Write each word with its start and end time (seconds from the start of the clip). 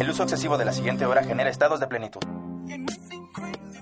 El 0.00 0.10
uso 0.10 0.22
excesivo 0.24 0.58
de 0.58 0.64
la 0.64 0.72
siguiente 0.72 1.06
hora 1.06 1.24
genera 1.24 1.48
estados 1.50 1.80
de 1.80 1.86
plenitud. 1.86 2.20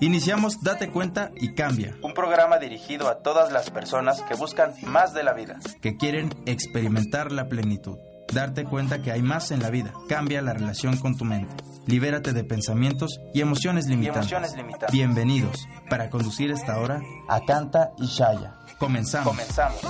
Iniciamos 0.01 0.61
Date 0.62 0.91
cuenta 0.92 1.33
y 1.34 1.55
cambia, 1.55 1.97
Un 2.02 2.14
programa 2.14 2.59
dirigido 2.59 3.09
a 3.09 3.19
todas 3.19 3.51
las 3.51 3.70
personas 3.70 4.23
que 4.23 4.34
buscan 4.37 4.74
más 4.87 5.12
de 5.12 5.24
la 5.24 5.33
vida. 5.33 5.59
que 5.80 5.97
quieren 5.97 6.33
experimentar 6.47 7.33
la 7.33 7.48
plenitud. 7.48 7.98
Darte 8.33 8.64
cuenta 8.64 9.02
que 9.02 9.11
hay 9.11 9.23
más 9.23 9.51
en 9.51 9.61
la 9.61 9.70
vida. 9.70 9.92
Cambia 10.09 10.41
la 10.42 10.52
relación 10.52 10.98
con 10.98 11.16
tu 11.16 11.25
mente. 11.25 11.52
Libérate 11.86 12.33
de 12.34 12.45
pensamientos 12.45 13.19
y 13.34 13.41
emociones 13.41 13.86
limitantes. 13.86 14.20
emociones 14.30 14.55
limitantes. 14.55 14.92
Bienvenidos. 14.92 15.66
Para 15.89 16.11
conducir 16.11 16.50
esta 16.52 16.78
hora, 16.78 17.00
Akanta 17.28 17.91
y 17.98 18.06
Shaya. 18.06 18.55
Comenzamos. 18.78 19.28
Comenzamos. 19.30 19.80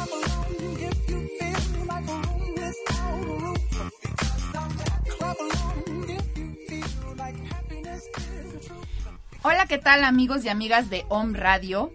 Hola, 9.51 9.65
¿qué 9.65 9.79
tal 9.79 10.05
amigos 10.05 10.45
y 10.45 10.51
amigas 10.51 10.91
de 10.91 11.07
Home 11.09 11.39
Radio? 11.39 11.91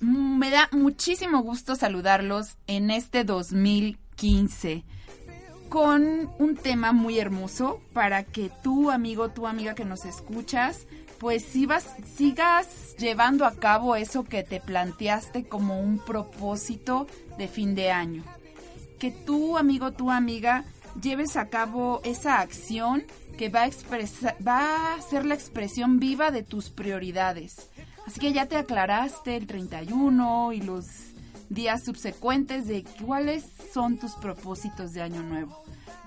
Mm, 0.00 0.38
Me 0.38 0.50
da 0.50 0.68
muchísimo 0.70 1.40
gusto 1.40 1.76
saludarlos 1.76 2.58
en 2.66 2.90
este 2.90 3.24
2015 3.24 4.84
con 5.70 6.30
un 6.38 6.56
tema 6.56 6.92
muy 6.92 7.18
hermoso 7.18 7.80
para 7.94 8.22
que 8.22 8.50
tú, 8.62 8.90
amigo, 8.90 9.30
tu 9.30 9.46
amiga 9.46 9.74
que 9.74 9.86
nos 9.86 10.04
escuchas, 10.04 10.86
pues 11.18 11.42
sigas, 11.42 11.86
sigas 12.18 12.94
llevando 12.98 13.46
a 13.46 13.54
cabo 13.54 13.96
eso 13.96 14.24
que 14.24 14.42
te 14.42 14.60
planteaste 14.60 15.44
como 15.44 15.80
un 15.80 15.98
propósito 15.98 17.06
de 17.38 17.48
fin 17.48 17.74
de 17.74 17.92
año. 17.92 18.24
Que 18.98 19.10
tú, 19.10 19.56
amigo, 19.56 19.92
tu 19.92 20.10
amiga, 20.10 20.66
lleves 21.00 21.38
a 21.38 21.48
cabo 21.48 22.02
esa 22.04 22.40
acción 22.40 23.04
que 23.36 23.48
va 23.48 23.62
a, 23.62 23.66
expresa- 23.66 24.36
va 24.46 24.94
a 24.94 25.00
ser 25.02 25.24
la 25.26 25.34
expresión 25.34 25.98
viva 25.98 26.30
de 26.30 26.42
tus 26.42 26.70
prioridades. 26.70 27.70
Así 28.06 28.20
que 28.20 28.32
ya 28.32 28.46
te 28.46 28.56
aclaraste 28.56 29.36
el 29.36 29.46
31 29.46 30.52
y 30.52 30.60
los 30.60 30.86
días 31.48 31.84
subsecuentes 31.84 32.66
de 32.66 32.84
cuáles 33.04 33.44
son 33.72 33.98
tus 33.98 34.12
propósitos 34.12 34.92
de 34.92 35.02
año 35.02 35.22
nuevo. 35.22 35.62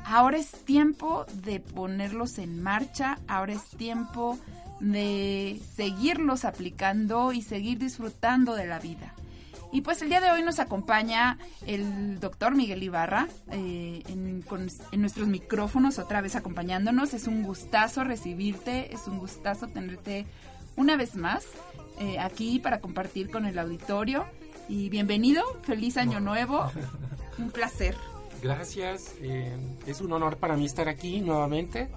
Ahora 0.05 0.37
es 0.37 0.51
tiempo 0.51 1.25
de 1.43 1.59
ponerlos 1.59 2.37
en 2.37 2.61
marcha, 2.61 3.19
ahora 3.27 3.53
es 3.53 3.63
tiempo 3.77 4.37
de 4.79 5.59
seguirlos 5.75 6.45
aplicando 6.45 7.33
y 7.33 7.41
seguir 7.41 7.77
disfrutando 7.79 8.55
de 8.55 8.67
la 8.67 8.79
vida. 8.79 9.13
Y 9.77 9.81
pues 9.81 10.01
el 10.01 10.09
día 10.09 10.19
de 10.19 10.31
hoy 10.31 10.41
nos 10.41 10.57
acompaña 10.57 11.37
el 11.67 12.19
doctor 12.19 12.55
Miguel 12.55 12.81
Ibarra 12.81 13.27
eh, 13.51 14.01
en, 14.07 14.41
con- 14.41 14.71
en 14.91 15.01
nuestros 15.01 15.27
micrófonos, 15.27 15.99
otra 15.99 16.19
vez 16.19 16.35
acompañándonos. 16.35 17.13
Es 17.13 17.27
un 17.27 17.43
gustazo 17.43 18.03
recibirte, 18.03 18.91
es 18.91 19.05
un 19.05 19.19
gustazo 19.19 19.67
tenerte 19.67 20.25
una 20.77 20.97
vez 20.97 21.15
más 21.15 21.45
eh, 21.99 22.17
aquí 22.17 22.57
para 22.57 22.79
compartir 22.81 23.29
con 23.29 23.45
el 23.45 23.59
auditorio. 23.59 24.25
Y 24.67 24.89
bienvenido, 24.89 25.43
feliz 25.61 25.97
año 25.97 26.19
nuevo, 26.21 26.71
un 27.37 27.51
placer. 27.51 27.95
Gracias, 28.41 29.13
eh, 29.21 29.55
es 29.85 30.01
un 30.01 30.11
honor 30.11 30.37
para 30.37 30.57
mí 30.57 30.65
estar 30.65 30.89
aquí 30.89 31.21
nuevamente 31.21 31.87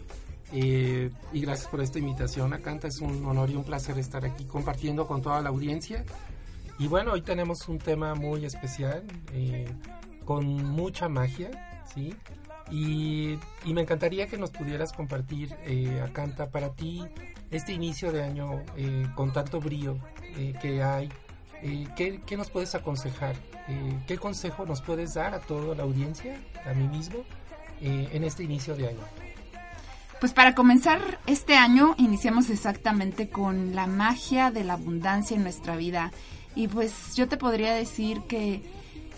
eh, 0.52 1.10
y 1.32 1.40
gracias 1.40 1.68
por 1.68 1.80
esta 1.80 1.98
invitación 1.98 2.52
a 2.52 2.58
Canta, 2.58 2.88
es 2.88 3.00
un 3.00 3.24
honor 3.24 3.48
y 3.48 3.56
un 3.56 3.64
placer 3.64 3.98
estar 3.98 4.22
aquí 4.26 4.44
compartiendo 4.44 5.06
con 5.06 5.22
toda 5.22 5.40
la 5.40 5.48
audiencia. 5.48 6.04
Y 6.80 6.88
bueno, 6.88 7.12
hoy 7.12 7.20
tenemos 7.20 7.68
un 7.68 7.78
tema 7.78 8.14
muy 8.14 8.46
especial, 8.46 9.04
eh, 9.34 9.70
con 10.24 10.46
mucha 10.46 11.10
magia, 11.10 11.82
¿sí? 11.94 12.14
Y, 12.70 13.38
me 13.66 13.82
encantaría 13.82 14.26
que 14.28 14.38
nos 14.38 14.50
pudieras 14.50 14.94
compartir, 14.94 15.54
eh, 15.66 16.02
a 16.02 16.10
Canta, 16.10 16.48
para 16.48 16.70
ti 16.70 17.04
este 17.50 17.74
inicio 17.74 18.12
de 18.12 18.22
año 18.22 18.62
eh, 18.78 19.06
con 19.14 19.30
tanto 19.30 19.60
brío 19.60 19.98
eh, 20.38 20.54
que 20.62 20.82
hay. 20.82 21.10
¿qué, 21.94 22.22
qué 22.24 22.38
nos 22.38 22.48
puedes 22.48 22.74
aconsejar? 22.74 23.36
¿Qué 24.06 24.16
consejo 24.16 24.64
nos 24.64 24.80
puedes 24.80 25.12
dar 25.12 25.34
a 25.34 25.40
toda 25.40 25.74
la 25.74 25.82
audiencia, 25.82 26.40
a 26.64 26.72
mí 26.72 26.88
mismo, 26.88 27.18
en 27.82 28.24
este 28.24 28.44
inicio 28.44 28.74
de 28.74 28.88
año? 28.88 29.04
Pues 30.20 30.32
para 30.32 30.54
comenzar 30.54 31.18
este 31.26 31.56
año 31.56 31.94
iniciamos 31.98 32.48
exactamente 32.48 33.28
con 33.28 33.74
la 33.74 33.86
magia 33.86 34.50
de 34.50 34.64
la 34.64 34.72
abundancia 34.74 35.36
en 35.36 35.42
nuestra 35.42 35.76
vida. 35.76 36.12
Y 36.54 36.68
pues 36.68 37.14
yo 37.14 37.28
te 37.28 37.36
podría 37.36 37.74
decir 37.74 38.22
que 38.22 38.62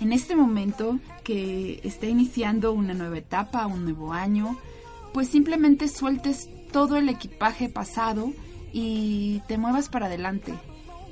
en 0.00 0.12
este 0.12 0.34
momento 0.34 0.98
que 1.24 1.80
está 1.84 2.06
iniciando 2.06 2.72
una 2.72 2.94
nueva 2.94 3.18
etapa, 3.18 3.66
un 3.66 3.84
nuevo 3.84 4.12
año, 4.12 4.58
pues 5.12 5.28
simplemente 5.28 5.88
sueltes 5.88 6.48
todo 6.72 6.96
el 6.96 7.08
equipaje 7.08 7.68
pasado 7.68 8.32
y 8.72 9.42
te 9.46 9.58
muevas 9.58 9.88
para 9.88 10.06
adelante. 10.06 10.54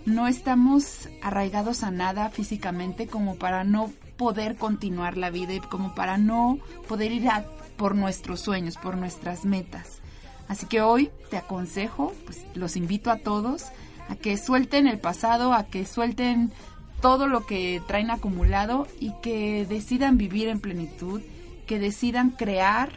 No 0.07 0.27
estamos 0.27 1.09
arraigados 1.23 1.83
a 1.83 1.91
nada 1.91 2.31
físicamente 2.31 3.07
como 3.07 3.37
para 3.37 3.65
no 3.65 3.93
poder 4.17 4.57
continuar 4.57 5.17
la 5.17 5.31
vida 5.31 5.55
y 5.55 5.61
como 5.61 5.95
para 5.95 6.19
no 6.19 6.59
poder 6.89 7.13
ir 7.13 7.29
a 7.29 7.45
por 7.77 7.95
nuestros 7.95 8.41
sueños, 8.41 8.77
por 8.77 8.97
nuestras 8.97 9.45
metas. 9.45 10.01
Así 10.49 10.67
que 10.67 10.83
hoy 10.83 11.11
te 11.31 11.37
aconsejo, 11.37 12.13
pues 12.25 12.45
los 12.55 12.77
invito 12.77 13.11
a 13.11 13.19
todos 13.19 13.67
a 14.09 14.17
que 14.17 14.37
suelten 14.37 14.87
el 14.87 14.99
pasado, 14.99 15.53
a 15.53 15.67
que 15.67 15.87
suelten 15.87 16.53
todo 17.01 17.27
lo 17.27 17.47
que 17.47 17.81
traen 17.87 18.11
acumulado 18.11 18.87
y 18.99 19.13
que 19.23 19.67
decidan 19.67 20.19
vivir 20.19 20.49
en 20.49 20.61
plenitud, 20.61 21.23
que 21.67 21.79
decidan 21.79 22.31
crear 22.31 22.91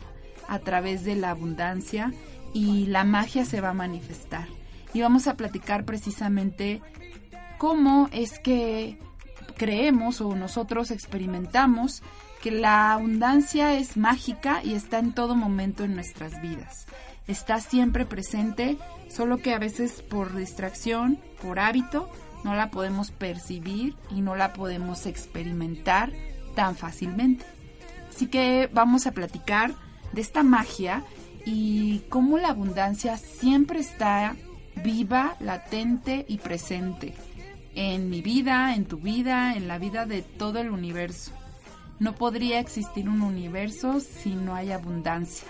a 0.47 0.59
través 0.59 1.03
de 1.03 1.15
la 1.15 1.31
abundancia 1.31 2.13
y 2.53 2.85
la 2.87 3.03
magia 3.03 3.45
se 3.45 3.61
va 3.61 3.69
a 3.69 3.73
manifestar. 3.73 4.47
Y 4.93 5.01
vamos 5.01 5.27
a 5.27 5.35
platicar 5.35 5.85
precisamente 5.85 6.81
cómo 7.57 8.09
es 8.11 8.39
que 8.39 8.99
creemos 9.57 10.21
o 10.21 10.35
nosotros 10.35 10.91
experimentamos 10.91 12.03
que 12.41 12.51
la 12.51 12.93
abundancia 12.93 13.75
es 13.75 13.95
mágica 13.95 14.61
y 14.63 14.73
está 14.73 14.99
en 14.99 15.13
todo 15.13 15.35
momento 15.35 15.83
en 15.83 15.95
nuestras 15.95 16.41
vidas. 16.41 16.87
Está 17.27 17.59
siempre 17.59 18.05
presente, 18.05 18.77
solo 19.09 19.37
que 19.37 19.53
a 19.53 19.59
veces 19.59 20.01
por 20.01 20.35
distracción, 20.35 21.19
por 21.41 21.59
hábito, 21.59 22.09
no 22.43 22.53
la 22.55 22.69
podemos 22.69 23.11
percibir 23.11 23.95
y 24.09 24.21
no 24.21 24.35
la 24.35 24.53
podemos 24.53 25.05
experimentar 25.05 26.11
tan 26.55 26.75
fácilmente. 26.75 27.45
Así 28.09 28.27
que 28.27 28.69
vamos 28.73 29.07
a 29.07 29.11
platicar 29.11 29.73
de 30.11 30.21
esta 30.21 30.43
magia 30.43 31.03
y 31.45 31.99
cómo 32.09 32.37
la 32.37 32.49
abundancia 32.49 33.17
siempre 33.17 33.79
está 33.79 34.35
viva, 34.83 35.35
latente 35.39 36.25
y 36.27 36.37
presente 36.37 37.13
en 37.75 38.09
mi 38.09 38.21
vida, 38.21 38.75
en 38.75 38.85
tu 38.85 38.97
vida, 38.97 39.55
en 39.55 39.67
la 39.67 39.77
vida 39.77 40.05
de 40.05 40.21
todo 40.21 40.59
el 40.59 40.69
universo. 40.69 41.31
No 41.99 42.13
podría 42.15 42.59
existir 42.59 43.07
un 43.09 43.21
universo 43.21 43.99
si 43.99 44.31
no 44.31 44.55
hay 44.55 44.71
abundancia. 44.71 45.47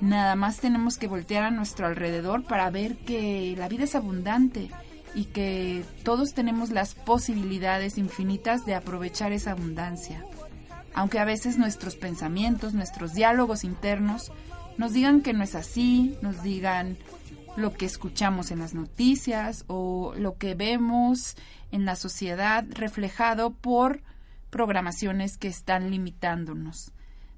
Nada 0.00 0.36
más 0.36 0.58
tenemos 0.58 0.96
que 0.96 1.08
voltear 1.08 1.44
a 1.44 1.50
nuestro 1.50 1.86
alrededor 1.86 2.44
para 2.44 2.70
ver 2.70 2.96
que 2.98 3.54
la 3.58 3.68
vida 3.68 3.84
es 3.84 3.94
abundante 3.94 4.70
y 5.14 5.24
que 5.24 5.84
todos 6.04 6.34
tenemos 6.34 6.70
las 6.70 6.94
posibilidades 6.94 7.98
infinitas 7.98 8.64
de 8.64 8.74
aprovechar 8.74 9.32
esa 9.32 9.52
abundancia. 9.52 10.24
Aunque 10.94 11.18
a 11.18 11.24
veces 11.24 11.58
nuestros 11.58 11.96
pensamientos, 11.96 12.74
nuestros 12.74 13.14
diálogos 13.14 13.64
internos 13.64 14.30
nos 14.76 14.92
digan 14.92 15.20
que 15.22 15.32
no 15.32 15.42
es 15.42 15.56
así, 15.56 16.16
nos 16.22 16.42
digan 16.42 16.96
lo 17.56 17.72
que 17.72 17.86
escuchamos 17.86 18.52
en 18.52 18.60
las 18.60 18.74
noticias 18.74 19.64
o 19.66 20.14
lo 20.16 20.36
que 20.38 20.54
vemos 20.54 21.36
en 21.72 21.84
la 21.84 21.96
sociedad 21.96 22.64
reflejado 22.70 23.50
por 23.50 24.02
programaciones 24.50 25.36
que 25.36 25.48
están 25.48 25.90
limitándonos. 25.90 26.92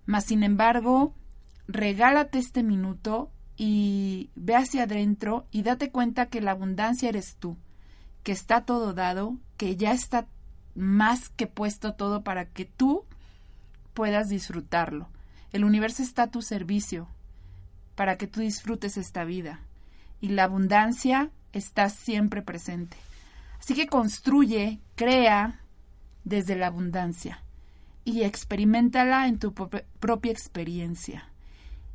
Mas, 0.05 0.25
sin 0.25 0.43
embargo, 0.43 1.15
regálate 1.73 2.39
este 2.39 2.63
minuto 2.63 3.31
y 3.57 4.31
ve 4.35 4.57
hacia 4.57 4.85
adentro 4.85 5.47
y 5.51 5.63
date 5.63 5.91
cuenta 5.91 6.27
que 6.27 6.41
la 6.41 6.53
abundancia 6.53 7.09
eres 7.09 7.37
tú, 7.37 7.57
que 8.23 8.33
está 8.33 8.65
todo 8.65 8.93
dado, 8.93 9.37
que 9.57 9.77
ya 9.77 9.93
está 9.93 10.27
más 10.75 11.29
que 11.29 11.47
puesto 11.47 11.95
todo 11.95 12.23
para 12.23 12.47
que 12.47 12.65
tú 12.65 13.05
puedas 13.95 14.29
disfrutarlo. 14.29 15.09
El 15.53 15.65
universo 15.65 16.03
está 16.03 16.25
a 16.25 16.31
tu 16.31 16.43
servicio 16.43 17.09
para 17.95 18.17
que 18.17 18.27
tú 18.27 18.41
disfrutes 18.41 18.97
esta 18.97 19.25
vida. 19.25 19.61
Y 20.21 20.29
la 20.29 20.45
abundancia 20.45 21.31
está 21.53 21.89
siempre 21.89 22.43
presente. 22.43 22.97
Así 23.59 23.75
que 23.75 23.87
construye, 23.87 24.81
crea 24.95 25.61
desde 26.25 26.57
la 26.57 26.69
abundancia 26.69 27.43
y 28.05 28.23
experimentala 28.23 29.29
en 29.29 29.39
tu 29.39 29.53
propia 29.53 30.33
experiencia. 30.33 31.30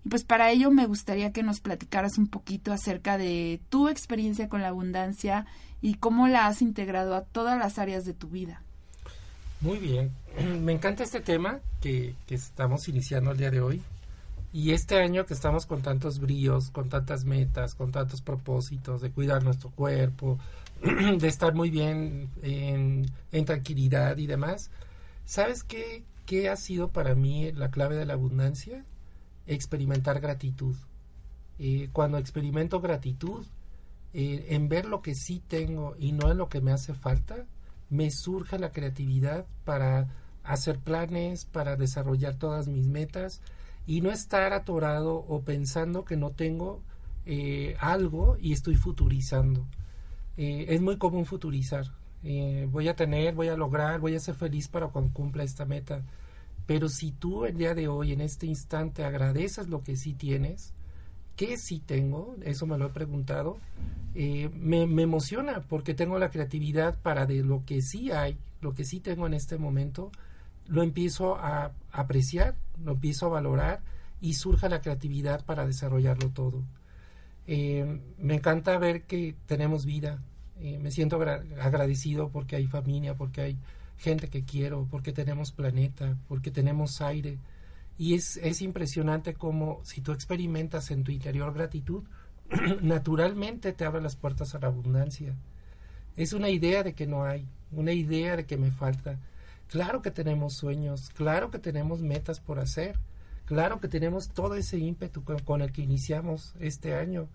Y 0.05 0.09
pues 0.09 0.23
para 0.23 0.51
ello 0.51 0.69
me 0.69 0.85
gustaría 0.85 1.31
que 1.31 1.41
nos 1.41 1.61
platicaras 1.61 2.19
un 2.19 2.27
poquito 2.27 2.71
acerca 2.71 3.17
de 3.17 3.59
tu 3.69 3.89
experiencia 3.89 4.47
con 4.47 4.61
la 4.61 4.67
abundancia 4.67 5.47
y 5.81 5.95
cómo 5.95 6.27
la 6.27 6.45
has 6.45 6.61
integrado 6.61 7.15
a 7.15 7.23
todas 7.23 7.57
las 7.57 7.79
áreas 7.79 8.05
de 8.05 8.13
tu 8.13 8.29
vida. 8.29 8.61
Muy 9.61 9.79
bien, 9.79 10.11
me 10.63 10.73
encanta 10.73 11.03
este 11.03 11.21
tema 11.21 11.59
que, 11.81 12.13
estamos 12.29 12.87
iniciando 12.87 13.31
el 13.31 13.37
día 13.37 13.49
de 13.49 13.61
hoy. 13.61 13.81
Y 14.53 14.71
este 14.71 15.01
año 15.01 15.25
que 15.25 15.33
estamos 15.33 15.65
con 15.65 15.81
tantos 15.81 16.19
bríos, 16.19 16.69
con 16.69 16.87
tantas 16.87 17.25
metas, 17.25 17.73
con 17.73 17.91
tantos 17.91 18.21
propósitos 18.21 19.01
de 19.01 19.09
cuidar 19.09 19.43
nuestro 19.43 19.71
cuerpo, 19.71 20.37
de 21.17 21.27
estar 21.27 21.55
muy 21.55 21.71
bien 21.71 22.29
en, 22.43 23.11
en 23.31 23.45
tranquilidad 23.45 24.17
y 24.17 24.27
demás, 24.27 24.69
¿sabes 25.25 25.63
qué, 25.63 26.03
qué 26.27 26.47
ha 26.47 26.57
sido 26.57 26.89
para 26.89 27.15
mí 27.15 27.51
la 27.53 27.71
clave 27.71 27.95
de 27.95 28.05
la 28.05 28.13
abundancia? 28.13 28.85
Experimentar 29.47 30.19
gratitud. 30.19 30.75
Eh, 31.57 31.89
cuando 31.93 32.17
experimento 32.17 32.81
gratitud, 32.81 33.45
eh, 34.13 34.47
en 34.49 34.67
ver 34.67 34.85
lo 34.85 35.01
que 35.01 35.15
sí 35.15 35.41
tengo 35.47 35.95
y 35.97 36.11
no 36.11 36.31
en 36.31 36.37
lo 36.37 36.49
que 36.49 36.61
me 36.61 36.71
hace 36.71 36.93
falta, 36.93 37.45
me 37.89 38.11
surge 38.11 38.59
la 38.59 38.71
creatividad 38.71 39.45
para 39.63 40.07
hacer 40.43 40.79
planes, 40.79 41.45
para 41.45 41.75
desarrollar 41.75 42.35
todas 42.35 42.67
mis 42.67 42.87
metas 42.87 43.41
y 43.87 44.01
no 44.01 44.11
estar 44.11 44.53
atorado 44.53 45.15
o 45.15 45.41
pensando 45.41 46.05
que 46.05 46.17
no 46.17 46.31
tengo 46.31 46.81
eh, 47.25 47.75
algo 47.79 48.37
y 48.39 48.53
estoy 48.53 48.75
futurizando. 48.75 49.65
Es 50.37 50.81
muy 50.81 50.97
común 50.97 51.25
futurizar. 51.25 51.85
Voy 52.69 52.89
a 52.89 52.95
tener, 52.97 53.35
voy 53.35 53.47
a 53.47 53.55
lograr, 53.55 54.01
voy 54.01 54.15
a 54.15 54.19
ser 54.19 54.35
feliz 54.35 54.67
para 54.67 54.87
cuando 54.87 55.13
cumpla 55.13 55.43
esta 55.43 55.63
meta. 55.63 56.03
Pero 56.65 56.89
si 56.89 57.11
tú 57.11 57.45
el 57.45 57.57
día 57.57 57.75
de 57.75 57.87
hoy, 57.87 58.11
en 58.11 58.21
este 58.21 58.47
instante, 58.47 59.03
agradeces 59.03 59.67
lo 59.67 59.83
que 59.83 59.95
sí 59.95 60.13
tienes, 60.13 60.73
que 61.35 61.57
sí 61.57 61.79
tengo, 61.79 62.35
eso 62.43 62.65
me 62.65 62.77
lo 62.77 62.87
he 62.87 62.89
preguntado, 62.89 63.57
me, 64.15 64.87
me, 64.87 65.03
emociona 65.03 65.61
porque 65.61 65.93
tengo 65.93 66.17
la 66.17 66.29
creatividad 66.29 66.97
para 67.01 67.25
de 67.25 67.43
lo 67.43 67.65
que 67.65 67.81
sí 67.81 68.11
hay, 68.11 68.37
lo 68.61 68.73
que 68.73 68.85
sí 68.85 69.01
tengo 69.01 69.27
en 69.27 69.33
este 69.33 69.57
momento, 69.57 70.11
lo 70.67 70.83
empiezo 70.83 71.35
a 71.35 71.73
apreciar, 71.91 72.55
lo 72.83 72.93
empiezo 72.93 73.27
a 73.27 73.29
valorar 73.29 73.81
y 74.21 74.33
surja 74.33 74.69
la 74.69 74.81
creatividad 74.81 75.45
para 75.45 75.65
desarrollarlo 75.67 76.29
todo. 76.29 76.63
Eh, 77.47 77.99
me 78.17 78.35
encanta 78.35 78.77
ver 78.79 79.03
que 79.03 79.35
tenemos 79.45 79.85
vida, 79.85 80.23
eh, 80.59 80.79
me 80.79 80.91
siento 80.91 81.17
agradecido 81.17 82.29
porque 82.29 82.55
hay 82.55 82.67
familia, 82.67 83.15
porque 83.15 83.41
hay 83.41 83.57
gente 83.97 84.29
que 84.29 84.43
quiero, 84.43 84.87
porque 84.89 85.11
tenemos 85.11 85.51
planeta, 85.51 86.17
porque 86.27 86.51
tenemos 86.51 87.01
aire. 87.01 87.39
Y 87.97 88.15
es, 88.15 88.37
es 88.37 88.61
impresionante 88.61 89.33
como 89.33 89.79
si 89.83 90.01
tú 90.01 90.11
experimentas 90.11 90.91
en 90.91 91.03
tu 91.03 91.11
interior 91.11 91.53
gratitud, 91.53 92.03
naturalmente 92.81 93.73
te 93.73 93.85
abre 93.85 94.01
las 94.01 94.15
puertas 94.15 94.53
a 94.55 94.59
la 94.59 94.67
abundancia. 94.67 95.35
Es 96.15 96.33
una 96.33 96.49
idea 96.49 96.83
de 96.83 96.93
que 96.93 97.07
no 97.07 97.23
hay, 97.23 97.47
una 97.71 97.93
idea 97.93 98.35
de 98.35 98.45
que 98.45 98.57
me 98.57 98.71
falta, 98.71 99.19
Claro 99.67 100.01
que 100.01 100.11
tenemos 100.11 100.53
sueños, 100.53 101.09
claro 101.09 101.49
que 101.49 101.59
tenemos 101.59 102.01
metas 102.01 102.39
por 102.39 102.59
hacer, 102.59 102.99
claro 103.45 103.79
que 103.79 103.87
tenemos 103.87 104.29
todo 104.29 104.55
ese 104.55 104.77
ímpetu 104.77 105.23
con, 105.23 105.61
el 105.61 105.71
que 105.71 105.81
iniciamos 105.81 106.53
este 106.59 106.95
año, 106.95 107.27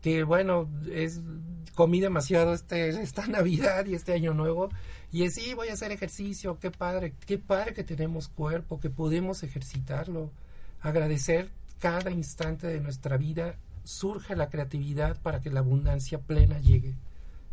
que 0.00 0.24
bueno, 0.24 0.68
es 0.92 1.20
comí 1.74 2.00
demasiado 2.00 2.54
este, 2.54 2.88
esta 2.88 3.26
Navidad 3.28 3.86
y 3.86 3.94
este 3.94 4.12
año 4.14 4.34
nuevo, 4.34 4.70
y 5.12 5.22
es 5.22 5.34
sí, 5.34 5.54
voy 5.54 5.68
a 5.68 5.74
hacer 5.74 5.92
ejercicio, 5.92 6.58
qué 6.58 6.70
padre, 6.70 7.14
qué 7.26 7.38
padre 7.38 7.74
que 7.74 7.84
tenemos 7.84 8.28
cuerpo, 8.28 8.80
que 8.80 8.90
podemos 8.90 9.42
ejercitarlo, 9.42 10.32
agradecer 10.80 11.50
cada 11.78 12.10
instante 12.10 12.66
de 12.66 12.80
nuestra 12.80 13.16
vida, 13.16 13.56
surge 13.84 14.34
la 14.34 14.48
creatividad 14.48 15.20
para 15.22 15.40
que 15.40 15.50
la 15.50 15.60
abundancia 15.60 16.18
plena 16.18 16.58
llegue. 16.58 16.94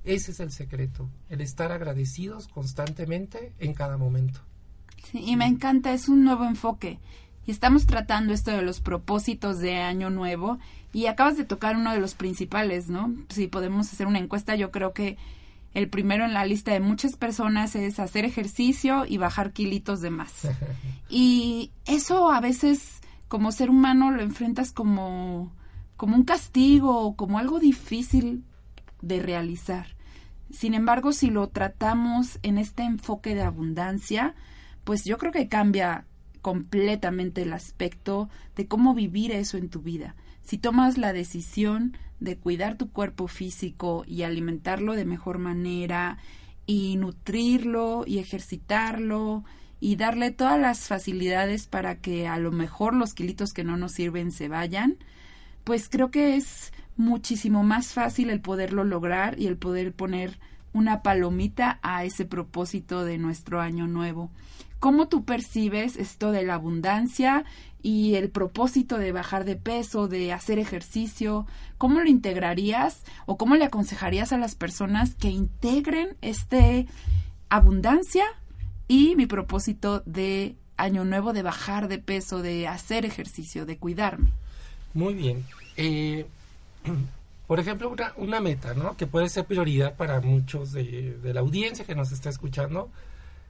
Ese 0.04 0.32
es 0.32 0.40
el 0.40 0.52
secreto, 0.52 1.10
el 1.30 1.42
estar 1.42 1.72
agradecidos 1.72 2.48
constantemente 2.48 3.54
en 3.60 3.74
cada 3.74 3.98
momento. 3.98 4.42
Sí, 5.12 5.24
y 5.26 5.36
me 5.36 5.46
encanta, 5.46 5.94
es 5.94 6.10
un 6.10 6.24
nuevo 6.24 6.46
enfoque. 6.46 7.00
Y 7.46 7.52
estamos 7.52 7.86
tratando 7.86 8.34
esto 8.34 8.52
de 8.52 8.62
los 8.62 8.80
propósitos 8.80 9.60
de 9.60 9.78
año 9.78 10.10
nuevo 10.10 10.60
y 10.94 11.08
acabas 11.08 11.38
de 11.38 11.44
tocar 11.44 11.76
uno 11.76 11.92
de 11.92 12.00
los 12.00 12.16
principales, 12.16 12.90
¿no? 12.90 13.14
Si 13.30 13.48
podemos 13.48 13.92
hacer 13.92 14.08
una 14.08 14.20
encuesta, 14.20 14.56
yo 14.56 14.72
creo 14.72 14.94
que 14.94 15.18
el 15.74 15.90
primero 15.90 16.24
en 16.24 16.34
la 16.34 16.46
lista 16.46 16.72
de 16.72 16.80
muchas 16.80 17.16
personas 17.16 17.76
es 17.76 18.00
hacer 18.00 18.26
ejercicio 18.26 19.06
y 19.08 19.18
bajar 19.18 19.52
kilitos 19.52 20.02
de 20.02 20.10
más. 20.12 20.48
y 21.10 21.72
eso 21.86 22.32
a 22.32 22.40
veces 22.40 23.02
como 23.28 23.52
ser 23.52 23.70
humano 23.70 24.12
lo 24.12 24.22
enfrentas 24.22 24.72
como 24.72 25.52
como 25.98 26.16
un 26.16 26.24
castigo 26.24 27.00
o 27.02 27.16
como 27.16 27.40
algo 27.40 27.60
difícil 27.60 28.44
de 29.02 29.22
realizar. 29.22 29.96
Sin 30.52 30.74
embargo, 30.74 31.14
si 31.14 31.30
lo 31.30 31.48
tratamos 31.48 32.40
en 32.44 32.58
este 32.58 32.84
enfoque 32.84 33.36
de 33.36 33.42
abundancia, 33.42 34.36
pues 34.84 35.06
yo 35.06 35.18
creo 35.18 35.32
que 35.32 35.48
cambia 35.48 36.06
completamente 36.44 37.42
el 37.42 37.54
aspecto 37.54 38.30
de 38.56 38.68
cómo 38.68 38.94
vivir 38.94 39.32
eso 39.32 39.58
en 39.58 39.70
tu 39.70 39.82
vida. 39.82 40.14
Si 40.44 40.58
tomas 40.60 40.98
la 41.00 41.14
decisión 41.14 41.98
de 42.20 42.38
cuidar 42.38 42.78
tu 42.78 42.92
cuerpo 42.92 43.28
físico 43.28 44.04
y 44.06 44.24
alimentarlo 44.24 44.94
de 44.94 45.06
mejor 45.06 45.40
manera 45.40 46.18
y 46.68 46.98
nutrirlo 46.98 48.04
y 48.06 48.20
ejercitarlo 48.20 49.46
y 49.80 49.96
darle 49.96 50.32
todas 50.32 50.60
las 50.60 50.88
facilidades 50.88 51.66
para 51.66 51.96
que 51.96 52.28
a 52.28 52.38
lo 52.38 52.52
mejor 52.52 52.94
los 52.94 53.14
kilitos 53.14 53.54
que 53.54 53.64
no 53.64 53.78
nos 53.78 53.94
sirven 53.94 54.32
se 54.32 54.50
vayan, 54.50 54.98
pues 55.64 55.88
creo 55.88 56.12
que 56.12 56.36
es 56.36 56.74
muchísimo 56.98 57.64
más 57.64 57.94
fácil 57.94 58.30
el 58.30 58.42
poderlo 58.42 58.84
lograr 58.84 59.40
y 59.40 59.48
el 59.48 59.58
poder 59.58 59.94
poner 59.94 60.40
una 60.74 61.04
palomita 61.04 61.80
a 61.84 62.04
ese 62.04 62.26
propósito 62.26 63.06
de 63.06 63.18
nuestro 63.18 63.62
año 63.62 63.88
nuevo. 63.88 64.30
¿Cómo 64.84 65.08
tú 65.08 65.24
percibes 65.24 65.96
esto 65.96 66.34
de 66.34 66.44
la 66.44 66.56
abundancia 66.56 67.46
y 67.82 68.16
el 68.16 68.30
propósito 68.30 68.98
de 68.98 69.14
bajar 69.14 69.46
de 69.46 69.56
peso, 69.56 70.10
de 70.10 70.34
hacer 70.34 70.60
ejercicio? 70.60 71.48
¿Cómo 71.78 72.02
lo 72.02 72.10
integrarías 72.10 73.06
o 73.26 73.38
cómo 73.38 73.56
le 73.56 73.64
aconsejarías 73.64 74.34
a 74.34 74.38
las 74.38 74.56
personas 74.56 75.16
que 75.16 75.30
integren 75.30 76.18
este 76.22 76.86
abundancia 77.48 78.26
y 78.90 79.16
mi 79.16 79.26
propósito 79.26 80.04
de 80.06 80.58
año 80.76 81.06
nuevo 81.06 81.32
de 81.32 81.44
bajar 81.44 81.88
de 81.88 82.00
peso, 82.00 82.42
de 82.42 82.68
hacer 82.68 83.06
ejercicio, 83.06 83.66
de 83.66 83.78
cuidarme? 83.78 84.32
Muy 84.94 85.14
bien. 85.14 85.46
Eh, 85.78 86.26
por 87.48 87.62
ejemplo, 87.62 87.90
una, 87.90 88.12
una 88.18 88.42
meta, 88.42 88.74
¿no? 88.74 88.98
Que 88.98 89.08
puede 89.08 89.30
ser 89.30 89.46
prioridad 89.46 89.96
para 89.96 90.20
muchos 90.20 90.74
de, 90.74 91.18
la 91.24 91.40
audiencia 91.40 91.86
que 91.86 91.96
nos 91.96 92.12
está 92.12 92.30
escuchando, 92.30 92.90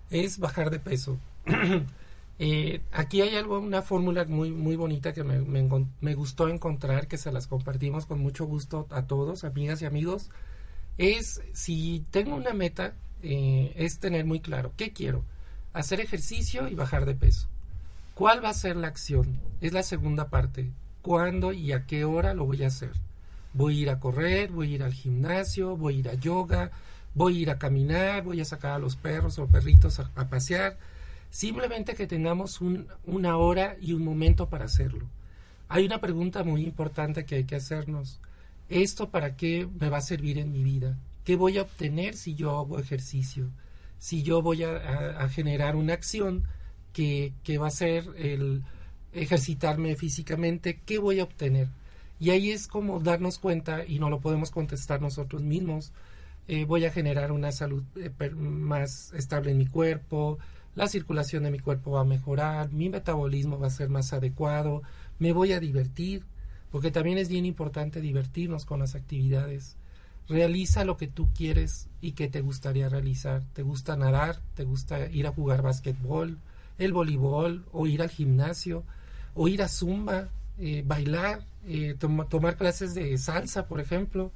es 0.09 0.39
bajar 0.39 0.69
de 0.69 0.79
peso. 0.79 1.17
Eh, 2.39 2.81
aquí 2.91 3.21
hay 3.21 3.35
algo, 3.35 3.59
una 3.59 3.83
fórmula 3.83 4.25
muy, 4.25 4.49
muy 4.51 4.75
bonita 4.75 5.13
que 5.13 5.23
me, 5.23 5.39
me, 5.39 6.15
gustó 6.15 6.49
encontrar, 6.49 7.07
que 7.07 7.19
se 7.19 7.31
las 7.31 7.45
compartimos 7.45 8.07
con 8.07 8.19
mucho 8.19 8.45
gusto 8.45 8.87
a 8.89 9.03
todos, 9.05 9.43
amigas 9.43 9.81
y 9.81 9.85
amigos. 9.85 10.31
Es, 10.97 11.41
si 11.53 12.03
tengo 12.09 12.35
una 12.35 12.53
meta, 12.53 12.95
eh, 13.21 13.71
es 13.77 13.99
tener 13.99 14.25
muy 14.25 14.39
claro, 14.39 14.73
¿qué 14.75 14.91
quiero? 14.91 15.23
Hacer 15.73 16.01
ejercicio 16.01 16.67
y 16.67 16.73
bajar 16.73 17.05
de 17.05 17.15
peso. 17.15 17.47
¿Cuál 18.15 18.43
va 18.43 18.49
a 18.49 18.53
ser 18.53 18.75
la 18.75 18.87
acción? 18.87 19.39
Es 19.61 19.71
la 19.71 19.83
segunda 19.83 20.29
parte. 20.29 20.71
¿Cuándo 21.01 21.53
y 21.53 21.71
a 21.71 21.85
qué 21.85 22.03
hora 22.03 22.33
lo 22.33 22.45
voy 22.45 22.63
a 22.63 22.67
hacer? 22.67 22.91
Voy 23.53 23.77
a 23.77 23.81
ir 23.81 23.89
a 23.89 23.99
correr, 23.99 24.51
voy 24.51 24.71
a 24.71 24.75
ir 24.75 24.83
al 24.83 24.93
gimnasio, 24.93 25.77
voy 25.77 25.95
a 25.95 25.99
ir 25.99 26.09
a 26.09 26.13
yoga, 26.15 26.71
voy 27.15 27.37
a 27.37 27.41
ir 27.41 27.49
a 27.49 27.59
caminar, 27.59 28.23
voy 28.23 28.41
a 28.41 28.45
sacar 28.45 28.73
a 28.73 28.79
los 28.79 28.95
perros 28.95 29.39
o 29.39 29.47
perritos 29.47 29.99
a, 29.99 30.09
pasear. 30.29 30.77
Simplemente 31.29 31.95
que 31.95 32.07
tengamos 32.07 32.61
una 33.05 33.37
hora 33.37 33.75
y 33.81 33.93
un 33.93 34.03
momento 34.03 34.49
para 34.49 34.65
hacerlo. 34.65 35.07
Hay 35.67 35.85
una 35.85 35.99
pregunta 35.99 36.43
muy 36.43 36.63
importante 36.63 37.25
que 37.25 37.35
hay 37.35 37.43
que 37.45 37.55
hacernos. 37.55 38.19
¿Esto 38.69 39.09
para 39.09 39.35
qué 39.35 39.67
me 39.79 39.89
va 39.89 39.97
a 39.97 40.01
servir 40.01 40.37
en 40.37 40.51
mi 40.51 40.63
vida? 40.63 40.97
¿Qué 41.23 41.35
voy 41.35 41.57
a 41.57 41.63
obtener 41.63 42.15
si 42.15 42.35
yo 42.35 42.57
hago 42.57 42.79
ejercicio? 42.79 43.49
Si 43.97 44.21
yo 44.21 44.41
voy 44.41 44.63
a, 44.63 45.27
generar 45.29 45.75
una 45.75 45.93
acción 45.93 46.43
que, 46.91 47.33
que 47.43 47.57
va 47.57 47.67
a 47.67 47.71
ser 47.71 48.05
el 48.17 48.63
ejercitarme 49.13 49.95
físicamente, 49.95 50.81
¿qué 50.85 50.99
voy 50.99 51.19
a 51.19 51.23
obtener? 51.23 51.69
Y 52.19 52.29
ahí 52.29 52.51
es 52.51 52.67
como 52.67 52.99
darnos 52.99 53.39
cuenta, 53.39 53.85
y 53.85 53.99
no 53.99 54.09
lo 54.09 54.19
podemos 54.19 54.51
contestar 54.51 55.01
nosotros 55.01 55.41
mismos, 55.41 55.91
eh, 56.47 56.65
voy 56.65 56.85
a 56.85 56.91
generar 56.91 57.31
una 57.31 57.51
salud 57.51 57.83
eh, 57.95 58.29
más 58.31 59.13
estable 59.13 59.51
en 59.51 59.57
mi 59.57 59.65
cuerpo, 59.65 60.39
la 60.75 60.87
circulación 60.87 61.43
de 61.43 61.51
mi 61.51 61.59
cuerpo 61.59 61.91
va 61.91 62.01
a 62.01 62.05
mejorar, 62.05 62.71
mi 62.71 62.89
metabolismo 62.89 63.59
va 63.59 63.67
a 63.67 63.71
ser 63.71 63.89
más 63.89 64.11
adecuado, 64.11 64.81
me 65.19 65.31
voy 65.31 65.53
a 65.53 65.59
divertir, 65.59 66.23
porque 66.71 66.91
también 66.91 67.17
es 67.19 67.29
bien 67.29 67.45
importante 67.45 68.01
divertirnos 68.01 68.65
con 68.65 68.79
las 68.79 68.95
actividades. 68.95 69.77
Realiza 70.27 70.83
lo 70.85 70.97
que 70.97 71.07
tú 71.07 71.29
quieres 71.35 71.87
y 72.01 72.13
que 72.13 72.27
te 72.27 72.41
gustaría 72.41 72.89
realizar. 72.89 73.43
¿Te 73.53 73.61
gusta 73.61 73.95
nadar? 73.95 74.39
¿Te 74.55 74.63
gusta 74.63 75.07
ir 75.09 75.27
a 75.27 75.31
jugar 75.31 75.61
básquetbol? 75.61 76.39
¿El 76.79 76.93
voleibol? 76.93 77.65
¿O 77.71 77.85
ir 77.85 78.01
al 78.01 78.09
gimnasio? 78.09 78.83
¿O 79.35 79.47
ir 79.47 79.61
a 79.61 79.67
zumba? 79.67 80.29
Eh, 80.57 80.83
¿Bailar? 80.85 81.45
¿Tomar 82.29 82.57
clases 82.57 82.95
de 82.95 83.17
salsa, 83.17 83.67
por 83.67 83.79
ejemplo? 83.79 84.31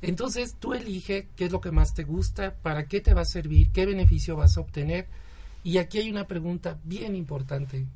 Entonces 0.00 0.54
tú 0.58 0.74
elige 0.74 1.28
qué 1.36 1.46
es 1.46 1.52
lo 1.52 1.60
que 1.60 1.72
más 1.72 1.94
te 1.94 2.04
gusta, 2.04 2.54
para 2.62 2.86
qué 2.86 3.00
te 3.00 3.14
va 3.14 3.22
a 3.22 3.26
servir, 3.26 3.70
qué 3.72 3.84
beneficio 3.84 4.36
vas 4.36 4.56
a 4.56 4.60
obtener. 4.60 5.06
Y 5.64 5.78
aquí 5.78 5.98
hay 5.98 6.10
una 6.10 6.26
pregunta 6.26 6.78
bien 6.84 7.16
importante. 7.16 7.86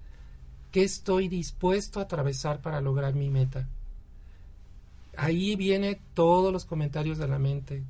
¿Qué 0.73 0.83
estoy 0.83 1.29
dispuesto 1.29 2.01
a 2.01 2.05
atravesar 2.05 2.61
para 2.61 2.81
lograr 2.81 3.15
mi 3.15 3.31
meta? 3.31 3.69
Ahí 5.17 5.55
viene 5.55 6.01
todos 6.15 6.53
los 6.53 6.65
comentarios 6.65 7.19
de 7.19 7.29
la 7.29 7.39
mente. 7.39 7.85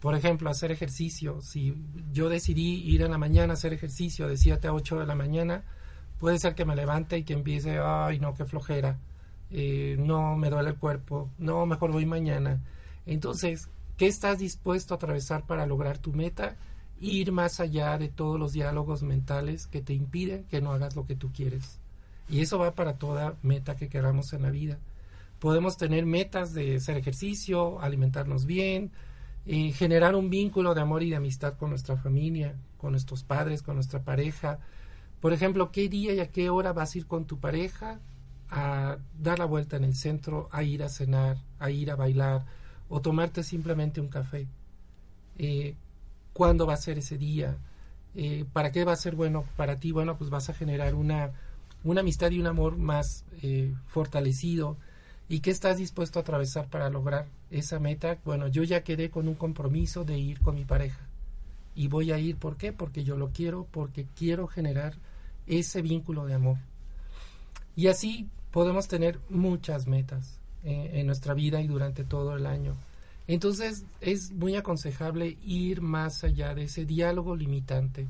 Por 0.00 0.14
ejemplo, 0.14 0.48
hacer 0.48 0.70
ejercicio. 0.70 1.42
Si 1.42 1.74
yo 2.12 2.30
decidí 2.30 2.82
ir 2.90 3.02
en 3.02 3.10
la 3.10 3.18
mañana 3.18 3.52
a 3.52 3.54
hacer 3.54 3.74
ejercicio 3.74 4.26
de 4.26 4.38
7 4.38 4.68
a 4.68 4.72
8 4.72 5.00
de 5.00 5.06
la 5.06 5.14
mañana, 5.14 5.64
puede 6.18 6.38
ser 6.38 6.54
que 6.54 6.64
me 6.64 6.76
levante 6.76 7.18
y 7.18 7.24
que 7.24 7.34
empiece, 7.34 7.78
ay, 7.78 8.20
no, 8.20 8.34
qué 8.34 8.46
flojera, 8.46 8.98
eh, 9.50 9.96
no, 9.98 10.36
me 10.36 10.48
duele 10.48 10.70
el 10.70 10.76
cuerpo, 10.76 11.28
no, 11.38 11.66
mejor 11.66 11.92
voy 11.92 12.06
mañana 12.06 12.60
entonces, 13.06 13.68
¿qué 13.96 14.06
estás 14.06 14.38
dispuesto 14.38 14.94
a 14.94 14.96
atravesar 14.96 15.46
para 15.46 15.66
lograr 15.66 15.98
tu 15.98 16.12
meta? 16.12 16.56
Ir 17.00 17.32
más 17.32 17.60
allá 17.60 17.96
de 17.98 18.08
todos 18.08 18.38
los 18.38 18.52
diálogos 18.52 19.02
mentales 19.02 19.66
que 19.66 19.80
te 19.80 19.94
impiden 19.94 20.44
que 20.44 20.60
no 20.60 20.72
hagas 20.72 20.96
lo 20.96 21.06
que 21.06 21.16
tú 21.16 21.32
quieres. 21.32 21.80
Y 22.28 22.40
eso 22.40 22.58
va 22.58 22.74
para 22.74 22.94
toda 22.94 23.36
meta 23.42 23.76
que 23.76 23.88
queramos 23.88 24.32
en 24.32 24.42
la 24.42 24.50
vida. 24.50 24.78
Podemos 25.40 25.76
tener 25.76 26.06
metas 26.06 26.54
de 26.54 26.76
hacer 26.76 26.96
ejercicio, 26.96 27.80
alimentarnos 27.80 28.44
bien, 28.44 28.92
eh, 29.46 29.72
generar 29.72 30.14
un 30.14 30.30
vínculo 30.30 30.74
de 30.74 30.82
amor 30.82 31.02
y 31.02 31.10
de 31.10 31.16
amistad 31.16 31.56
con 31.56 31.70
nuestra 31.70 31.96
familia, 31.96 32.54
con 32.76 32.92
nuestros 32.92 33.24
padres, 33.24 33.62
con 33.62 33.74
nuestra 33.74 34.02
pareja. 34.02 34.58
Por 35.20 35.32
ejemplo, 35.32 35.72
¿qué 35.72 35.88
día 35.88 36.12
y 36.14 36.20
a 36.20 36.30
qué 36.30 36.50
hora 36.50 36.72
vas 36.72 36.94
a 36.94 36.98
ir 36.98 37.06
con 37.06 37.24
tu 37.24 37.38
pareja 37.40 38.00
a 38.50 38.98
dar 39.18 39.38
la 39.38 39.44
vuelta 39.44 39.76
en 39.76 39.84
el 39.84 39.94
centro, 39.94 40.48
a 40.52 40.62
ir 40.62 40.82
a 40.82 40.88
cenar, 40.88 41.38
a 41.58 41.70
ir 41.70 41.90
a 41.90 41.96
bailar, 41.96 42.44
o 42.90 43.00
tomarte 43.00 43.42
simplemente 43.42 44.00
un 44.00 44.08
café. 44.08 44.46
Eh, 45.38 45.74
¿Cuándo 46.34 46.66
va 46.66 46.74
a 46.74 46.76
ser 46.76 46.98
ese 46.98 47.16
día? 47.16 47.56
Eh, 48.14 48.44
¿Para 48.52 48.72
qué 48.72 48.84
va 48.84 48.92
a 48.92 48.96
ser 48.96 49.14
bueno 49.14 49.44
para 49.56 49.76
ti? 49.76 49.92
Bueno, 49.92 50.18
pues 50.18 50.28
vas 50.28 50.50
a 50.50 50.54
generar 50.54 50.94
una, 50.94 51.32
una 51.84 52.00
amistad 52.00 52.30
y 52.32 52.40
un 52.40 52.46
amor 52.46 52.76
más 52.76 53.24
eh, 53.42 53.72
fortalecido. 53.86 54.76
¿Y 55.28 55.40
qué 55.40 55.52
estás 55.52 55.78
dispuesto 55.78 56.18
a 56.18 56.22
atravesar 56.22 56.68
para 56.68 56.90
lograr 56.90 57.26
esa 57.50 57.78
meta? 57.78 58.18
Bueno, 58.24 58.48
yo 58.48 58.64
ya 58.64 58.82
quedé 58.82 59.10
con 59.10 59.28
un 59.28 59.36
compromiso 59.36 60.04
de 60.04 60.18
ir 60.18 60.40
con 60.40 60.56
mi 60.56 60.64
pareja. 60.64 61.06
Y 61.76 61.86
voy 61.86 62.10
a 62.10 62.18
ir, 62.18 62.36
¿por 62.36 62.56
qué? 62.56 62.72
Porque 62.72 63.04
yo 63.04 63.16
lo 63.16 63.30
quiero, 63.30 63.68
porque 63.70 64.06
quiero 64.16 64.48
generar 64.48 64.94
ese 65.46 65.82
vínculo 65.82 66.26
de 66.26 66.34
amor. 66.34 66.58
Y 67.76 67.86
así 67.86 68.28
podemos 68.50 68.88
tener 68.88 69.20
muchas 69.28 69.86
metas. 69.86 70.39
Eh, 70.62 71.00
en 71.00 71.06
nuestra 71.06 71.32
vida 71.32 71.62
y 71.62 71.66
durante 71.66 72.04
todo 72.04 72.36
el 72.36 72.44
año. 72.44 72.76
Entonces 73.26 73.86
es 74.02 74.30
muy 74.32 74.56
aconsejable 74.56 75.38
ir 75.42 75.80
más 75.80 76.22
allá 76.22 76.54
de 76.54 76.64
ese 76.64 76.84
diálogo 76.84 77.34
limitante, 77.34 78.06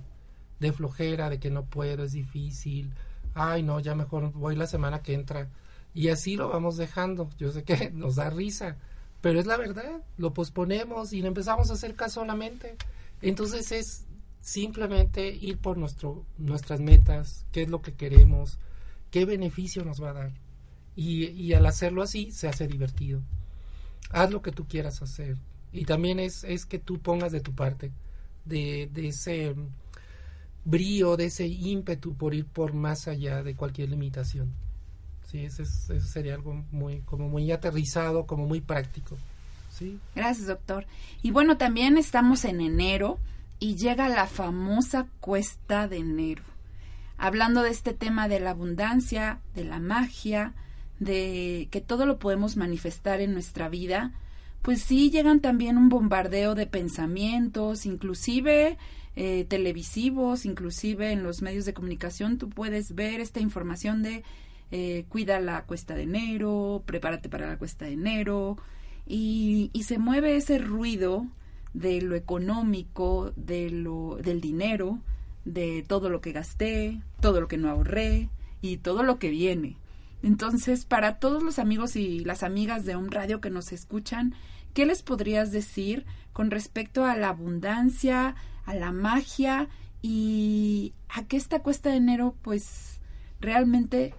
de 0.59 0.73
flojera, 0.73 1.31
de 1.31 1.39
que 1.39 1.49
no 1.49 1.65
puedo, 1.65 2.03
es 2.03 2.11
difícil, 2.11 2.91
ay 3.35 3.63
no, 3.63 3.79
ya 3.79 3.95
mejor 3.95 4.33
voy 4.33 4.57
la 4.57 4.67
semana 4.67 5.01
que 5.01 5.15
entra. 5.15 5.49
Y 5.95 6.09
así 6.09 6.35
lo 6.35 6.49
vamos 6.49 6.77
dejando. 6.77 7.31
Yo 7.39 7.53
sé 7.53 7.63
que 7.63 7.91
nos 7.95 8.17
da 8.17 8.31
risa, 8.31 8.77
pero 9.21 9.39
es 9.39 9.47
la 9.47 9.57
verdad, 9.57 10.03
lo 10.19 10.35
posponemos 10.35 11.13
y 11.13 11.23
no 11.23 11.29
empezamos 11.29 11.71
a 11.71 11.75
hacer 11.75 11.95
caso 11.95 12.15
solamente. 12.15 12.75
Entonces 13.23 13.71
es 13.71 14.07
simplemente 14.41 15.29
ir 15.29 15.59
por 15.59 15.79
nuestro, 15.79 16.25
nuestras 16.37 16.81
metas, 16.81 17.47
qué 17.53 17.63
es 17.63 17.69
lo 17.69 17.81
que 17.81 17.95
queremos, 17.95 18.59
qué 19.13 19.25
beneficio 19.25 19.85
nos 19.85 20.03
va 20.03 20.11
a 20.11 20.15
dar. 20.15 20.33
Y, 20.97 21.53
al 21.53 21.67
hacerlo 21.67 22.03
así 22.03 22.31
se 22.31 22.49
hace 22.49 22.67
divertido. 22.67 23.23
Haz 24.11 24.31
lo 24.31 24.43
que 24.43 24.53
tú 24.53 24.67
quieras 24.67 25.03
hacer. 25.03 25.37
Y 25.73 25.85
también 25.85 26.19
es, 26.19 26.45
es 26.45 26.67
que 26.67 26.79
tú 26.79 26.99
pongas 26.99 27.33
de 27.33 27.41
tu 27.41 27.55
parte, 27.55 27.93
de, 28.45 28.91
ese 28.97 29.55
brío, 30.65 31.17
de 31.17 31.27
ese 31.27 31.47
ímpetu 31.47 32.15
por 32.15 32.35
ir 32.35 32.45
por 32.45 32.75
más 32.75 33.07
allá 33.09 33.43
de 33.43 33.55
cualquier 33.55 33.91
limitación. 33.91 34.53
Sí, 35.31 35.45
eso, 35.45 35.65
sería 36.01 36.35
algo 36.35 36.65
muy, 36.73 37.01
como 37.03 37.29
muy 37.29 37.51
aterrizado, 37.53 38.27
como 38.27 38.47
muy 38.47 38.61
práctico. 38.61 39.17
Sí. 39.71 40.01
Gracias, 40.17 40.49
doctor. 40.49 40.87
Y 41.23 41.31
bueno, 41.31 41.57
también 41.57 41.97
estamos 41.97 42.45
en 42.45 42.61
enero 42.61 43.19
y 43.61 43.77
llega 43.77 44.09
la 44.09 44.27
famosa 44.27 45.07
cuesta 45.21 45.87
de 45.87 45.99
enero. 45.99 46.43
Hablando 47.17 47.63
de 47.63 47.71
este 47.71 47.93
tema 47.93 48.27
de 48.27 48.41
la 48.41 48.51
abundancia, 48.51 49.41
de 49.55 49.65
la 49.65 49.79
magia, 49.79 50.55
de 51.01 51.69
que 51.73 51.81
todo 51.81 52.07
lo 52.07 52.19
podemos 52.19 52.57
manifestar 52.57 53.21
en 53.21 53.33
nuestra 53.33 53.69
vida, 53.69 54.13
pues 54.63 54.83
sí 54.83 55.11
llegan 55.11 55.41
también 55.41 55.77
un 55.77 55.89
bombardeo 55.89 56.55
de 56.55 56.67
pensamientos, 56.67 57.87
inclusive 57.87 58.77
eh, 59.17 59.45
televisivos, 59.49 60.45
inclusive 60.45 61.11
en 61.11 61.23
los 61.23 61.43
medios 61.43 61.65
de 61.65 61.75
comunicación, 61.75 62.39
tú 62.39 62.49
puedes 62.49 62.95
ver 62.95 63.21
esta 63.21 63.41
información 63.41 64.03
de 64.03 64.23
eh, 64.71 65.05
cuida 65.09 65.41
la 65.41 65.65
cuesta 65.65 65.95
de 65.95 66.03
enero, 66.03 66.83
prepárate 66.87 67.29
para 67.29 67.49
la 67.49 67.59
cuesta 67.59 67.87
de 67.87 67.93
enero, 67.93 68.57
y, 69.07 69.71
y 69.73 69.83
se 69.83 69.99
mueve 69.99 70.37
ese 70.37 70.59
ruido 70.59 71.27
de 71.73 72.03
lo 72.03 72.15
económico, 72.15 73.33
de 73.37 73.71
lo, 73.71 74.19
del 74.23 74.41
dinero, 74.41 74.99
de 75.45 75.85
todo 75.89 76.11
lo 76.11 76.21
que 76.21 76.33
gasté, 76.33 77.01
todo 77.21 77.41
lo 77.41 77.49
que 77.49 77.57
no 77.57 77.71
ahorré 77.71 78.29
y 78.61 78.77
todo 78.77 79.03
lo 79.03 79.19
que 79.19 79.31
viene. 79.31 79.77
Entonces, 80.23 80.85
para 80.85 81.19
todos 81.19 81.43
los 81.43 81.59
amigos 81.59 81.97
y 81.97 82.21
las 82.21 82.43
amigas 82.43 82.85
de 82.85 82.97
un 82.97 83.11
radio 83.11 83.41
que 83.41 83.51
nos 83.51 83.73
escuchan, 83.73 84.35
¿qué 84.75 84.87
les 84.87 85.03
podrías 85.03 85.51
decir 85.51 86.05
con 86.33 86.51
respecto 86.51 87.05
a 87.05 87.17
la 87.17 87.31
abundancia, 87.31 88.35
a 88.65 88.75
la 88.75 88.93
magia 88.93 89.69
y 90.03 90.95
a 91.09 91.25
que 91.25 91.37
esta 91.37 91.61
cuesta 91.63 91.91
de 91.91 91.97
enero, 91.97 92.35
pues 92.43 93.01
realmente 93.41 94.15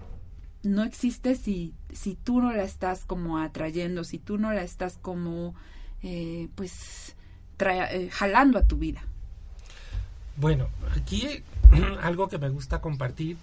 no 0.63 0.83
existe 0.83 1.35
si, 1.35 1.73
si 1.91 2.15
tú 2.15 2.41
no 2.41 2.51
la 2.51 2.63
estás 2.63 3.05
como 3.05 3.39
atrayendo, 3.39 4.03
si 4.03 4.19
tú 4.19 4.37
no 4.37 4.51
la 4.51 4.63
estás 4.63 4.97
como, 4.97 5.55
eh, 6.03 6.49
pues, 6.55 7.15
eh, 7.59 8.09
jalando 8.11 8.57
a 8.57 8.67
tu 8.67 8.77
vida? 8.77 9.03
Bueno, 10.37 10.67
aquí 10.95 11.43
algo 12.01 12.27
que 12.27 12.37
me 12.37 12.49
gusta 12.49 12.81
compartir 12.81 13.37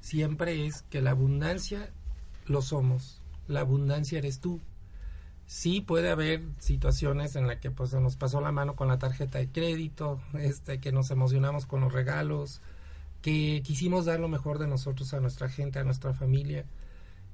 siempre 0.00 0.66
es 0.66 0.82
que 0.82 1.00
la 1.00 1.10
abundancia 1.10 1.90
lo 2.46 2.62
somos. 2.62 3.20
La 3.48 3.60
abundancia 3.60 4.18
eres 4.18 4.40
tú. 4.40 4.60
Sí 5.46 5.80
puede 5.80 6.10
haber 6.10 6.42
situaciones 6.58 7.36
en 7.36 7.46
las 7.46 7.58
que 7.58 7.70
pues 7.70 7.92
nos 7.94 8.16
pasó 8.16 8.40
la 8.40 8.52
mano 8.52 8.76
con 8.76 8.88
la 8.88 8.98
tarjeta 8.98 9.38
de 9.38 9.48
crédito, 9.48 10.20
este, 10.34 10.78
que 10.78 10.92
nos 10.92 11.10
emocionamos 11.10 11.66
con 11.66 11.80
los 11.80 11.92
regalos, 11.92 12.60
que 13.20 13.62
quisimos 13.64 14.06
dar 14.06 14.20
lo 14.20 14.28
mejor 14.28 14.58
de 14.58 14.66
nosotros 14.66 15.12
a 15.14 15.20
nuestra 15.20 15.48
gente, 15.48 15.78
a 15.78 15.84
nuestra 15.84 16.14
familia. 16.14 16.64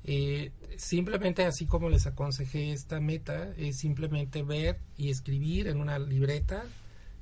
Eh, 0.05 0.53
simplemente 0.77 1.45
así 1.45 1.67
como 1.67 1.91
les 1.91 2.07
aconsejé 2.07 2.73
esta 2.73 3.01
meta, 3.01 3.53
es 3.57 3.77
simplemente 3.77 4.43
ver 4.43 4.79
y 4.97 5.11
escribir 5.11 5.69
en 5.69 5.81
una 5.81 5.99
libreta 5.99 6.65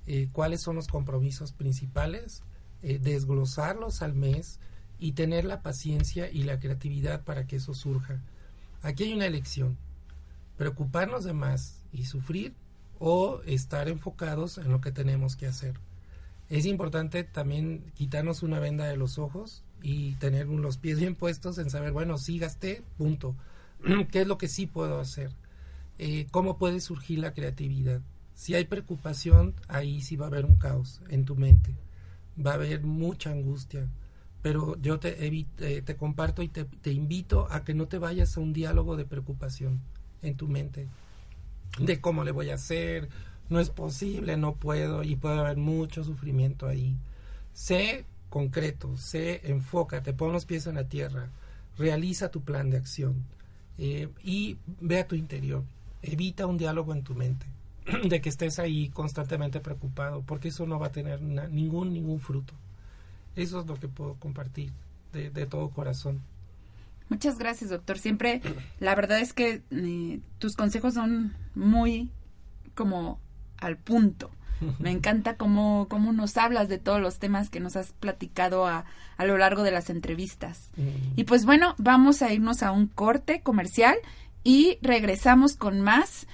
eh, 0.07 0.29
cuáles 0.33 0.63
son 0.63 0.77
los 0.77 0.87
compromisos 0.87 1.53
principales, 1.53 2.43
eh, 2.83 2.99
desglosarlos 3.01 4.03
al 4.03 4.15
mes, 4.15 4.61
y 4.99 5.13
tener 5.13 5.45
la 5.45 5.63
paciencia 5.63 6.31
y 6.31 6.43
la 6.43 6.59
creatividad 6.59 7.23
para 7.25 7.47
que 7.47 7.57
eso 7.57 7.75
surja. 7.75 8.21
Aquí 8.83 9.05
hay 9.05 9.13
una 9.13 9.27
elección, 9.27 9.77
preocuparnos 10.57 11.25
de 11.25 11.33
más 11.33 11.83
y 11.93 12.05
sufrir 12.05 12.55
o 12.99 13.41
estar 13.47 13.89
enfocados 13.89 14.59
en 14.59 14.71
lo 14.71 14.81
que 14.81 14.93
tenemos 14.93 15.37
que 15.37 15.47
hacer. 15.47 15.75
Es 16.49 16.65
importante 16.67 17.25
también 17.25 17.93
quitarnos 17.95 18.43
una 18.43 18.61
venda 18.61 18.87
de 18.87 18.97
los 18.97 19.19
ojos 19.19 19.65
y 19.83 20.13
tener 20.15 20.47
los 20.47 20.79
pies 20.79 20.99
bien 20.99 21.15
puestos 21.15 21.59
en 21.59 21.71
saber, 21.71 21.93
bueno, 21.93 22.19
sí 22.19 22.39
gasté, 22.39 22.83
punto. 22.97 23.35
¿Qué 24.11 24.23
es 24.23 24.27
lo 24.27 24.39
que 24.39 24.49
sí 24.49 24.67
puedo 24.67 25.01
hacer? 25.01 25.33
Eh, 25.99 26.27
¿Cómo 26.31 26.57
puede 26.57 26.81
surgir 26.81 27.19
la 27.19 27.35
creatividad? 27.35 28.01
Si 28.35 28.55
hay 28.55 28.65
preocupación, 28.67 29.55
ahí 29.67 30.01
sí 30.03 30.17
va 30.17 30.27
a 30.27 30.29
haber 30.29 30.45
un 30.45 30.57
caos 30.57 31.01
en 31.09 31.25
tu 31.25 31.37
mente. 31.37 31.75
Va 32.45 32.53
a 32.53 32.55
haber 32.55 32.83
mucha 32.83 33.31
angustia 33.31 33.89
pero 34.47 34.77
yo 34.81 35.01
te, 35.01 35.27
eh, 35.27 35.83
te 35.83 35.97
comparto 35.97 36.41
y 36.41 36.47
te, 36.47 36.93
invito 36.93 37.49
a 37.51 37.65
que 37.65 37.75
no 37.75 37.89
te 37.89 37.99
vayas 37.99 38.37
a 38.37 38.41
un 38.41 38.53
diálogo 38.53 38.95
de 38.95 39.05
preocupación 39.05 39.81
en 40.23 40.37
tu 40.37 40.47
mente, 40.47 40.87
de 41.81 42.01
cómo 42.01 42.23
le 42.23 42.31
voy 42.31 42.51
a 42.51 42.55
hacer, 42.55 43.09
no 43.49 43.59
es 43.59 43.71
posible, 43.71 44.37
no 44.37 44.55
puedo, 44.55 45.03
y 45.03 45.17
puede 45.17 45.41
haber 45.41 45.57
mucho 45.57 46.05
sufrimiento 46.05 46.69
ahí. 46.69 46.95
Sé 47.55 48.05
concreto, 48.31 48.97
sé, 48.97 49.41
enfócate, 49.51 50.13
pon 50.13 50.33
los 50.33 50.45
pies 50.45 50.69
en 50.69 50.77
la 50.77 50.85
tierra, 50.85 51.29
realiza 51.77 52.31
tu 52.31 52.43
plan 52.43 52.71
de 52.71 52.77
acción 52.77 53.25
eh, 53.79 54.11
y 54.23 54.59
ve 54.81 55.01
a 55.01 55.09
tu 55.09 55.17
interior. 55.17 55.65
Evita 56.03 56.47
un 56.47 56.57
diálogo 56.57 56.95
en 56.95 57.03
tu 57.03 57.17
mente 57.17 57.47
de 58.09 58.21
que 58.21 58.29
estés 58.29 58.61
ahí 58.61 58.91
constantemente 58.91 59.59
preocupado, 59.59 60.23
porque 60.23 60.51
eso 60.51 60.67
no 60.67 60.79
va 60.79 60.87
a 60.87 60.93
tener 60.93 61.21
ningún, 61.21 61.93
ningún 61.93 62.21
fruto. 62.21 62.55
Eso 63.37 63.61
es 63.61 63.67
lo 63.67 63.75
que 63.77 63.89
puedo 63.89 64.15
compartir 64.15 64.73
de, 65.13 65.31
de 65.31 65.47
todo 65.47 65.69
corazón. 65.71 66.21
Muchas 67.09 67.39
gracias, 67.39 67.71
doctor. 67.71 67.99
Siempre, 67.99 68.43
la 68.81 68.95
verdad 68.95 69.21
es 69.21 69.33
que 69.33 69.63
eh, 69.71 70.21
tus 70.39 70.57
consejos 70.57 70.95
son 70.95 71.35
muy 71.55 72.11
como 72.75 73.21
al 73.59 73.77
punto. 73.77 74.31
Me 74.79 74.91
encanta 74.93 75.37
cómo, 75.37 75.87
cómo 75.89 76.13
nos 76.13 76.37
hablas 76.37 76.69
de 76.69 76.79
todos 76.79 77.01
los 77.01 77.19
temas 77.19 77.49
que 77.49 77.61
nos 77.61 77.77
has 77.77 77.93
platicado 77.93 78.67
a, 78.67 78.87
a 79.17 79.25
lo 79.25 79.39
largo 79.39 79.63
de 79.63 79.71
las 79.71 79.89
entrevistas. 79.89 80.71
Mm. 80.77 81.21
Y 81.21 81.25
pues 81.25 81.45
bueno, 81.45 81.75
vamos 81.79 82.23
a 82.23 82.33
irnos 82.33 82.63
a 82.63 82.73
un 82.73 82.89
corte 82.89 83.41
comercial 83.41 83.97
y 84.43 84.79
regresamos 84.83 85.57
con 85.57 85.81
más. 85.81 86.27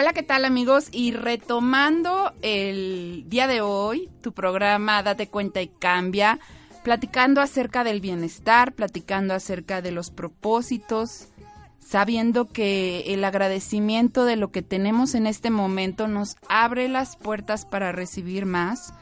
Hola, 0.00 0.12
¿qué 0.12 0.22
tal 0.22 0.44
amigos? 0.44 0.90
Y 0.92 1.10
retomando 1.10 2.32
el 2.40 3.24
día 3.26 3.48
de 3.48 3.62
hoy, 3.62 4.08
tu 4.20 4.30
programa 4.30 5.02
Date 5.02 5.26
cuenta 5.26 5.60
y 5.60 5.66
cambia, 5.66 6.38
platicando 6.84 7.40
acerca 7.40 7.82
del 7.82 8.00
bienestar, 8.00 8.74
platicando 8.74 9.34
acerca 9.34 9.82
de 9.82 9.90
los 9.90 10.12
propósitos, 10.12 11.26
sabiendo 11.80 12.44
que 12.44 13.12
el 13.12 13.24
agradecimiento 13.24 14.24
de 14.24 14.36
lo 14.36 14.52
que 14.52 14.62
tenemos 14.62 15.16
en 15.16 15.26
este 15.26 15.50
momento 15.50 16.06
nos 16.06 16.36
abre 16.48 16.88
las 16.88 17.16
puertas 17.16 17.66
para 17.66 17.90
recibir 17.90 18.46
más, 18.46 18.94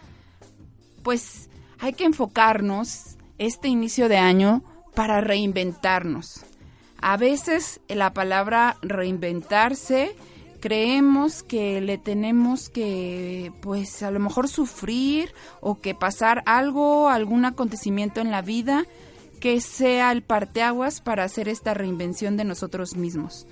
pues 1.02 1.50
hay 1.78 1.92
que 1.92 2.04
enfocarnos 2.04 3.18
este 3.36 3.68
inicio 3.68 4.08
de 4.08 4.16
año 4.16 4.64
para 4.94 5.20
reinventarnos. 5.20 6.46
A 7.02 7.18
veces 7.18 7.80
la 7.86 8.14
palabra 8.14 8.78
reinventarse 8.80 10.16
creemos 10.60 11.42
que 11.42 11.80
le 11.80 11.98
tenemos 11.98 12.68
que, 12.68 13.52
pues 13.60 14.02
a 14.02 14.10
lo 14.10 14.20
mejor 14.20 14.48
sufrir 14.48 15.32
o 15.60 15.80
que 15.80 15.94
pasar 15.94 16.42
algo, 16.46 17.08
algún 17.08 17.44
acontecimiento 17.44 18.20
en 18.20 18.30
la 18.30 18.42
vida 18.42 18.84
que 19.40 19.60
sea 19.60 20.12
el 20.12 20.22
parteaguas 20.22 21.00
para 21.00 21.24
hacer 21.24 21.48
esta 21.48 21.74
reinvención 21.74 22.36
de 22.36 22.44
nosotros 22.44 22.96
mismos. 22.96 23.46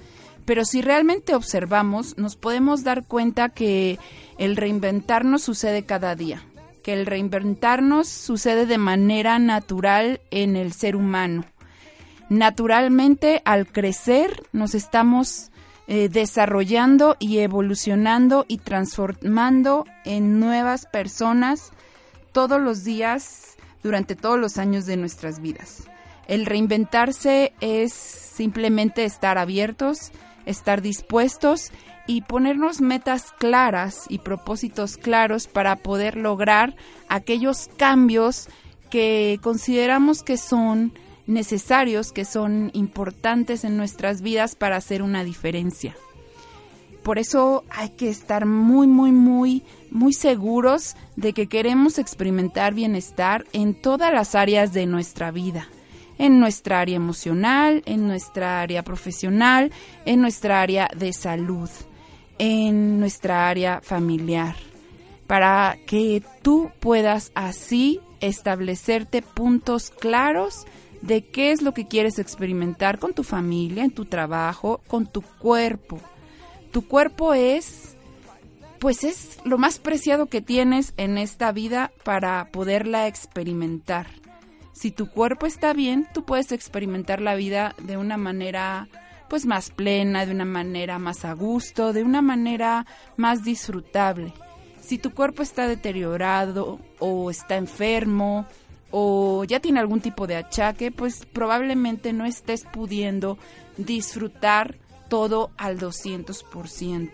Pero 0.45 0.65
si 0.65 0.83
realmente 0.83 1.35
observamos, 1.35 2.19
nos 2.19 2.37
podemos 2.37 2.85
dar 2.85 3.07
cuenta 3.07 3.49
que 3.49 3.99
el 4.39 4.57
reinventarnos 4.57 5.43
sucede 5.43 5.85
cada 5.85 6.15
día, 6.15 6.43
que 6.83 6.93
el 6.93 7.07
reinventarnos 7.07 8.09
sucede 8.09 8.67
de 8.67 8.79
manera 8.79 9.39
natural 9.39 10.21
en 10.31 10.57
el 10.57 10.73
ser 10.73 10.97
humano. 10.97 11.45
Naturalmente, 12.29 13.43
al 13.45 13.67
crecer, 13.67 14.43
nos 14.53 14.75
estamos 14.75 15.51
eh, 15.87 16.09
desarrollando 16.09 17.17
y 17.19 17.39
evolucionando 17.39 18.47
y 18.49 18.59
transformando 18.59 19.85
en 20.05 20.41
nuevas 20.41 20.87
personas 20.87 21.73
todos 22.33 22.61
los 22.61 22.85
días 22.85 23.57
durante 23.83 24.17
todos 24.17 24.39
los 24.39 24.59
años 24.59 24.87
de 24.87 24.97
nuestras 24.97 25.41
vidas. 25.41 25.85
El 26.27 26.47
reinventarse 26.47 27.53
es 27.61 27.93
simplemente 27.93 29.05
estar 29.05 29.37
abiertos, 29.37 30.11
estar 30.47 30.81
dispuestos 30.81 31.71
y 32.07 32.23
ponernos 32.23 32.81
metas 32.81 33.33
claras 33.39 34.07
y 34.09 34.19
propósitos 34.19 34.97
claros 34.97 35.47
para 35.47 35.77
poder 35.77 36.17
lograr 36.17 36.75
aquellos 37.09 37.69
cambios 37.77 38.49
que 38.91 39.39
consideramos 39.43 40.23
que 40.23 40.37
son 40.37 40.93
necesarios, 41.27 42.13
que 42.13 42.25
son 42.25 42.71
importantes 42.75 43.65
en 43.65 43.77
nuestras 43.77 44.21
vidas 44.21 44.55
para 44.55 44.77
hacer 44.77 45.03
una 45.03 45.25
diferencia. 45.25 45.97
Por 47.05 47.19
eso 47.19 47.65
hay 47.69 47.91
que 47.91 48.09
estar 48.09 48.47
muy, 48.47 48.87
muy, 48.87 49.13
muy, 49.13 49.63
muy 49.91 50.15
seguros 50.15 50.97
de 51.17 51.35
que 51.35 51.49
queremos 51.49 51.99
experimentar 51.99 52.73
bienestar 52.73 53.45
en 53.53 53.75
todas 53.75 54.11
las 54.11 54.35
áreas 54.35 54.73
de 54.73 54.87
nuestra 54.87 55.31
vida. 55.31 55.69
En 56.17 56.41
nuestra 56.41 56.81
área 56.81 56.97
emocional, 56.97 57.83
en 57.85 58.09
nuestra 58.09 58.63
área 58.63 58.83
profesional, 58.83 59.71
en 60.07 60.23
nuestra 60.23 60.63
área 60.63 60.89
de 60.97 61.13
salud, 61.13 61.69
en 62.39 63.01
nuestra 63.01 63.51
área 63.51 63.83
familiar. 63.83 64.57
Para 65.27 65.77
que 65.87 66.23
tú 66.41 66.71
puedas 66.81 67.33
así 67.35 68.01
establecerte 68.21 69.21
puntos 69.21 69.91
claros 69.91 70.65
de 71.07 71.27
qué 71.27 71.53
es 71.53 71.61
lo 71.61 71.75
que 71.75 71.87
quieres 71.87 72.19
experimentar 72.19 72.99
con 72.99 73.13
tu 73.13 73.25
familia, 73.25 73.85
en 73.85 73.91
tu 73.91 74.07
trabajo, 74.07 74.81
con 74.87 75.07
tu 75.07 75.21
cuerpo. 75.21 76.01
Tu 76.73 76.89
cuerpo 76.89 77.35
es, 77.35 77.95
pues 78.79 79.05
es 79.05 79.39
lo 79.45 79.59
más 79.59 79.79
preciado 79.79 80.27
que 80.27 80.41
tienes 80.41 80.95
en 80.97 81.19
esta 81.19 81.53
vida 81.53 81.93
para 82.05 82.49
poderla 82.51 83.07
experimentar. 83.07 84.07
Si 84.73 84.91
tu 84.91 85.11
cuerpo 85.11 85.45
está 85.45 85.75
bien, 85.75 86.09
tú 86.15 86.25
puedes 86.25 86.53
experimentar 86.53 87.21
la 87.21 87.35
vida 87.35 87.75
de 87.83 87.99
una 87.99 88.17
manera 88.17 88.89
pues 89.29 89.45
más 89.45 89.71
plena, 89.71 90.25
de 90.25 90.33
una 90.33 90.45
manera 90.45 90.99
más 90.99 91.25
a 91.25 91.35
gusto, 91.35 91.93
de 91.93 92.03
una 92.03 92.23
manera 92.23 92.87
más 93.17 93.45
disfrutable. 93.45 94.33
Si 94.81 94.99
tu 94.99 95.13
cuerpo 95.13 95.43
está 95.43 95.67
deteriorado 95.67 96.79
o 96.99 97.31
está 97.31 97.57
enfermo 97.57 98.47
o 98.91 99.45
ya 99.45 99.61
tiene 99.61 99.81
algún 99.81 100.01
tipo 100.01 100.27
de 100.27 100.37
achaque, 100.37 100.91
pues 100.91 101.27
probablemente 101.33 102.13
no 102.13 102.25
estés 102.25 102.65
pudiendo 102.65 103.39
disfrutar 103.77 104.77
todo 105.09 105.51
al 105.57 105.79
200%. 105.79 107.11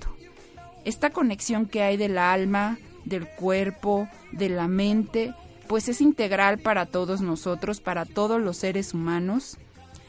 Esta 0.85 1.11
conexión 1.11 1.66
que 1.66 1.83
hay 1.83 1.96
del 1.96 2.18
alma, 2.18 2.78
del 3.04 3.28
cuerpo, 3.28 4.09
de 4.33 4.48
la 4.48 4.68
mente, 4.68 5.35
pues 5.66 5.88
es 5.88 6.00
integral 6.00 6.59
para 6.59 6.87
todos 6.87 7.20
nosotros, 7.20 7.80
para 7.80 8.04
todos 8.04 8.40
los 8.40 8.56
seres 8.56 8.94
humanos. 8.94 9.59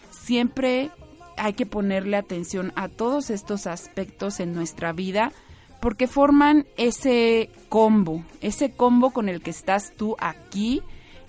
Siempre 0.10 0.92
hay 1.38 1.54
que 1.54 1.66
ponerle 1.66 2.18
atención 2.18 2.72
a 2.76 2.88
todos 2.88 3.30
estos 3.30 3.68
aspectos 3.68 4.40
en 4.40 4.54
nuestra 4.54 4.94
vida 4.94 5.32
porque 5.80 6.08
forman 6.08 6.68
ese 6.78 7.50
combo, 7.68 8.24
ese 8.40 8.72
combo 8.72 9.12
con 9.12 9.28
el 9.28 9.42
que 9.42 9.50
estás 9.50 9.94
tú 9.98 10.16
aquí 10.20 10.82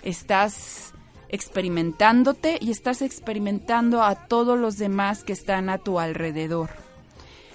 estás 0.03 0.93
experimentándote 1.29 2.57
y 2.61 2.69
estás 2.69 3.01
experimentando 3.01 4.03
a 4.03 4.27
todos 4.27 4.59
los 4.59 4.77
demás 4.77 5.23
que 5.23 5.33
están 5.33 5.69
a 5.69 5.79
tu 5.79 5.99
alrededor. 5.99 6.69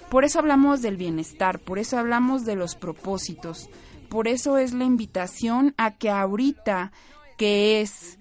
Por 0.09 0.25
eso 0.25 0.39
hablamos 0.39 0.81
del 0.81 0.97
bienestar, 0.97 1.59
por 1.59 1.79
eso 1.79 1.97
hablamos 1.97 2.43
de 2.43 2.55
los 2.55 2.75
propósitos, 2.75 3.69
por 4.09 4.27
eso 4.27 4.57
es 4.57 4.73
la 4.73 4.83
invitación 4.83 5.75
a 5.77 5.91
que 5.91 6.09
ahorita, 6.09 6.91
que 7.37 7.79
es 7.79 8.17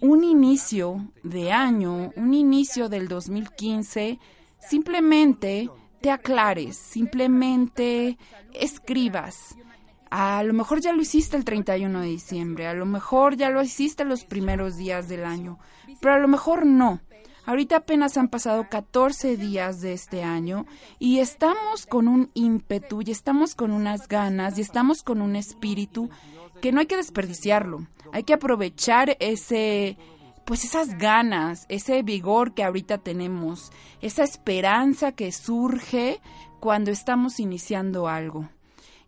un 0.00 0.24
inicio 0.24 1.08
de 1.22 1.52
año, 1.52 2.12
un 2.16 2.34
inicio 2.34 2.88
del 2.88 3.08
2015, 3.08 4.18
simplemente 4.58 5.70
te 6.00 6.10
aclares, 6.10 6.76
simplemente 6.76 8.18
escribas, 8.52 9.56
a 10.10 10.42
lo 10.42 10.54
mejor 10.54 10.80
ya 10.80 10.92
lo 10.92 11.02
hiciste 11.02 11.36
el 11.36 11.44
31 11.44 12.00
de 12.00 12.06
diciembre, 12.06 12.66
a 12.66 12.74
lo 12.74 12.86
mejor 12.86 13.36
ya 13.36 13.50
lo 13.50 13.62
hiciste 13.62 14.04
los 14.04 14.24
primeros 14.24 14.76
días 14.76 15.08
del 15.08 15.24
año, 15.24 15.58
pero 16.00 16.14
a 16.14 16.18
lo 16.18 16.28
mejor 16.28 16.66
no. 16.66 17.00
Ahorita 17.46 17.76
apenas 17.76 18.18
han 18.18 18.28
pasado 18.28 18.68
14 18.68 19.38
días 19.38 19.80
de 19.80 19.94
este 19.94 20.22
año 20.22 20.66
y 20.98 21.20
estamos 21.20 21.86
con 21.86 22.06
un 22.06 22.30
ímpetu 22.34 23.00
y 23.00 23.10
estamos 23.10 23.54
con 23.54 23.70
unas 23.70 24.06
ganas 24.06 24.58
y 24.58 24.60
estamos 24.60 25.02
con 25.02 25.22
un 25.22 25.34
espíritu 25.34 26.10
que 26.60 26.72
no 26.72 26.80
hay 26.80 26.86
que 26.86 26.98
desperdiciarlo. 26.98 27.86
Hay 28.12 28.24
que 28.24 28.34
aprovechar 28.34 29.16
ese 29.18 29.96
pues 30.44 30.64
esas 30.64 30.96
ganas, 30.96 31.66
ese 31.68 32.02
vigor 32.02 32.54
que 32.54 32.64
ahorita 32.64 32.98
tenemos, 32.98 33.70
esa 34.00 34.24
esperanza 34.24 35.12
que 35.12 35.30
surge 35.30 36.20
cuando 36.58 36.90
estamos 36.90 37.38
iniciando 37.38 38.08
algo. 38.08 38.48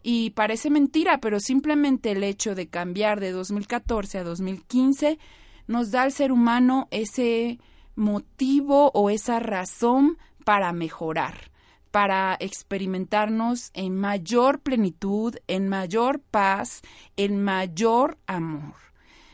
Y 0.03 0.31
parece 0.31 0.71
mentira, 0.71 1.19
pero 1.19 1.41
simplemente 1.41 2.13
el 2.13 2.25
hecho 2.25 2.55
de 2.55 2.69
cambiar 2.69 3.21
de 3.21 3.33
2014 3.33 4.19
a 4.19 4.25
2015 4.25 5.19
nos 5.67 5.91
da 5.91 6.03
al 6.03 6.13
ser 6.13 6.33
humano 6.33 6.89
ese 6.91 7.59
motivo 7.95 8.91
o 8.95 9.11
esa 9.11 9.41
razón 9.41 10.19
para 10.45 10.73
mejorar, 10.73 11.51
para 11.91 12.37
experimentarnos 12.41 13.71
en 13.75 13.97
mayor 13.97 14.61
plenitud, 14.61 15.37
en 15.47 15.69
mayor 15.69 16.21
paz, 16.21 16.81
en 17.17 17.43
mayor 17.43 18.19
amor. 18.27 18.75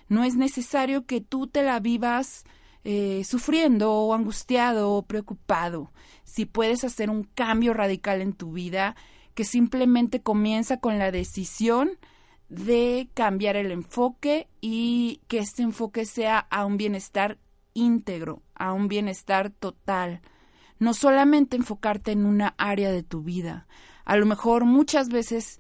No 0.09 0.25
es 0.25 0.37
necesario 0.37 1.07
que 1.07 1.21
tú 1.21 1.47
te 1.47 1.63
la 1.63 1.81
vivas 1.81 2.45
eh, 2.85 3.25
sufriendo 3.25 3.93
o 3.93 4.15
angustiado 4.15 4.93
o 4.93 5.03
preocupado. 5.03 5.91
Si 6.25 6.45
puedes 6.45 6.85
hacer 6.85 7.11
un 7.11 7.25
cambio 7.25 7.75
radical 7.75 8.21
en 8.21 8.33
tu 8.33 8.53
vida, 8.53 8.95
que 9.37 9.45
simplemente 9.45 10.23
comienza 10.23 10.81
con 10.81 10.99
la 10.99 11.13
decisión 11.13 11.91
de 12.49 13.11
cambiar 13.13 13.55
el 13.57 13.71
enfoque 13.71 14.49
y 14.63 15.21
que 15.29 15.39
este 15.39 15.63
enfoque 15.63 16.07
sea 16.07 16.39
a 16.39 16.65
un 16.65 16.79
bienestar 16.79 17.39
íntegro, 17.75 18.43
a 18.55 18.73
un 18.73 18.89
bienestar 18.89 19.51
total. 19.51 20.23
No 20.79 20.95
solamente 20.95 21.55
enfocarte 21.55 22.13
en 22.13 22.25
una 22.25 22.55
área 22.57 22.91
de 22.91 23.03
tu 23.03 23.23
vida. 23.23 23.67
A 24.07 24.17
lo 24.17 24.25
mejor 24.25 24.65
muchas 24.65 25.11
veces 25.11 25.59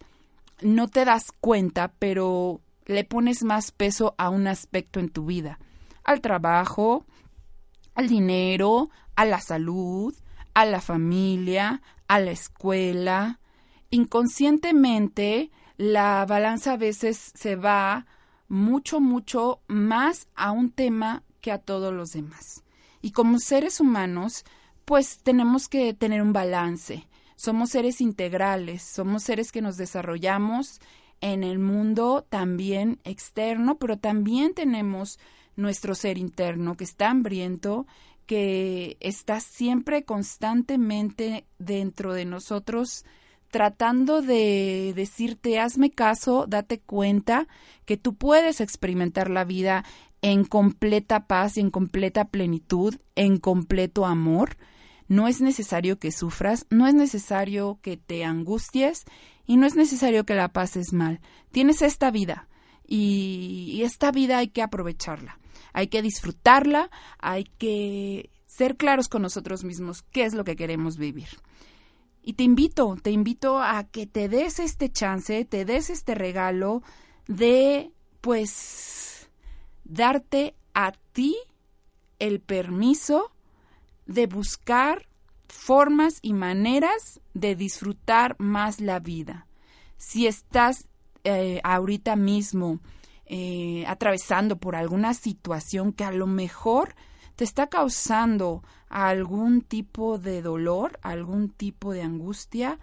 no 0.63 0.89
te 0.89 1.05
das 1.05 1.31
cuenta, 1.39 1.93
pero 1.99 2.63
le 2.87 3.05
pones 3.05 3.45
más 3.45 3.73
peso 3.73 4.15
a 4.17 4.31
un 4.31 4.47
aspecto 4.47 5.01
en 5.01 5.11
tu 5.11 5.27
vida. 5.27 5.59
Al 6.03 6.23
trabajo, 6.23 7.05
al 7.95 8.09
dinero, 8.09 8.89
a 9.17 9.27
la 9.27 9.41
salud, 9.43 10.15
a 10.55 10.65
la 10.65 10.81
familia, 10.81 11.83
a 12.09 12.21
la 12.21 12.31
escuela. 12.31 13.39
Inconscientemente, 13.97 15.51
la 15.77 16.25
balanza 16.27 16.75
a 16.75 16.77
veces 16.77 17.33
se 17.35 17.57
va 17.57 18.07
mucho, 18.49 19.01
mucho 19.01 19.61
más 19.69 20.29
a 20.35 20.53
un 20.53 20.71
tema 20.71 21.23
a 21.51 21.59
todos 21.59 21.93
los 21.93 22.13
demás. 22.13 22.63
Y 23.03 23.13
como 23.13 23.39
seres 23.39 23.81
humanos, 23.81 24.45
pues 24.85 25.19
tenemos 25.19 25.69
que 25.69 25.95
tener 25.95 26.23
un 26.23 26.33
balance. 26.33 27.07
Somos 27.37 27.71
seres 27.71 28.01
integrales, 28.01 28.83
somos 28.83 29.23
seres 29.23 29.53
que 29.53 29.63
nos 29.63 29.77
desarrollamos 29.77 30.81
en 31.21 31.45
el 31.45 31.59
mundo 31.59 32.27
también 32.29 32.99
externo, 33.05 33.79
pero 33.79 33.99
también 33.99 34.55
tenemos 34.55 35.19
nuestro 35.55 35.95
ser 35.95 36.19
interno 36.19 36.77
que 36.77 36.85
está 36.85 37.11
hambriento, 37.11 37.87
que 38.27 38.97
está 39.01 39.41
siempre 39.41 40.05
constantemente 40.05 41.47
dentro 41.59 42.13
de 42.13 42.25
nosotros 42.25 43.05
tratando 43.57 44.21
de 44.21 44.93
decirte 44.95 45.59
hazme 45.59 45.91
caso, 45.91 46.45
date 46.47 46.79
cuenta 46.79 47.49
que 47.87 47.97
tú 47.97 48.15
puedes 48.15 48.61
experimentar 48.61 49.31
la 49.31 49.45
vida 49.45 49.83
en 50.21 50.45
completa 50.45 51.27
paz 51.27 51.57
y 51.57 51.61
en 51.61 51.71
completa 51.71 52.27
plenitud, 52.27 52.97
en 53.15 53.39
completo 53.39 54.05
amor. 54.05 54.59
No 55.09 55.27
es 55.27 55.41
necesario 55.41 55.99
que 55.99 56.13
sufras, 56.13 56.67
no 56.69 56.87
es 56.87 56.93
necesario 56.93 57.79
que 57.81 57.97
te 57.97 58.27
angusties 58.27 59.07
y 59.47 59.57
no 59.57 59.65
es 59.65 59.75
necesario 59.75 60.27
que 60.27 60.35
la 60.35 60.49
pases 60.49 60.93
mal. 60.93 61.23
Tienes 61.51 61.81
esta 61.81 62.11
vida 62.11 62.49
y, 62.87 63.81
esta 63.85 64.13
vida 64.13 64.37
hay 64.37 64.49
que 64.49 64.61
aprovecharla, 64.61 65.39
hay 65.73 65.87
que 65.87 66.03
disfrutarla, 66.03 66.91
hay 67.19 67.45
que 67.57 68.29
ser 68.45 68.77
claros 68.77 69.09
con 69.09 69.23
nosotros 69.23 69.65
mismos 69.65 70.03
qué 70.13 70.27
es 70.27 70.35
lo 70.35 70.45
que 70.45 70.57
queremos 70.57 70.99
vivir. 70.99 71.29
Y 72.29 72.33
te 72.33 72.43
invito, 72.43 72.97
te 73.01 73.13
invito 73.13 73.61
a 73.63 73.85
que 73.85 74.09
te 74.09 74.29
des 74.29 74.59
este 74.59 74.91
chance, 74.91 75.45
te 75.45 75.65
des 75.65 75.91
este 75.91 76.17
regalo 76.17 76.83
de, 77.29 77.93
pues, 78.21 79.31
darte 79.85 80.57
a 80.75 80.91
ti 81.13 81.37
el 82.19 82.41
permiso 82.41 83.31
de 84.07 84.27
buscar 84.27 85.07
formas 85.47 86.19
y 86.21 86.33
maneras 86.33 87.21
de 87.33 87.55
disfrutar 87.55 88.35
más 88.41 88.81
la 88.81 88.99
vida. 88.99 89.47
Si 89.97 90.27
estás 90.27 90.89
eh, 91.23 91.61
ahorita 91.63 92.17
mismo 92.17 92.81
eh, 93.27 93.85
atravesando 93.87 94.57
por 94.57 94.75
alguna 94.75 95.15
situación 95.15 95.93
que 95.93 96.03
a 96.03 96.11
lo 96.11 96.27
mejor 96.27 96.97
te 97.37 97.45
está 97.45 97.69
causando 97.69 98.65
algún 98.97 99.61
tipo 99.61 100.17
de 100.17 100.41
dolor, 100.41 100.99
algún 101.03 101.51
tipo 101.51 101.93
de 101.93 102.01
angustia, 102.01 102.79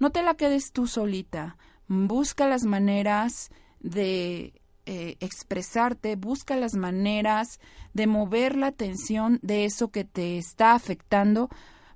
no 0.00 0.10
te 0.10 0.24
la 0.24 0.34
quedes 0.34 0.72
tú 0.72 0.88
solita. 0.88 1.56
Busca 1.86 2.48
las 2.48 2.64
maneras 2.64 3.52
de 3.78 4.60
eh, 4.84 5.16
expresarte, 5.20 6.16
busca 6.16 6.56
las 6.56 6.74
maneras 6.74 7.60
de 7.92 8.08
mover 8.08 8.56
la 8.56 8.66
atención 8.66 9.38
de 9.42 9.64
eso 9.64 9.92
que 9.92 10.02
te 10.02 10.38
está 10.38 10.72
afectando, 10.72 11.48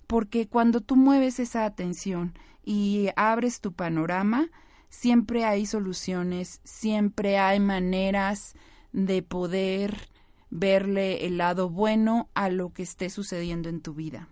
porque 0.06 0.46
cuando 0.46 0.80
tú 0.80 0.94
mueves 0.94 1.40
esa 1.40 1.64
atención 1.64 2.38
y 2.64 3.08
abres 3.16 3.60
tu 3.60 3.72
panorama, 3.72 4.50
siempre 4.88 5.44
hay 5.44 5.66
soluciones, 5.66 6.60
siempre 6.62 7.38
hay 7.38 7.58
maneras 7.58 8.54
de 8.92 9.20
poder 9.24 10.08
verle 10.50 11.26
el 11.26 11.38
lado 11.38 11.68
bueno 11.68 12.28
a 12.34 12.48
lo 12.48 12.72
que 12.72 12.82
esté 12.82 13.10
sucediendo 13.10 13.68
en 13.68 13.80
tu 13.80 13.94
vida. 13.94 14.28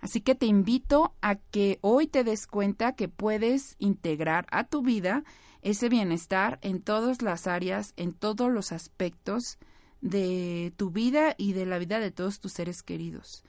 Así 0.00 0.20
que 0.20 0.34
te 0.34 0.46
invito 0.46 1.14
a 1.22 1.36
que 1.36 1.78
hoy 1.80 2.08
te 2.08 2.24
des 2.24 2.46
cuenta 2.46 2.92
que 2.92 3.08
puedes 3.08 3.76
integrar 3.78 4.46
a 4.50 4.64
tu 4.64 4.82
vida 4.82 5.22
ese 5.62 5.88
bienestar 5.88 6.58
en 6.62 6.82
todas 6.82 7.22
las 7.22 7.46
áreas, 7.46 7.94
en 7.96 8.12
todos 8.12 8.50
los 8.50 8.72
aspectos 8.72 9.58
de 10.00 10.72
tu 10.76 10.90
vida 10.90 11.36
y 11.38 11.52
de 11.52 11.66
la 11.66 11.78
vida 11.78 12.00
de 12.00 12.10
todos 12.10 12.40
tus 12.40 12.52
seres 12.52 12.82
queridos. 12.82 13.44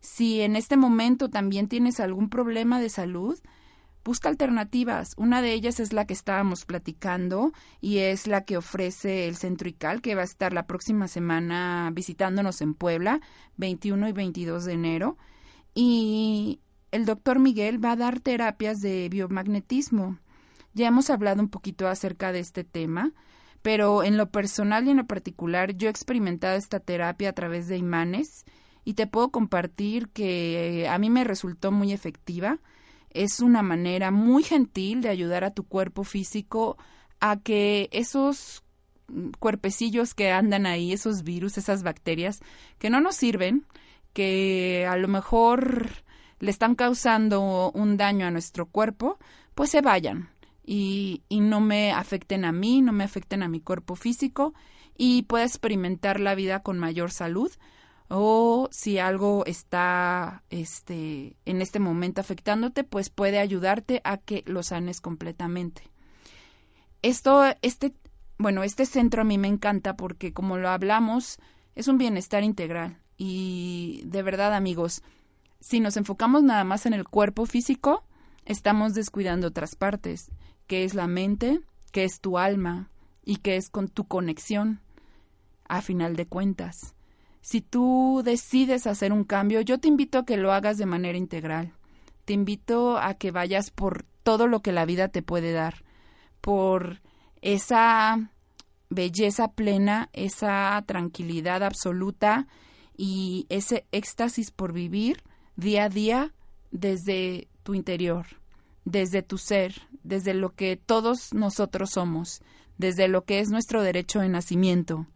Si 0.00 0.40
en 0.40 0.56
este 0.56 0.78
momento 0.78 1.28
también 1.28 1.68
tienes 1.68 2.00
algún 2.00 2.30
problema 2.30 2.80
de 2.80 2.88
salud, 2.88 3.38
busca 4.04 4.28
alternativas. 4.28 5.14
Una 5.16 5.42
de 5.42 5.52
ellas 5.52 5.80
es 5.80 5.92
la 5.92 6.06
que 6.06 6.14
estábamos 6.14 6.64
platicando 6.64 7.52
y 7.80 7.98
es 7.98 8.26
la 8.26 8.44
que 8.44 8.56
ofrece 8.56 9.28
el 9.28 9.36
Centro 9.36 9.68
ICAL, 9.68 10.00
que 10.00 10.14
va 10.14 10.22
a 10.22 10.24
estar 10.24 10.52
la 10.52 10.66
próxima 10.66 11.08
semana 11.08 11.90
visitándonos 11.92 12.60
en 12.60 12.74
Puebla, 12.74 13.20
21 13.56 14.08
y 14.08 14.12
22 14.12 14.64
de 14.64 14.72
enero. 14.72 15.18
Y 15.74 16.60
el 16.90 17.04
doctor 17.04 17.38
Miguel 17.38 17.82
va 17.82 17.92
a 17.92 17.96
dar 17.96 18.20
terapias 18.20 18.80
de 18.80 19.08
biomagnetismo. 19.08 20.18
Ya 20.72 20.88
hemos 20.88 21.10
hablado 21.10 21.42
un 21.42 21.48
poquito 21.48 21.88
acerca 21.88 22.32
de 22.32 22.40
este 22.40 22.64
tema, 22.64 23.12
pero 23.62 24.02
en 24.02 24.16
lo 24.16 24.30
personal 24.30 24.86
y 24.86 24.90
en 24.90 24.98
lo 24.98 25.06
particular 25.06 25.76
yo 25.76 25.88
he 25.88 25.90
experimentado 25.90 26.56
esta 26.56 26.80
terapia 26.80 27.30
a 27.30 27.34
través 27.34 27.68
de 27.68 27.76
imanes 27.76 28.44
y 28.84 28.94
te 28.94 29.06
puedo 29.06 29.30
compartir 29.30 30.08
que 30.08 30.88
a 30.88 30.98
mí 30.98 31.10
me 31.10 31.24
resultó 31.24 31.70
muy 31.70 31.92
efectiva. 31.92 32.58
Es 33.10 33.40
una 33.40 33.62
manera 33.62 34.10
muy 34.10 34.42
gentil 34.42 35.02
de 35.02 35.08
ayudar 35.08 35.44
a 35.44 35.52
tu 35.52 35.64
cuerpo 35.64 36.04
físico 36.04 36.76
a 37.20 37.38
que 37.40 37.88
esos 37.92 38.64
cuerpecillos 39.38 40.14
que 40.14 40.30
andan 40.30 40.66
ahí, 40.66 40.92
esos 40.92 41.22
virus, 41.22 41.58
esas 41.58 41.82
bacterias, 41.82 42.40
que 42.78 42.90
no 42.90 43.00
nos 43.00 43.16
sirven, 43.16 43.66
que 44.12 44.86
a 44.88 44.96
lo 44.96 45.08
mejor 45.08 45.88
le 46.38 46.50
están 46.50 46.74
causando 46.74 47.70
un 47.72 47.96
daño 47.96 48.26
a 48.26 48.30
nuestro 48.30 48.66
cuerpo, 48.66 49.18
pues 49.54 49.70
se 49.70 49.80
vayan 49.80 50.30
y, 50.64 51.22
no 51.30 51.60
me 51.60 51.92
afecten 51.92 52.44
a 52.44 52.52
mí, 52.52 52.80
no 52.80 52.92
me 52.92 53.04
afecten 53.04 53.42
a 53.42 53.48
mi 53.48 53.60
cuerpo 53.60 53.96
físico 53.96 54.54
y 54.96 55.22
pueda 55.22 55.44
experimentar 55.44 56.20
la 56.20 56.34
vida 56.34 56.62
con 56.62 56.78
mayor 56.78 57.10
salud 57.10 57.50
o 58.10 58.68
si 58.72 58.98
algo 58.98 59.44
está 59.46 60.42
este 60.50 61.36
en 61.44 61.62
este 61.62 61.78
momento 61.78 62.20
afectándote, 62.20 62.82
pues 62.82 63.08
puede 63.08 63.38
ayudarte 63.38 64.00
a 64.04 64.16
que 64.16 64.42
lo 64.46 64.62
sanes 64.64 65.00
completamente. 65.00 65.82
Esto 67.02 67.44
este 67.62 67.94
bueno, 68.36 68.64
este 68.64 68.84
centro 68.84 69.22
a 69.22 69.24
mí 69.24 69.38
me 69.38 69.48
encanta 69.48 69.96
porque 69.96 70.32
como 70.32 70.56
lo 70.56 70.70
hablamos, 70.70 71.38
es 71.74 71.86
un 71.88 71.98
bienestar 71.98 72.42
integral 72.42 72.98
y 73.16 74.02
de 74.06 74.22
verdad, 74.22 74.54
amigos, 74.54 75.02
si 75.60 75.78
nos 75.78 75.96
enfocamos 75.96 76.42
nada 76.42 76.64
más 76.64 76.86
en 76.86 76.94
el 76.94 77.06
cuerpo 77.06 77.46
físico, 77.46 78.02
estamos 78.44 78.94
descuidando 78.94 79.48
otras 79.48 79.76
partes 79.76 80.30
qué 80.66 80.84
es 80.84 80.94
la 80.94 81.06
mente, 81.06 81.60
qué 81.92 82.04
es 82.04 82.20
tu 82.20 82.38
alma 82.38 82.90
y 83.24 83.36
qué 83.36 83.56
es 83.56 83.70
con 83.70 83.88
tu 83.88 84.08
conexión, 84.08 84.80
a 85.68 85.80
final 85.82 86.16
de 86.16 86.26
cuentas. 86.26 86.94
Si 87.40 87.60
tú 87.60 88.22
decides 88.24 88.86
hacer 88.86 89.12
un 89.12 89.24
cambio, 89.24 89.60
yo 89.60 89.78
te 89.78 89.88
invito 89.88 90.18
a 90.18 90.24
que 90.24 90.36
lo 90.36 90.52
hagas 90.52 90.76
de 90.78 90.86
manera 90.86 91.16
integral. 91.16 91.72
Te 92.24 92.32
invito 92.32 92.98
a 92.98 93.14
que 93.14 93.30
vayas 93.30 93.70
por 93.70 94.04
todo 94.22 94.46
lo 94.46 94.60
que 94.60 94.72
la 94.72 94.84
vida 94.84 95.08
te 95.08 95.22
puede 95.22 95.52
dar, 95.52 95.82
por 96.40 97.00
esa 97.40 98.30
belleza 98.90 99.52
plena, 99.52 100.10
esa 100.12 100.82
tranquilidad 100.86 101.62
absoluta 101.62 102.46
y 102.96 103.46
ese 103.48 103.86
éxtasis 103.92 104.50
por 104.50 104.72
vivir 104.72 105.22
día 105.56 105.84
a 105.84 105.88
día 105.88 106.32
desde 106.70 107.48
tu 107.62 107.74
interior, 107.74 108.26
desde 108.84 109.22
tu 109.22 109.38
ser, 109.38 109.74
desde 110.02 110.34
lo 110.34 110.54
que 110.54 110.76
todos 110.76 111.32
nosotros 111.32 111.90
somos, 111.90 112.42
desde 112.78 113.08
lo 113.08 113.24
que 113.24 113.40
es 113.40 113.48
nuestro 113.48 113.82
derecho 113.82 114.20
de 114.20 114.28
nacimiento, 114.28 115.06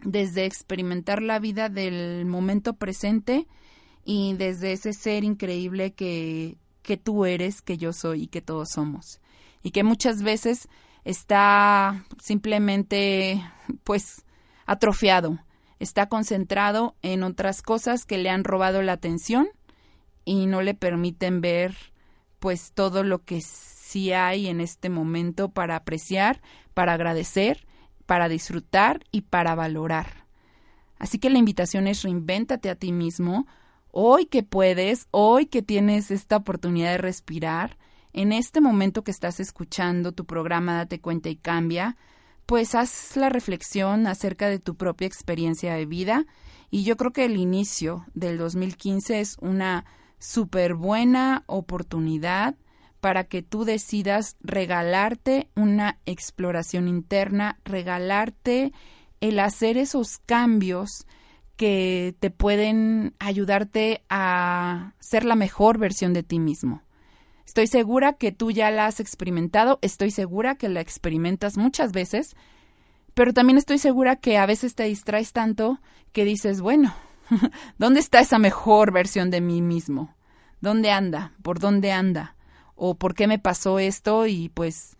desde 0.00 0.44
experimentar 0.44 1.22
la 1.22 1.38
vida 1.38 1.68
del 1.68 2.24
momento 2.26 2.74
presente 2.74 3.46
y 4.04 4.34
desde 4.34 4.72
ese 4.72 4.92
ser 4.92 5.24
increíble 5.24 5.92
que, 5.92 6.56
que 6.82 6.96
tú 6.96 7.24
eres, 7.24 7.62
que 7.62 7.76
yo 7.76 7.92
soy 7.92 8.24
y 8.24 8.26
que 8.28 8.40
todos 8.40 8.70
somos. 8.72 9.20
Y 9.62 9.70
que 9.72 9.84
muchas 9.84 10.22
veces 10.22 10.68
está 11.04 12.04
simplemente 12.22 13.42
pues 13.84 14.24
atrofiado, 14.66 15.38
está 15.78 16.08
concentrado 16.08 16.96
en 17.02 17.22
otras 17.22 17.62
cosas 17.62 18.04
que 18.04 18.18
le 18.18 18.30
han 18.30 18.44
robado 18.44 18.82
la 18.82 18.92
atención 18.92 19.48
y 20.24 20.46
no 20.46 20.62
le 20.62 20.74
permiten 20.74 21.40
ver 21.40 21.74
pues 22.38 22.72
todo 22.72 23.02
lo 23.02 23.24
que 23.24 23.40
sí 23.40 24.12
hay 24.12 24.46
en 24.46 24.60
este 24.60 24.90
momento 24.90 25.50
para 25.50 25.76
apreciar, 25.76 26.40
para 26.74 26.94
agradecer 26.94 27.67
para 28.08 28.30
disfrutar 28.30 29.04
y 29.12 29.20
para 29.20 29.54
valorar. 29.54 30.24
Así 30.98 31.18
que 31.18 31.28
la 31.28 31.36
invitación 31.36 31.86
es 31.86 32.02
reinvéntate 32.02 32.70
a 32.70 32.74
ti 32.74 32.90
mismo, 32.90 33.46
hoy 33.90 34.24
que 34.24 34.42
puedes, 34.42 35.08
hoy 35.10 35.44
que 35.44 35.60
tienes 35.60 36.10
esta 36.10 36.38
oportunidad 36.38 36.92
de 36.92 36.98
respirar, 36.98 37.76
en 38.14 38.32
este 38.32 38.62
momento 38.62 39.04
que 39.04 39.10
estás 39.10 39.40
escuchando 39.40 40.12
tu 40.12 40.24
programa 40.24 40.76
Date 40.76 41.02
cuenta 41.02 41.28
y 41.28 41.36
cambia, 41.36 41.98
pues 42.46 42.74
haz 42.74 43.14
la 43.14 43.28
reflexión 43.28 44.06
acerca 44.06 44.48
de 44.48 44.58
tu 44.58 44.74
propia 44.74 45.06
experiencia 45.06 45.74
de 45.74 45.84
vida 45.84 46.24
y 46.70 46.84
yo 46.84 46.96
creo 46.96 47.12
que 47.12 47.26
el 47.26 47.36
inicio 47.36 48.06
del 48.14 48.38
2015 48.38 49.20
es 49.20 49.36
una 49.42 49.84
súper 50.18 50.76
buena 50.76 51.44
oportunidad 51.44 52.54
para 53.00 53.24
que 53.24 53.42
tú 53.42 53.64
decidas 53.64 54.36
regalarte 54.40 55.48
una 55.54 55.98
exploración 56.06 56.88
interna, 56.88 57.58
regalarte 57.64 58.72
el 59.20 59.40
hacer 59.40 59.78
esos 59.78 60.18
cambios 60.18 61.06
que 61.56 62.14
te 62.20 62.30
pueden 62.30 63.14
ayudarte 63.18 64.02
a 64.08 64.94
ser 65.00 65.24
la 65.24 65.34
mejor 65.34 65.78
versión 65.78 66.12
de 66.12 66.22
ti 66.22 66.38
mismo. 66.38 66.82
Estoy 67.44 67.66
segura 67.66 68.12
que 68.12 68.30
tú 68.30 68.50
ya 68.50 68.70
la 68.70 68.86
has 68.86 69.00
experimentado, 69.00 69.78
estoy 69.82 70.10
segura 70.10 70.54
que 70.54 70.68
la 70.68 70.80
experimentas 70.80 71.56
muchas 71.56 71.92
veces, 71.92 72.36
pero 73.14 73.32
también 73.32 73.58
estoy 73.58 73.78
segura 73.78 74.16
que 74.16 74.38
a 74.38 74.46
veces 74.46 74.74
te 74.74 74.84
distraes 74.84 75.32
tanto 75.32 75.80
que 76.12 76.24
dices, 76.24 76.60
bueno, 76.60 76.94
¿dónde 77.78 78.00
está 78.00 78.20
esa 78.20 78.38
mejor 78.38 78.92
versión 78.92 79.30
de 79.30 79.40
mí 79.40 79.60
mismo? 79.60 80.14
¿Dónde 80.60 80.90
anda? 80.90 81.32
¿Por 81.42 81.58
dónde 81.58 81.90
anda? 81.90 82.36
O 82.78 82.94
por 82.94 83.14
qué 83.14 83.26
me 83.26 83.38
pasó 83.38 83.80
esto 83.80 84.26
y 84.26 84.48
pues 84.50 84.96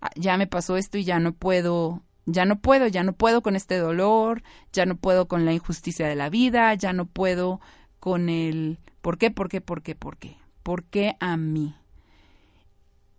ah, 0.00 0.10
ya 0.16 0.36
me 0.36 0.46
pasó 0.46 0.76
esto 0.76 0.98
y 0.98 1.04
ya 1.04 1.18
no 1.18 1.32
puedo, 1.32 2.02
ya 2.26 2.44
no 2.44 2.60
puedo, 2.60 2.86
ya 2.86 3.02
no 3.02 3.14
puedo 3.14 3.42
con 3.42 3.56
este 3.56 3.78
dolor, 3.78 4.42
ya 4.72 4.84
no 4.84 4.96
puedo 4.96 5.26
con 5.26 5.46
la 5.46 5.54
injusticia 5.54 6.06
de 6.06 6.14
la 6.14 6.28
vida, 6.28 6.74
ya 6.74 6.92
no 6.92 7.06
puedo 7.06 7.60
con 8.00 8.28
el 8.28 8.78
¿por 9.00 9.16
qué, 9.16 9.30
por 9.30 9.48
qué, 9.48 9.62
por 9.62 9.82
qué, 9.82 9.94
por 9.94 10.18
qué? 10.18 10.36
¿Por 10.62 10.84
qué 10.84 11.16
a 11.18 11.36
mí? 11.38 11.74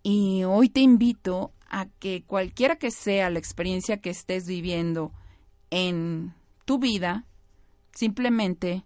Y 0.04 0.44
hoy 0.44 0.68
te 0.68 0.80
invito 0.80 1.52
a 1.68 1.86
que 1.98 2.22
cualquiera 2.24 2.76
que 2.76 2.92
sea 2.92 3.30
la 3.30 3.40
experiencia 3.40 4.00
que 4.00 4.10
estés 4.10 4.46
viviendo 4.46 5.12
en 5.70 6.34
tu 6.64 6.78
vida, 6.78 7.26
simplemente 7.92 8.84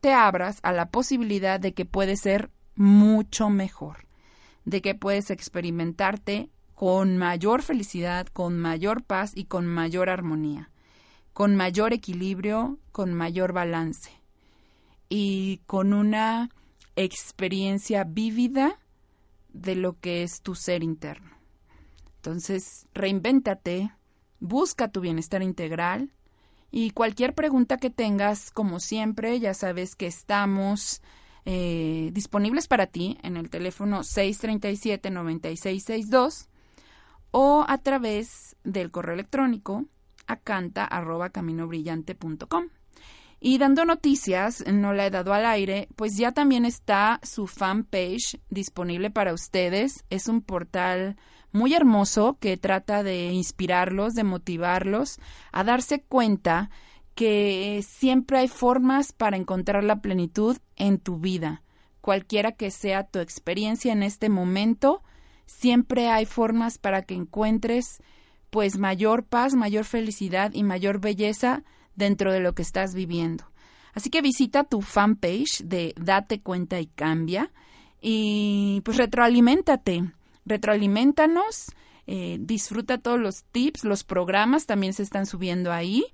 te 0.00 0.12
abras 0.12 0.58
a 0.62 0.72
la 0.72 0.90
posibilidad 0.90 1.58
de 1.58 1.72
que 1.72 1.86
puede 1.86 2.16
ser 2.16 2.50
mucho 2.74 3.48
mejor 3.48 4.05
de 4.66 4.82
que 4.82 4.94
puedes 4.94 5.30
experimentarte 5.30 6.50
con 6.74 7.16
mayor 7.16 7.62
felicidad, 7.62 8.26
con 8.26 8.58
mayor 8.58 9.02
paz 9.02 9.32
y 9.34 9.44
con 9.44 9.66
mayor 9.66 10.10
armonía, 10.10 10.70
con 11.32 11.56
mayor 11.56 11.94
equilibrio, 11.94 12.78
con 12.92 13.14
mayor 13.14 13.54
balance 13.54 14.10
y 15.08 15.62
con 15.66 15.94
una 15.94 16.50
experiencia 16.96 18.04
vívida 18.04 18.78
de 19.52 19.76
lo 19.76 19.98
que 19.98 20.22
es 20.22 20.42
tu 20.42 20.54
ser 20.54 20.82
interno. 20.82 21.30
Entonces, 22.16 22.88
reinvéntate, 22.92 23.92
busca 24.40 24.88
tu 24.88 25.00
bienestar 25.00 25.42
integral 25.42 26.12
y 26.72 26.90
cualquier 26.90 27.34
pregunta 27.34 27.76
que 27.76 27.90
tengas, 27.90 28.50
como 28.50 28.80
siempre, 28.80 29.38
ya 29.38 29.54
sabes 29.54 29.94
que 29.94 30.08
estamos 30.08 31.00
eh, 31.46 32.10
disponibles 32.12 32.66
para 32.66 32.88
ti 32.88 33.16
en 33.22 33.36
el 33.36 33.48
teléfono 33.50 34.00
637-9662 34.00 36.48
o 37.30 37.64
a 37.66 37.78
través 37.78 38.56
del 38.64 38.90
correo 38.90 39.14
electrónico 39.14 39.86
acanta.caminobrillante.com. 40.26 42.64
Y 43.38 43.58
dando 43.58 43.84
noticias, 43.84 44.64
no 44.66 44.92
la 44.92 45.06
he 45.06 45.10
dado 45.10 45.34
al 45.34 45.46
aire, 45.46 45.86
pues 45.94 46.16
ya 46.16 46.32
también 46.32 46.64
está 46.64 47.20
su 47.22 47.46
fanpage 47.46 48.40
disponible 48.50 49.10
para 49.10 49.32
ustedes. 49.32 50.04
Es 50.10 50.26
un 50.26 50.42
portal 50.42 51.16
muy 51.52 51.74
hermoso 51.74 52.38
que 52.40 52.56
trata 52.56 53.04
de 53.04 53.26
inspirarlos, 53.26 54.14
de 54.14 54.24
motivarlos 54.24 55.20
a 55.52 55.62
darse 55.62 56.02
cuenta 56.02 56.70
que 57.16 57.82
siempre 57.82 58.38
hay 58.38 58.46
formas 58.46 59.12
para 59.12 59.38
encontrar 59.38 59.82
la 59.82 60.00
plenitud 60.00 60.58
en 60.76 60.98
tu 60.98 61.18
vida. 61.18 61.62
Cualquiera 62.02 62.52
que 62.52 62.70
sea 62.70 63.04
tu 63.08 63.18
experiencia 63.20 63.92
en 63.92 64.02
este 64.02 64.28
momento, 64.28 65.02
siempre 65.46 66.08
hay 66.08 66.26
formas 66.26 66.76
para 66.76 67.02
que 67.02 67.14
encuentres 67.14 68.02
pues 68.50 68.78
mayor 68.78 69.24
paz, 69.24 69.54
mayor 69.54 69.86
felicidad 69.86 70.52
y 70.52 70.62
mayor 70.62 71.00
belleza 71.00 71.64
dentro 71.94 72.32
de 72.32 72.40
lo 72.40 72.54
que 72.54 72.62
estás 72.62 72.94
viviendo. 72.94 73.44
Así 73.94 74.10
que 74.10 74.20
visita 74.20 74.64
tu 74.64 74.82
fanpage 74.82 75.62
de 75.64 75.94
Date 75.98 76.42
cuenta 76.42 76.80
y 76.80 76.86
cambia 76.86 77.50
y 77.98 78.82
pues 78.84 78.98
retroaliméntate, 78.98 80.04
retroalimentanos, 80.44 81.72
eh, 82.06 82.36
disfruta 82.40 82.98
todos 82.98 83.18
los 83.18 83.44
tips, 83.52 83.84
los 83.84 84.04
programas 84.04 84.66
también 84.66 84.92
se 84.92 85.02
están 85.02 85.24
subiendo 85.24 85.72
ahí 85.72 86.04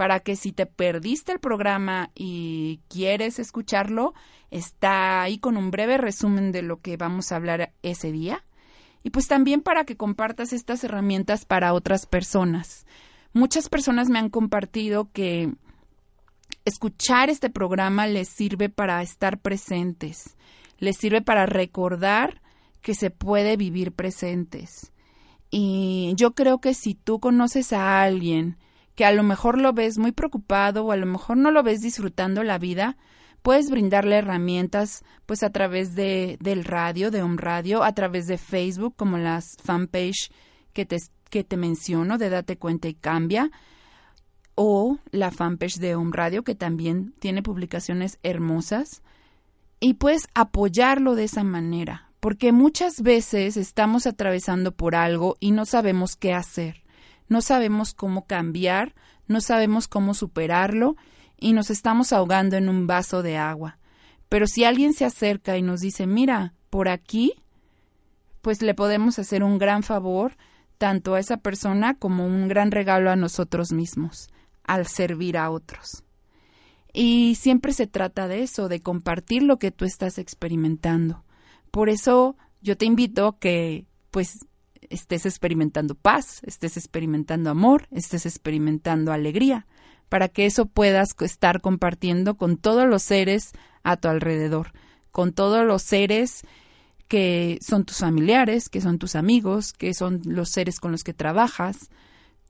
para 0.00 0.20
que 0.20 0.34
si 0.34 0.50
te 0.50 0.64
perdiste 0.64 1.30
el 1.30 1.40
programa 1.40 2.10
y 2.14 2.80
quieres 2.88 3.38
escucharlo, 3.38 4.14
está 4.50 5.20
ahí 5.20 5.36
con 5.36 5.58
un 5.58 5.70
breve 5.70 5.98
resumen 5.98 6.52
de 6.52 6.62
lo 6.62 6.80
que 6.80 6.96
vamos 6.96 7.30
a 7.30 7.36
hablar 7.36 7.74
ese 7.82 8.10
día. 8.10 8.42
Y 9.02 9.10
pues 9.10 9.28
también 9.28 9.60
para 9.60 9.84
que 9.84 9.98
compartas 9.98 10.54
estas 10.54 10.84
herramientas 10.84 11.44
para 11.44 11.74
otras 11.74 12.06
personas. 12.06 12.86
Muchas 13.34 13.68
personas 13.68 14.08
me 14.08 14.18
han 14.18 14.30
compartido 14.30 15.10
que 15.12 15.52
escuchar 16.64 17.28
este 17.28 17.50
programa 17.50 18.06
les 18.06 18.30
sirve 18.30 18.70
para 18.70 19.02
estar 19.02 19.38
presentes, 19.38 20.34
les 20.78 20.96
sirve 20.96 21.20
para 21.20 21.44
recordar 21.44 22.40
que 22.80 22.94
se 22.94 23.10
puede 23.10 23.58
vivir 23.58 23.92
presentes. 23.92 24.92
Y 25.50 26.14
yo 26.16 26.30
creo 26.34 26.58
que 26.58 26.72
si 26.72 26.94
tú 26.94 27.20
conoces 27.20 27.74
a 27.74 28.00
alguien 28.00 28.56
que 29.00 29.06
a 29.06 29.12
lo 29.12 29.22
mejor 29.22 29.56
lo 29.56 29.72
ves 29.72 29.96
muy 29.96 30.12
preocupado 30.12 30.84
o 30.84 30.92
a 30.92 30.96
lo 30.98 31.06
mejor 31.06 31.38
no 31.38 31.50
lo 31.50 31.62
ves 31.62 31.80
disfrutando 31.80 32.42
la 32.42 32.58
vida, 32.58 32.98
puedes 33.40 33.70
brindarle 33.70 34.16
herramientas 34.16 35.06
pues 35.24 35.42
a 35.42 35.48
través 35.48 35.94
de, 35.94 36.36
del 36.42 36.64
radio, 36.64 37.10
de 37.10 37.22
Home 37.22 37.38
Radio, 37.38 37.82
a 37.82 37.94
través 37.94 38.26
de 38.26 38.36
Facebook, 38.36 38.96
como 38.96 39.16
las 39.16 39.56
fanpage 39.64 40.30
que 40.74 40.84
te, 40.84 40.98
que 41.30 41.44
te 41.44 41.56
menciono, 41.56 42.18
de 42.18 42.28
Date 42.28 42.58
Cuenta 42.58 42.88
y 42.88 42.94
Cambia, 42.94 43.50
o 44.54 44.98
la 45.12 45.30
fanpage 45.30 45.78
de 45.78 45.94
Home 45.94 46.12
Radio, 46.12 46.44
que 46.44 46.54
también 46.54 47.14
tiene 47.20 47.42
publicaciones 47.42 48.18
hermosas, 48.22 49.00
y 49.80 49.94
puedes 49.94 50.28
apoyarlo 50.34 51.14
de 51.14 51.24
esa 51.24 51.42
manera, 51.42 52.10
porque 52.20 52.52
muchas 52.52 53.00
veces 53.00 53.56
estamos 53.56 54.06
atravesando 54.06 54.72
por 54.72 54.94
algo 54.94 55.38
y 55.40 55.52
no 55.52 55.64
sabemos 55.64 56.16
qué 56.16 56.34
hacer 56.34 56.82
no 57.30 57.40
sabemos 57.40 57.94
cómo 57.94 58.26
cambiar, 58.26 58.94
no 59.28 59.40
sabemos 59.40 59.88
cómo 59.88 60.12
superarlo 60.12 60.96
y 61.38 61.52
nos 61.52 61.70
estamos 61.70 62.12
ahogando 62.12 62.56
en 62.56 62.68
un 62.68 62.86
vaso 62.86 63.22
de 63.22 63.38
agua. 63.38 63.78
Pero 64.28 64.46
si 64.46 64.64
alguien 64.64 64.92
se 64.92 65.04
acerca 65.04 65.56
y 65.56 65.62
nos 65.62 65.80
dice, 65.80 66.06
mira, 66.06 66.54
por 66.70 66.88
aquí, 66.88 67.34
pues 68.42 68.62
le 68.62 68.74
podemos 68.74 69.18
hacer 69.18 69.44
un 69.44 69.58
gran 69.58 69.84
favor 69.84 70.36
tanto 70.76 71.14
a 71.14 71.20
esa 71.20 71.36
persona 71.36 71.94
como 71.94 72.26
un 72.26 72.48
gran 72.48 72.72
regalo 72.72 73.10
a 73.10 73.16
nosotros 73.16 73.72
mismos 73.72 74.28
al 74.64 74.88
servir 74.88 75.38
a 75.38 75.50
otros. 75.50 76.02
Y 76.92 77.36
siempre 77.36 77.72
se 77.72 77.86
trata 77.86 78.26
de 78.26 78.42
eso, 78.42 78.68
de 78.68 78.82
compartir 78.82 79.44
lo 79.44 79.58
que 79.58 79.70
tú 79.70 79.84
estás 79.84 80.18
experimentando. 80.18 81.24
Por 81.70 81.90
eso 81.90 82.36
yo 82.60 82.76
te 82.76 82.86
invito 82.86 83.38
que 83.38 83.86
pues 84.10 84.46
estés 84.90 85.24
experimentando 85.24 85.94
paz, 85.94 86.40
estés 86.44 86.76
experimentando 86.76 87.48
amor, 87.48 87.86
estés 87.90 88.26
experimentando 88.26 89.12
alegría, 89.12 89.66
para 90.08 90.28
que 90.28 90.44
eso 90.44 90.66
puedas 90.66 91.14
estar 91.20 91.60
compartiendo 91.60 92.36
con 92.36 92.56
todos 92.56 92.86
los 92.86 93.02
seres 93.02 93.52
a 93.82 93.96
tu 93.96 94.08
alrededor, 94.08 94.72
con 95.12 95.32
todos 95.32 95.64
los 95.64 95.82
seres 95.82 96.42
que 97.08 97.58
son 97.60 97.84
tus 97.84 97.98
familiares, 97.98 98.68
que 98.68 98.80
son 98.80 98.98
tus 98.98 99.16
amigos, 99.16 99.72
que 99.72 99.94
son 99.94 100.20
los 100.24 100.50
seres 100.50 100.78
con 100.78 100.92
los 100.92 101.02
que 101.02 101.14
trabajas, 101.14 101.90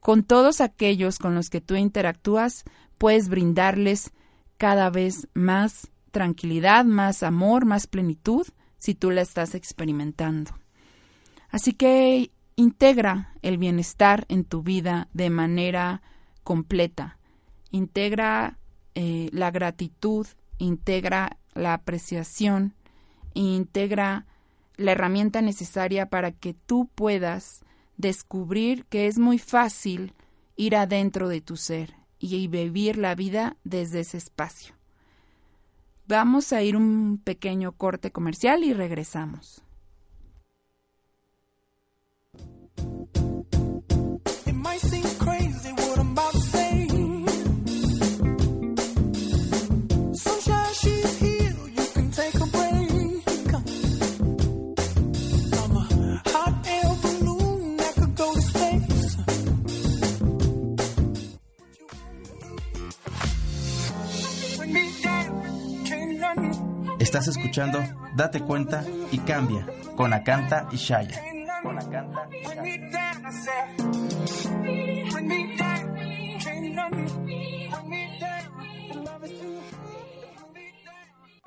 con 0.00 0.22
todos 0.22 0.61
aquellos 0.61 1.18
con 1.18 1.35
los 1.35 1.50
que 1.50 1.61
tú 1.61 1.76
interactúas, 1.76 2.64
puedes 2.98 3.29
brindarles 3.29 4.11
cada 4.57 4.90
vez 4.90 5.29
más 5.35 5.90
tranquilidad, 6.11 6.85
más 6.85 7.22
amor, 7.22 7.64
más 7.64 7.87
plenitud, 7.87 8.46
si 8.79 8.94
tú 8.94 9.11
la 9.11 9.22
estás 9.22 9.55
experimentando. 9.55 10.60
Así 11.51 11.73
que 11.73 12.31
integra 12.57 13.35
el 13.43 13.59
bienestar 13.59 14.25
en 14.29 14.45
tu 14.45 14.63
vida 14.63 15.09
de 15.13 15.31
manera 15.31 16.03
completa. 16.45 17.19
Integra 17.71 18.59
eh, 18.95 19.31
la 19.33 19.51
gratitud, 19.51 20.27
integra 20.59 21.39
la 21.55 21.75
apreciación, 21.75 22.75
integra 23.35 24.27
la 24.77 24.93
herramienta 24.93 25.43
necesaria 25.43 26.09
para 26.09 26.33
que 26.33 26.55
tú 26.55 26.89
puedas 26.95 27.63
descubrir 27.97 28.87
que 28.87 29.07
es 29.07 29.19
muy 29.19 29.39
fácil 29.39 30.15
ir 30.57 30.77
adentro 30.77 31.29
de 31.29 31.41
tu 31.41 31.57
ser 31.57 31.95
y 32.19 32.49
vivir 32.49 32.99
la 32.99 33.15
vida 33.15 33.57
desde 33.65 34.01
ese 34.01 34.19
espacio. 34.19 34.75
Vamos 36.07 36.53
a 36.53 36.63
ir 36.63 36.77
un 36.77 37.21
pequeño 37.23 37.73
corte 37.73 38.11
comercial 38.11 38.65
y 38.65 38.73
regresamos. 38.73 39.63
Estás 67.11 67.27
escuchando 67.27 67.83
Date 68.14 68.40
cuenta 68.40 68.85
y 69.11 69.19
cambia 69.19 69.66
con 69.97 70.12
Acanta 70.12 70.69
y 70.71 70.77
Shaya. 70.77 71.30
Con 71.62 71.79
Acanta 71.79 72.29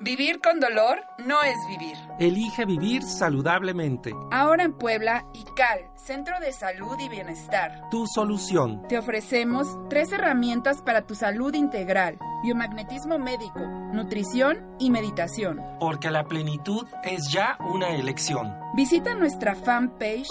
Vivir 0.04 0.42
con 0.42 0.60
dolor 0.60 0.98
no 1.16 1.42
es 1.42 1.56
vivir. 1.66 1.96
Elige 2.18 2.66
vivir 2.66 3.02
saludablemente. 3.02 4.12
Ahora 4.30 4.62
en 4.64 4.74
Puebla, 4.74 5.24
ICAL, 5.32 5.90
Centro 5.94 6.38
de 6.40 6.52
Salud 6.52 6.94
y 7.00 7.08
Bienestar. 7.08 7.88
Tu 7.90 8.06
solución. 8.06 8.86
Te 8.86 8.98
ofrecemos 8.98 9.66
tres 9.88 10.12
herramientas 10.12 10.82
para 10.82 11.06
tu 11.06 11.14
salud 11.14 11.54
integral. 11.54 12.18
Biomagnetismo 12.42 13.18
médico, 13.18 13.60
nutrición 13.94 14.76
y 14.78 14.90
meditación. 14.90 15.62
Porque 15.80 16.10
la 16.10 16.24
plenitud 16.24 16.86
es 17.02 17.32
ya 17.32 17.56
una 17.72 17.88
elección. 17.88 18.54
Visita 18.76 19.14
nuestra 19.14 19.54
fanpage 19.54 20.28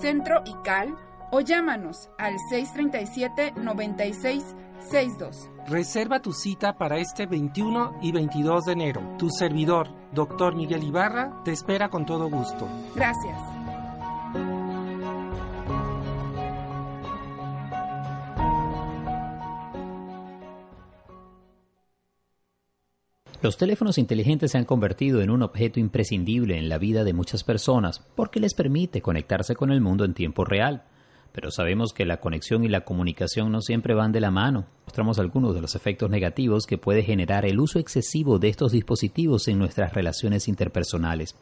Centro 0.00 0.44
ICAL 0.46 0.94
o 1.32 1.40
llámanos 1.40 2.10
al 2.16 2.36
637 2.48 3.54
9662. 3.56 5.50
Reserva 5.68 6.20
tu 6.20 6.32
cita 6.32 6.78
para 6.78 6.98
este 6.98 7.26
21 7.26 7.98
y 8.00 8.12
22 8.12 8.66
de 8.66 8.72
enero. 8.72 9.16
Tu 9.18 9.28
servidor, 9.30 9.88
Dr. 10.12 10.54
Miguel 10.54 10.84
Ibarra, 10.84 11.42
te 11.44 11.50
espera 11.50 11.88
con 11.88 12.06
todo 12.06 12.30
gusto. 12.30 12.68
Gracias. 12.94 13.36
Los 23.42 23.56
teléfonos 23.56 23.98
inteligentes 23.98 24.52
se 24.52 24.58
han 24.58 24.64
convertido 24.64 25.20
en 25.20 25.30
un 25.30 25.42
objeto 25.42 25.80
imprescindible 25.80 26.58
en 26.58 26.68
la 26.68 26.78
vida 26.78 27.02
de 27.02 27.12
muchas 27.12 27.42
personas 27.42 27.98
porque 28.14 28.38
les 28.38 28.54
permite 28.54 29.02
conectarse 29.02 29.56
con 29.56 29.72
el 29.72 29.80
mundo 29.80 30.04
en 30.04 30.14
tiempo 30.14 30.44
real. 30.44 30.84
Pero 31.36 31.50
sabemos 31.50 31.92
que 31.92 32.06
la 32.06 32.16
conexión 32.16 32.64
y 32.64 32.68
la 32.68 32.86
comunicación 32.86 33.52
no 33.52 33.60
siempre 33.60 33.92
van 33.92 34.10
de 34.10 34.22
la 34.22 34.30
mano. 34.30 34.64
Mostramos 34.86 35.18
algunos 35.18 35.54
de 35.54 35.60
los 35.60 35.74
efectos 35.74 36.08
negativos 36.08 36.64
que 36.64 36.78
puede 36.78 37.02
generar 37.02 37.44
el 37.44 37.60
uso 37.60 37.78
excesivo 37.78 38.38
de 38.38 38.48
estos 38.48 38.72
dispositivos 38.72 39.46
en 39.46 39.58
nuestras 39.58 39.92
relaciones 39.92 40.48
interpersonales. 40.48 41.36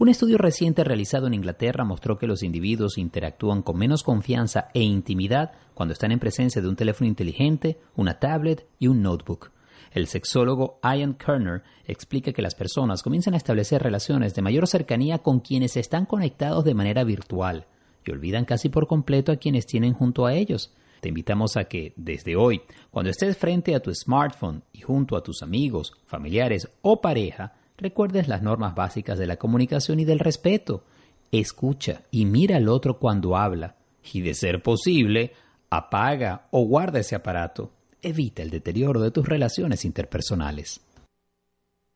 Un 0.00 0.08
estudio 0.08 0.36
reciente 0.36 0.82
realizado 0.82 1.28
en 1.28 1.34
Inglaterra 1.34 1.84
mostró 1.84 2.18
que 2.18 2.26
los 2.26 2.42
individuos 2.42 2.98
interactúan 2.98 3.62
con 3.62 3.78
menos 3.78 4.02
confianza 4.02 4.66
e 4.74 4.82
intimidad 4.82 5.52
cuando 5.74 5.92
están 5.92 6.10
en 6.10 6.18
presencia 6.18 6.60
de 6.60 6.68
un 6.68 6.74
teléfono 6.74 7.06
inteligente, 7.06 7.78
una 7.94 8.18
tablet 8.18 8.66
y 8.80 8.88
un 8.88 9.00
notebook. 9.00 9.52
El 9.92 10.08
sexólogo 10.08 10.80
Ian 10.82 11.14
Kerner 11.14 11.62
explica 11.84 12.32
que 12.32 12.42
las 12.42 12.56
personas 12.56 13.04
comienzan 13.04 13.34
a 13.34 13.36
establecer 13.36 13.80
relaciones 13.80 14.34
de 14.34 14.42
mayor 14.42 14.66
cercanía 14.66 15.18
con 15.18 15.38
quienes 15.38 15.76
están 15.76 16.04
conectados 16.04 16.64
de 16.64 16.74
manera 16.74 17.04
virtual 17.04 17.68
y 18.06 18.10
olvidan 18.10 18.44
casi 18.44 18.68
por 18.68 18.86
completo 18.86 19.32
a 19.32 19.36
quienes 19.36 19.66
tienen 19.66 19.92
junto 19.92 20.26
a 20.26 20.34
ellos. 20.34 20.72
Te 21.00 21.08
invitamos 21.08 21.56
a 21.56 21.64
que, 21.64 21.92
desde 21.96 22.36
hoy, 22.36 22.62
cuando 22.90 23.10
estés 23.10 23.36
frente 23.36 23.74
a 23.74 23.80
tu 23.80 23.94
smartphone 23.94 24.62
y 24.72 24.80
junto 24.80 25.16
a 25.16 25.22
tus 25.22 25.42
amigos, 25.42 25.92
familiares 26.06 26.68
o 26.82 27.00
pareja, 27.00 27.54
recuerdes 27.76 28.28
las 28.28 28.42
normas 28.42 28.74
básicas 28.74 29.18
de 29.18 29.26
la 29.26 29.36
comunicación 29.36 30.00
y 30.00 30.04
del 30.04 30.20
respeto. 30.20 30.84
Escucha 31.32 32.02
y 32.10 32.24
mira 32.24 32.56
al 32.56 32.68
otro 32.68 32.98
cuando 32.98 33.36
habla 33.36 33.76
y, 34.12 34.20
de 34.22 34.34
ser 34.34 34.62
posible, 34.62 35.32
apaga 35.68 36.46
o 36.50 36.64
guarda 36.64 37.00
ese 37.00 37.14
aparato 37.14 37.72
evita 38.06 38.42
el 38.42 38.50
deterioro 38.50 39.00
de 39.00 39.10
tus 39.10 39.28
relaciones 39.28 39.84
interpersonales. 39.84 40.80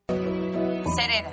Cereda, 0.08 1.32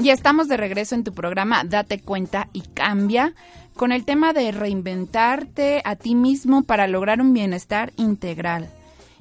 Ya 0.00 0.14
estamos 0.14 0.48
de 0.48 0.56
regreso 0.56 0.94
en 0.94 1.04
tu 1.04 1.12
programa 1.12 1.62
Date 1.64 2.00
cuenta 2.00 2.48
y 2.54 2.62
cambia 2.62 3.34
con 3.76 3.92
el 3.92 4.06
tema 4.06 4.32
de 4.32 4.50
reinventarte 4.50 5.82
a 5.84 5.94
ti 5.94 6.14
mismo 6.14 6.62
para 6.62 6.86
lograr 6.86 7.20
un 7.20 7.34
bienestar 7.34 7.92
integral. 7.96 8.70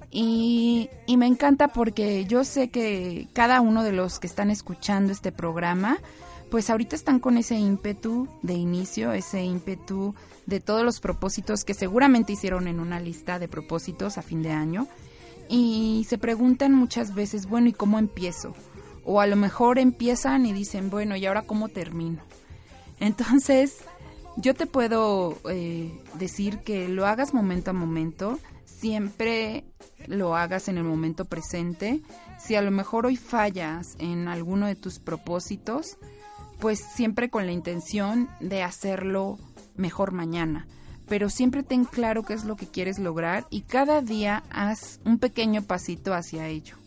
Y, 0.09 0.89
y, 1.05 1.17
me 1.17 1.27
encanta 1.27 1.67
porque 1.67 2.23
yo 2.25 2.45
sé 2.45 2.69
que 2.69 3.27
cada 3.33 3.59
uno 3.59 3.83
de 3.83 3.91
los 3.91 4.19
que 4.19 4.27
están 4.27 4.49
escuchando 4.51 5.11
este 5.11 5.33
programa, 5.33 5.97
pues 6.49 6.69
ahorita 6.69 6.95
están 6.95 7.19
con 7.19 7.37
ese 7.37 7.55
ímpetu 7.55 8.29
de 8.41 8.53
inicio, 8.53 9.11
ese 9.11 9.43
ímpetu 9.43 10.15
de 10.45 10.61
todos 10.61 10.85
los 10.85 11.01
propósitos 11.01 11.65
que 11.65 11.73
seguramente 11.73 12.33
hicieron 12.33 12.69
en 12.69 12.79
una 12.79 13.01
lista 13.01 13.37
de 13.37 13.49
propósitos 13.49 14.17
a 14.17 14.21
fin 14.21 14.41
de 14.43 14.51
año 14.51 14.87
y 15.49 16.05
se 16.07 16.19
preguntan 16.19 16.73
muchas 16.73 17.15
veces, 17.15 17.47
bueno, 17.47 17.67
¿y 17.67 17.73
cómo 17.73 17.99
empiezo? 17.99 18.53
O 19.11 19.19
a 19.21 19.25
lo 19.25 19.35
mejor 19.35 19.79
empiezan 19.79 20.45
y 20.45 20.53
dicen, 20.53 20.91
bueno, 20.91 21.15
¿y 21.15 21.25
ahora 21.25 21.41
cómo 21.41 21.67
termino? 21.67 22.21
Entonces, 22.99 23.77
yo 24.37 24.53
te 24.53 24.67
puedo 24.67 25.35
eh, 25.49 25.99
decir 26.13 26.59
que 26.59 26.87
lo 26.87 27.07
hagas 27.07 27.33
momento 27.33 27.71
a 27.71 27.73
momento, 27.73 28.37
siempre 28.65 29.65
lo 30.05 30.35
hagas 30.35 30.67
en 30.67 30.77
el 30.77 30.83
momento 30.83 31.25
presente. 31.25 32.01
Si 32.37 32.53
a 32.53 32.61
lo 32.61 32.69
mejor 32.69 33.07
hoy 33.07 33.15
fallas 33.15 33.95
en 33.97 34.27
alguno 34.27 34.67
de 34.67 34.75
tus 34.75 34.99
propósitos, 34.99 35.97
pues 36.59 36.79
siempre 36.79 37.31
con 37.31 37.47
la 37.47 37.51
intención 37.51 38.29
de 38.39 38.61
hacerlo 38.61 39.39
mejor 39.75 40.11
mañana. 40.11 40.67
Pero 41.07 41.31
siempre 41.31 41.63
ten 41.63 41.83
claro 41.83 42.21
qué 42.21 42.35
es 42.35 42.43
lo 42.43 42.55
que 42.55 42.67
quieres 42.67 42.99
lograr 42.99 43.47
y 43.49 43.61
cada 43.61 44.03
día 44.03 44.43
haz 44.51 44.99
un 45.03 45.17
pequeño 45.17 45.63
pasito 45.63 46.13
hacia 46.13 46.47
ello. 46.47 46.78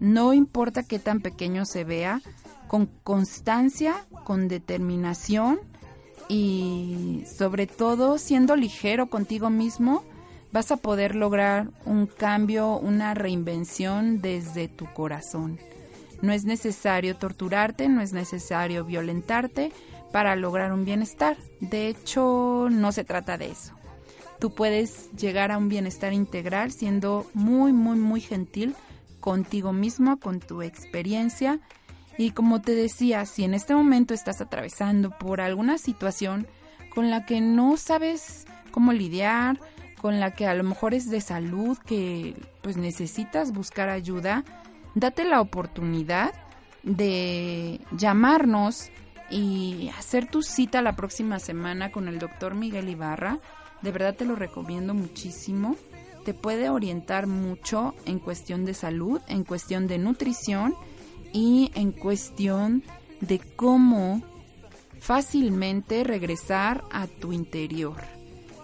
No 0.00 0.32
importa 0.32 0.82
qué 0.82 0.98
tan 0.98 1.20
pequeño 1.20 1.64
se 1.64 1.84
vea, 1.84 2.20
con 2.68 2.86
constancia, 3.04 4.04
con 4.24 4.48
determinación 4.48 5.60
y 6.28 7.24
sobre 7.26 7.66
todo 7.66 8.18
siendo 8.18 8.56
ligero 8.56 9.08
contigo 9.08 9.50
mismo, 9.50 10.02
vas 10.52 10.70
a 10.70 10.76
poder 10.76 11.14
lograr 11.14 11.68
un 11.84 12.06
cambio, 12.06 12.78
una 12.78 13.14
reinvención 13.14 14.20
desde 14.20 14.68
tu 14.68 14.86
corazón. 14.92 15.58
No 16.22 16.32
es 16.32 16.44
necesario 16.44 17.16
torturarte, 17.16 17.88
no 17.88 18.00
es 18.00 18.12
necesario 18.12 18.84
violentarte 18.84 19.72
para 20.12 20.36
lograr 20.36 20.72
un 20.72 20.84
bienestar. 20.84 21.36
De 21.60 21.88
hecho, 21.88 22.68
no 22.70 22.92
se 22.92 23.04
trata 23.04 23.36
de 23.36 23.50
eso. 23.50 23.74
Tú 24.38 24.54
puedes 24.54 25.10
llegar 25.12 25.50
a 25.50 25.58
un 25.58 25.68
bienestar 25.68 26.12
integral 26.12 26.72
siendo 26.72 27.26
muy, 27.34 27.72
muy, 27.72 27.98
muy 27.98 28.20
gentil 28.20 28.74
contigo 29.24 29.72
mismo, 29.72 30.18
con 30.18 30.38
tu 30.38 30.60
experiencia 30.60 31.58
y 32.18 32.32
como 32.32 32.60
te 32.60 32.74
decía, 32.74 33.24
si 33.24 33.42
en 33.42 33.54
este 33.54 33.74
momento 33.74 34.12
estás 34.12 34.42
atravesando 34.42 35.08
por 35.08 35.40
alguna 35.40 35.78
situación 35.78 36.46
con 36.94 37.08
la 37.08 37.24
que 37.24 37.40
no 37.40 37.78
sabes 37.78 38.44
cómo 38.70 38.92
lidiar, 38.92 39.58
con 39.98 40.20
la 40.20 40.32
que 40.32 40.46
a 40.46 40.52
lo 40.52 40.62
mejor 40.62 40.92
es 40.92 41.08
de 41.08 41.22
salud, 41.22 41.78
que 41.78 42.36
pues 42.60 42.76
necesitas 42.76 43.50
buscar 43.50 43.88
ayuda, 43.88 44.44
date 44.94 45.24
la 45.24 45.40
oportunidad 45.40 46.34
de 46.82 47.80
llamarnos 47.92 48.90
y 49.30 49.90
hacer 49.98 50.26
tu 50.26 50.42
cita 50.42 50.82
la 50.82 50.96
próxima 50.96 51.38
semana 51.38 51.90
con 51.90 52.08
el 52.08 52.18
doctor 52.18 52.54
Miguel 52.54 52.90
Ibarra. 52.90 53.38
De 53.80 53.90
verdad 53.90 54.16
te 54.16 54.26
lo 54.26 54.36
recomiendo 54.36 54.92
muchísimo. 54.92 55.76
Te 56.24 56.34
puede 56.34 56.70
orientar 56.70 57.26
mucho 57.26 57.94
en 58.06 58.18
cuestión 58.18 58.64
de 58.64 58.74
salud, 58.74 59.20
en 59.28 59.44
cuestión 59.44 59.86
de 59.86 59.98
nutrición 59.98 60.74
y 61.32 61.70
en 61.74 61.92
cuestión 61.92 62.82
de 63.20 63.40
cómo 63.56 64.22
fácilmente 65.00 66.02
regresar 66.02 66.82
a 66.90 67.06
tu 67.06 67.32
interior, 67.32 67.96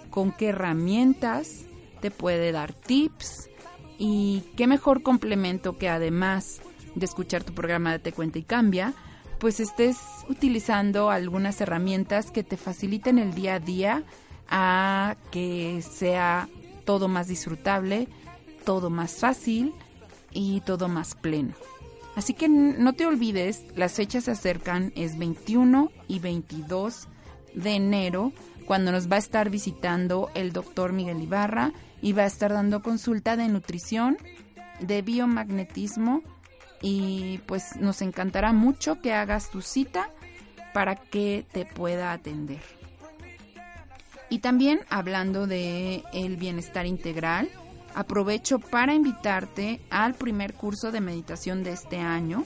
con 0.09 0.33
qué 0.33 0.49
herramientas 0.49 1.67
te 2.01 2.11
puede 2.11 2.51
dar 2.51 2.73
tips 2.73 3.51
y 3.99 4.43
qué 4.57 4.67
mejor 4.67 5.03
complemento 5.03 5.77
que 5.77 5.91
además 5.91 6.63
de 6.95 7.05
escuchar 7.05 7.45
tu 7.45 7.53
programa 7.53 7.93
de 7.93 7.99
Te 7.99 8.13
Cuenta 8.13 8.39
y 8.39 8.43
Cambia, 8.43 8.95
pues 9.39 9.61
estés 9.61 9.99
utilizando 10.29 11.11
algunas 11.11 11.61
herramientas 11.61 12.31
que 12.31 12.43
te 12.43 12.57
faciliten 12.57 13.19
el 13.19 13.35
día 13.35 13.55
a 13.55 13.61
día 13.61 14.05
a 14.49 15.17
que 15.31 15.83
sea 15.83 16.49
todo 16.91 17.07
más 17.07 17.29
disfrutable, 17.29 18.09
todo 18.65 18.91
más 18.91 19.15
fácil 19.15 19.73
y 20.33 20.61
todo 20.63 20.89
más 20.89 21.15
pleno. 21.15 21.55
Así 22.17 22.35
que 22.35 22.49
no 22.49 22.95
te 22.95 23.07
olvides, 23.07 23.65
las 23.77 23.93
fechas 23.93 24.25
se 24.25 24.33
acercan, 24.33 24.93
es 24.97 25.17
21 25.17 25.93
y 26.09 26.19
22 26.19 27.07
de 27.55 27.71
enero, 27.77 28.33
cuando 28.67 28.91
nos 28.91 29.09
va 29.09 29.15
a 29.15 29.21
estar 29.21 29.51
visitando 29.51 30.31
el 30.35 30.53
doctor 30.53 30.93
Miguel 30.93 31.23
Ibarra 31.23 31.73
y 32.03 32.13
va 32.13 32.25
a 32.25 32.27
estar 32.27 32.53
dando 32.53 32.83
consulta 32.83 33.37
de 33.37 33.47
nutrición, 33.47 34.19
de 34.81 35.03
biomagnetismo 35.03 36.23
y 36.83 37.39
pues 37.47 37.77
nos 37.77 38.03
encantará 38.03 38.53
mucho 38.53 39.01
que 39.01 39.13
hagas 39.13 39.49
tu 39.49 39.63
cita 39.63 40.11
para 40.75 40.97
que 40.97 41.47
te 41.53 41.67
pueda 41.67 42.11
atender. 42.11 42.80
Y 44.31 44.39
también 44.39 44.81
hablando 44.89 45.49
de 45.49 46.05
el 46.13 46.37
bienestar 46.37 46.87
integral, 46.87 47.51
aprovecho 47.95 48.61
para 48.61 48.95
invitarte 48.95 49.81
al 49.91 50.15
primer 50.15 50.55
curso 50.55 50.93
de 50.93 51.01
meditación 51.01 51.65
de 51.65 51.73
este 51.73 51.99
año, 51.99 52.45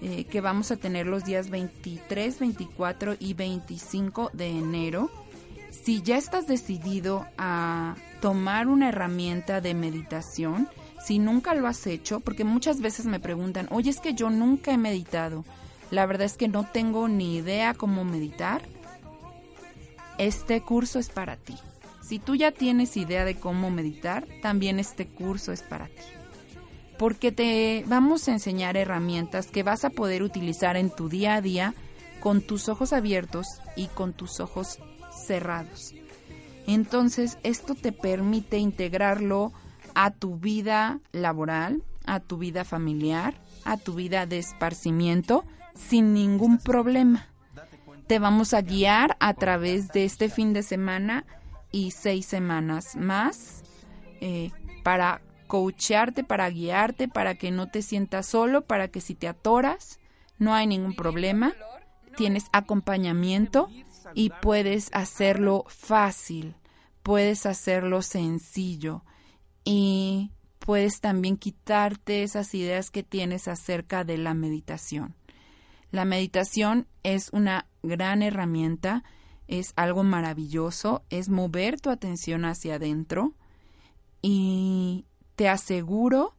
eh, 0.00 0.24
que 0.24 0.40
vamos 0.40 0.72
a 0.72 0.76
tener 0.76 1.06
los 1.06 1.24
días 1.24 1.48
23, 1.48 2.40
24 2.40 3.14
y 3.20 3.34
25 3.34 4.30
de 4.32 4.48
enero. 4.48 5.10
Si 5.70 6.02
ya 6.02 6.18
estás 6.18 6.48
decidido 6.48 7.24
a 7.38 7.94
tomar 8.20 8.66
una 8.66 8.88
herramienta 8.88 9.60
de 9.60 9.74
meditación, 9.74 10.68
si 11.04 11.20
nunca 11.20 11.54
lo 11.54 11.68
has 11.68 11.86
hecho, 11.86 12.18
porque 12.18 12.42
muchas 12.42 12.80
veces 12.80 13.06
me 13.06 13.20
preguntan, 13.20 13.68
oye, 13.70 13.90
es 13.90 14.00
que 14.00 14.14
yo 14.14 14.28
nunca 14.28 14.72
he 14.72 14.78
meditado, 14.78 15.44
la 15.92 16.04
verdad 16.06 16.26
es 16.26 16.36
que 16.36 16.48
no 16.48 16.64
tengo 16.64 17.06
ni 17.06 17.36
idea 17.36 17.74
cómo 17.74 18.04
meditar, 18.04 18.62
este 20.18 20.62
curso 20.62 20.98
es 20.98 21.08
para 21.08 21.36
ti. 21.36 21.56
Si 22.02 22.18
tú 22.18 22.34
ya 22.34 22.52
tienes 22.52 22.96
idea 22.96 23.24
de 23.24 23.36
cómo 23.36 23.70
meditar, 23.70 24.26
también 24.42 24.78
este 24.78 25.06
curso 25.06 25.52
es 25.52 25.62
para 25.62 25.86
ti. 25.86 26.02
Porque 26.98 27.32
te 27.32 27.84
vamos 27.86 28.28
a 28.28 28.32
enseñar 28.32 28.76
herramientas 28.76 29.46
que 29.46 29.62
vas 29.62 29.84
a 29.84 29.90
poder 29.90 30.22
utilizar 30.22 30.76
en 30.76 30.90
tu 30.90 31.08
día 31.08 31.34
a 31.34 31.40
día 31.40 31.74
con 32.20 32.42
tus 32.42 32.68
ojos 32.68 32.92
abiertos 32.92 33.46
y 33.76 33.86
con 33.86 34.12
tus 34.12 34.40
ojos 34.40 34.78
cerrados. 35.26 35.94
Entonces, 36.66 37.38
esto 37.42 37.74
te 37.74 37.92
permite 37.92 38.58
integrarlo 38.58 39.52
a 39.94 40.10
tu 40.10 40.36
vida 40.36 41.00
laboral, 41.12 41.82
a 42.04 42.20
tu 42.20 42.38
vida 42.38 42.64
familiar, 42.64 43.34
a 43.64 43.76
tu 43.76 43.94
vida 43.94 44.26
de 44.26 44.38
esparcimiento 44.38 45.44
sin 45.74 46.12
ningún 46.12 46.58
problema. 46.58 47.31
Te 48.06 48.18
vamos 48.18 48.54
a 48.54 48.62
guiar 48.62 49.16
a 49.20 49.34
través 49.34 49.88
de 49.88 50.04
este 50.04 50.28
fin 50.28 50.52
de 50.52 50.62
semana 50.62 51.24
y 51.70 51.92
seis 51.92 52.26
semanas 52.26 52.96
más 52.96 53.62
eh, 54.20 54.50
para 54.82 55.22
coachearte, 55.46 56.24
para 56.24 56.48
guiarte, 56.50 57.08
para 57.08 57.34
que 57.34 57.50
no 57.50 57.68
te 57.68 57.82
sientas 57.82 58.26
solo, 58.26 58.62
para 58.62 58.88
que 58.88 59.00
si 59.00 59.14
te 59.14 59.28
atoras, 59.28 59.98
no 60.38 60.54
hay 60.54 60.66
ningún 60.66 60.94
problema, 60.94 61.54
tienes 62.16 62.46
acompañamiento 62.52 63.68
y 64.14 64.30
puedes 64.40 64.90
hacerlo 64.92 65.64
fácil, 65.68 66.54
puedes 67.02 67.46
hacerlo 67.46 68.02
sencillo 68.02 69.04
y 69.64 70.30
puedes 70.58 71.00
también 71.00 71.36
quitarte 71.36 72.22
esas 72.22 72.54
ideas 72.54 72.90
que 72.90 73.02
tienes 73.02 73.48
acerca 73.48 74.04
de 74.04 74.18
la 74.18 74.34
meditación. 74.34 75.14
La 75.92 76.04
meditación 76.04 76.88
es 77.04 77.28
una 77.32 77.68
gran 77.82 78.22
herramienta 78.22 79.04
es 79.52 79.74
algo 79.76 80.02
maravilloso, 80.02 81.04
es 81.10 81.28
mover 81.28 81.78
tu 81.78 81.90
atención 81.90 82.46
hacia 82.46 82.76
adentro 82.76 83.34
y 84.22 85.04
te 85.36 85.48
aseguro 85.48 86.34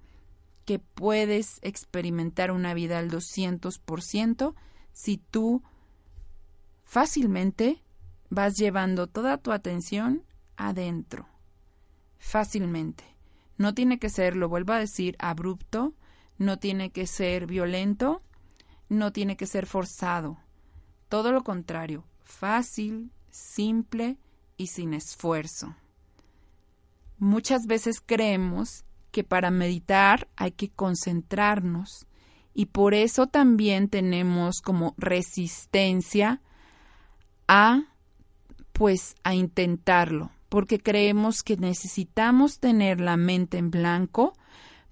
que 0.66 0.80
puedes 0.80 1.60
experimentar 1.62 2.52
una 2.52 2.74
vida 2.74 2.98
al 2.98 3.12
200% 3.12 4.56
si 4.94 5.18
tú 5.18 5.62
fácilmente 6.84 7.84
vas 8.30 8.56
llevando 8.56 9.06
toda 9.06 9.38
tu 9.38 9.52
atención 9.52 10.24
adentro. 10.56 11.28
Fácilmente. 12.18 13.04
No 13.58 13.76
tiene 13.76 14.00
que 14.00 14.10
ser, 14.10 14.36
lo 14.36 14.50
vuelvo 14.50 14.74
a 14.74 14.80
decir, 14.80 15.16
abrupto, 15.20 15.94
no 16.40 16.58
tiene 16.58 16.90
que 16.90 17.06
ser 17.06 17.46
violento, 17.46 18.24
no 18.94 19.12
tiene 19.12 19.36
que 19.36 19.48
ser 19.48 19.66
forzado. 19.66 20.38
Todo 21.10 21.32
lo 21.32 21.44
contrario, 21.44 22.06
fácil, 22.24 23.12
simple 23.30 24.18
y 24.58 24.68
sin 24.68 24.94
esfuerzo. 24.94 25.76
Muchas 27.18 27.66
veces 27.68 28.02
creemos 28.06 28.86
que 29.12 29.24
para 29.24 29.52
meditar 29.52 30.28
hay 30.36 30.52
que 30.52 30.70
concentrarnos 30.70 32.08
y 32.54 32.68
por 32.68 32.94
eso 32.94 33.28
también 33.28 33.90
tenemos 33.90 34.62
como 34.62 34.94
resistencia 34.98 36.42
a 37.48 37.84
pues 38.74 39.16
a 39.24 39.36
intentarlo, 39.36 40.32
porque 40.50 40.80
creemos 40.80 41.44
que 41.44 41.58
necesitamos 41.58 42.60
tener 42.60 43.00
la 43.00 43.18
mente 43.18 43.58
en 43.58 43.70
blanco 43.70 44.34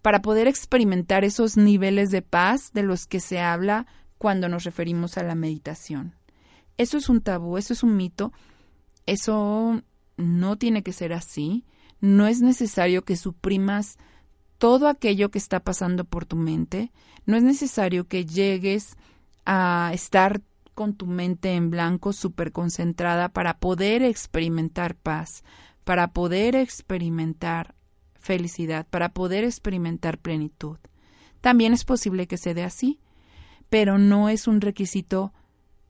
para 0.01 0.21
poder 0.21 0.47
experimentar 0.47 1.23
esos 1.23 1.57
niveles 1.57 2.11
de 2.11 2.21
paz 2.21 2.71
de 2.73 2.83
los 2.83 3.05
que 3.05 3.19
se 3.19 3.39
habla 3.39 3.85
cuando 4.17 4.49
nos 4.49 4.63
referimos 4.63 5.17
a 5.17 5.23
la 5.23 5.35
meditación. 5.35 6.15
Eso 6.77 6.97
es 6.97 7.09
un 7.09 7.21
tabú, 7.21 7.57
eso 7.57 7.73
es 7.73 7.83
un 7.83 7.95
mito, 7.95 8.31
eso 9.05 9.81
no 10.17 10.57
tiene 10.57 10.83
que 10.83 10.93
ser 10.93 11.13
así, 11.13 11.65
no 11.99 12.27
es 12.27 12.41
necesario 12.41 13.03
que 13.03 13.15
suprimas 13.15 13.97
todo 14.57 14.87
aquello 14.87 15.31
que 15.31 15.37
está 15.37 15.59
pasando 15.59 16.05
por 16.05 16.25
tu 16.25 16.35
mente. 16.35 16.91
No 17.25 17.35
es 17.35 17.43
necesario 17.43 18.07
que 18.07 18.25
llegues 18.25 18.95
a 19.45 19.91
estar 19.93 20.41
con 20.75 20.93
tu 20.93 21.05
mente 21.05 21.53
en 21.53 21.69
blanco, 21.69 22.13
súper 22.13 22.51
concentrada, 22.51 23.29
para 23.29 23.59
poder 23.59 24.03
experimentar 24.03 24.95
paz, 24.95 25.43
para 25.83 26.13
poder 26.13 26.55
experimentar 26.55 27.75
felicidad, 28.22 28.88
para 28.89 29.09
poder 29.09 29.43
experimentar 29.43 30.17
plenitud. 30.17 30.78
También 31.41 31.74
es 31.74 31.84
posible 31.84 32.28
que 32.28 32.38
se 32.38 32.53
dé 32.53 32.63
así, 32.63 32.99
pero 33.69 33.97
no 33.97 34.30
es 34.30 34.47
un 34.47 34.61
requisito 34.61 35.34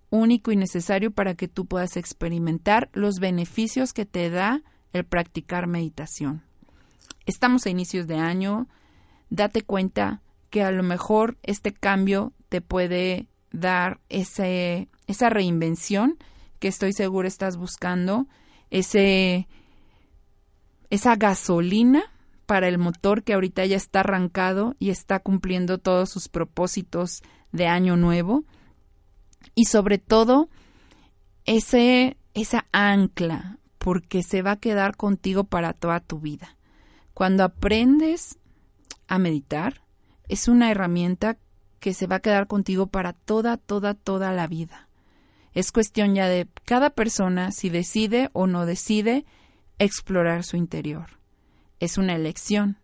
único 0.10 0.52
y 0.52 0.56
necesario 0.56 1.12
para 1.12 1.36
que 1.36 1.48
tú 1.48 1.66
puedas 1.66 1.98
experimentar 1.98 2.90
los 2.94 3.20
beneficios 3.20 3.94
que 3.94 4.06
te 4.06 4.30
da 4.30 4.62
el 4.94 5.06
practicar 5.06 5.68
meditación. 5.68 6.44
Estamos 7.26 7.66
a 7.66 7.70
inicios 7.70 8.08
de 8.08 8.16
año, 8.16 8.68
date 9.30 9.62
cuenta 9.62 10.22
que 10.50 10.64
a 10.64 10.72
lo 10.72 10.84
mejor 10.84 11.38
este 11.44 11.72
cambio 11.72 12.34
te 12.50 12.62
puede 12.62 13.28
dar 13.52 14.00
ese, 14.10 14.90
esa 15.08 15.30
reinvención 15.30 16.18
que 16.60 16.68
estoy 16.68 16.94
seguro 16.94 17.28
estás 17.28 17.58
buscando, 17.58 18.28
ese, 18.70 19.48
esa 20.90 21.16
gasolina 21.16 22.11
para 22.52 22.68
el 22.68 22.78
motor 22.78 23.24
que 23.24 23.34
ahorita 23.34 23.66
ya 23.66 23.78
está 23.78 24.02
arrancado 24.02 24.76
y 24.78 24.89
está 24.89 25.20
cumpliendo 25.20 25.78
todos 25.78 26.10
sus 26.10 26.28
propósitos 26.28 27.22
de 27.54 27.68
año 27.68 27.95
nuevo. 27.95 28.43
Y 29.56 29.68
sobre 29.68 29.99
todo, 29.99 30.49
ese, 31.45 32.18
esa 32.34 32.68
ancla, 32.74 33.58
porque 33.78 34.22
se 34.22 34.41
va 34.41 34.52
a 34.52 34.60
quedar 34.60 34.97
contigo 34.97 35.45
para 35.45 35.72
toda 35.72 36.02
tu 36.02 36.20
vida. 36.20 36.58
Cuando 37.14 37.45
aprendes 37.45 38.38
a 39.08 39.18
meditar, 39.18 39.84
es 40.28 40.49
una 40.49 40.72
herramienta 40.72 41.38
que 41.80 41.93
se 41.93 42.06
va 42.06 42.18
a 42.18 42.22
quedar 42.22 42.47
contigo 42.47 42.88
para 42.88 43.14
toda, 43.14 43.56
toda, 43.56 43.93
toda 43.93 44.34
la 44.34 44.47
vida. 44.47 44.89
Es 45.54 45.72
cuestión 45.72 46.16
ya 46.16 46.28
de 46.28 46.49
cada 46.66 46.89
persona 46.89 47.54
si 47.54 47.70
decide 47.70 48.30
o 48.34 48.45
no 48.45 48.66
decide 48.66 49.24
explorar 49.80 50.43
su 50.43 50.58
interior. 50.58 51.21
Es 51.82 51.98
una 51.98 52.16
elección. 52.16 52.78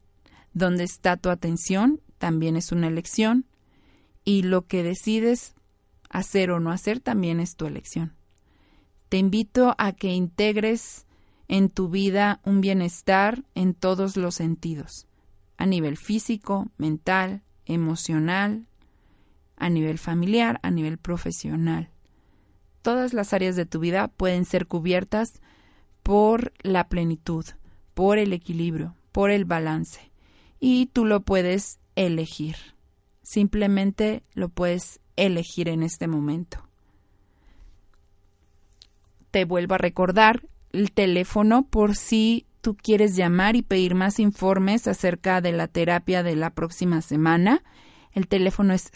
Donde 0.53 0.83
está 0.83 1.15
tu 1.17 1.29
atención 1.29 2.01
también 2.17 2.57
es 2.57 2.71
una 2.73 2.87
elección. 2.87 3.45
Y 4.25 4.41
lo 4.41 4.65
que 4.65 4.83
decides 4.83 5.53
hacer 6.09 6.51
o 6.51 6.59
no 6.59 6.71
hacer 6.71 6.99
también 6.99 7.39
es 7.39 7.55
tu 7.55 7.67
elección. 7.67 8.15
Te 9.07 9.17
invito 9.17 9.75
a 9.77 9.93
que 9.93 10.11
integres 10.11 11.05
en 11.47 11.69
tu 11.69 11.89
vida 11.89 12.41
un 12.43 12.59
bienestar 12.59 13.43
en 13.55 13.73
todos 13.73 14.17
los 14.17 14.35
sentidos, 14.35 15.07
a 15.57 15.65
nivel 15.65 15.95
físico, 15.95 16.67
mental, 16.77 17.43
emocional, 17.65 18.67
a 19.55 19.69
nivel 19.69 19.97
familiar, 19.99 20.59
a 20.63 20.71
nivel 20.71 20.97
profesional. 20.97 21.89
Todas 22.81 23.13
las 23.13 23.31
áreas 23.31 23.55
de 23.55 23.65
tu 23.65 23.79
vida 23.79 24.07
pueden 24.07 24.43
ser 24.43 24.67
cubiertas 24.67 25.39
por 26.03 26.51
la 26.63 26.89
plenitud, 26.89 27.45
por 27.97 28.17
el 28.19 28.31
equilibrio, 28.31 28.95
por 29.11 29.31
el 29.31 29.45
balance. 29.45 30.11
Y 30.59 30.85
tú 30.93 31.03
lo 31.03 31.21
puedes 31.21 31.79
elegir. 31.95 32.55
Simplemente 33.23 34.21
lo 34.35 34.49
puedes 34.49 34.99
elegir 35.15 35.67
en 35.67 35.81
este 35.81 36.05
momento. 36.05 36.59
Te 39.31 39.45
vuelvo 39.45 39.73
a 39.73 39.79
recordar 39.79 40.47
el 40.73 40.91
teléfono 40.91 41.65
por 41.65 41.95
si 41.95 42.45
tú 42.61 42.77
quieres 42.77 43.15
llamar 43.15 43.55
y 43.55 43.63
pedir 43.63 43.95
más 43.95 44.19
informes 44.19 44.87
acerca 44.87 45.41
de 45.41 45.53
la 45.53 45.67
terapia 45.67 46.21
de 46.21 46.35
la 46.35 46.51
próxima 46.51 47.01
semana. 47.01 47.63
El 48.11 48.27
teléfono 48.27 48.75
es 48.75 48.91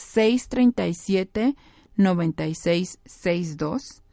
637-9662. 1.97 4.03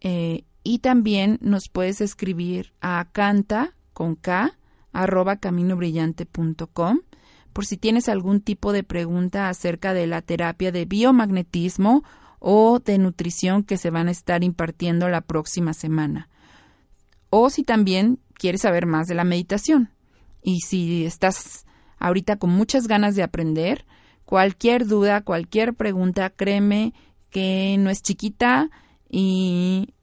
Eh, 0.00 0.44
y 0.62 0.78
también 0.78 1.38
nos 1.40 1.68
puedes 1.68 2.00
escribir 2.00 2.72
a 2.80 3.08
canta 3.10 3.75
con 3.96 4.18
arroba 4.92 5.38
por 7.52 7.64
si 7.64 7.76
tienes 7.78 8.08
algún 8.10 8.42
tipo 8.42 8.72
de 8.72 8.82
pregunta 8.82 9.48
acerca 9.48 9.94
de 9.94 10.06
la 10.06 10.20
terapia 10.20 10.70
de 10.70 10.84
biomagnetismo 10.84 12.04
o 12.38 12.80
de 12.80 12.98
nutrición 12.98 13.62
que 13.62 13.78
se 13.78 13.88
van 13.88 14.08
a 14.08 14.10
estar 14.10 14.44
impartiendo 14.44 15.08
la 15.08 15.22
próxima 15.22 15.72
semana. 15.72 16.28
O 17.30 17.48
si 17.48 17.62
también 17.62 18.18
quieres 18.34 18.60
saber 18.60 18.84
más 18.84 19.06
de 19.06 19.14
la 19.14 19.24
meditación. 19.24 19.90
Y 20.42 20.60
si 20.60 21.06
estás 21.06 21.64
ahorita 21.98 22.36
con 22.36 22.50
muchas 22.50 22.88
ganas 22.88 23.16
de 23.16 23.22
aprender, 23.22 23.86
Cualquier 24.26 24.88
duda, 24.88 25.20
cualquier 25.20 25.74
pregunta, 25.74 26.30
créeme 26.30 26.92
que 27.30 27.76
no 27.78 27.90
es 27.90 28.02
chiquita 28.02 28.70
y 29.08 29.94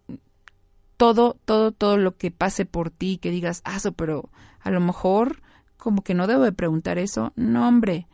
todo, 1.03 1.35
todo, 1.43 1.73
todo 1.73 1.97
lo 1.97 2.15
que 2.15 2.31
pase 2.31 2.65
por 2.65 2.89
ti, 2.89 3.17
que 3.17 3.29
digas, 3.29 3.61
ah, 3.65 3.77
pero 3.93 4.29
a 4.61 4.71
lo 4.71 4.79
mejor 4.79 5.41
como 5.75 6.01
que 6.01 6.13
no 6.13 6.27
debo 6.27 6.43
de 6.43 6.53
preguntar 6.53 6.97
eso. 6.97 7.33
No, 7.35 7.67
hombre, 7.67 8.07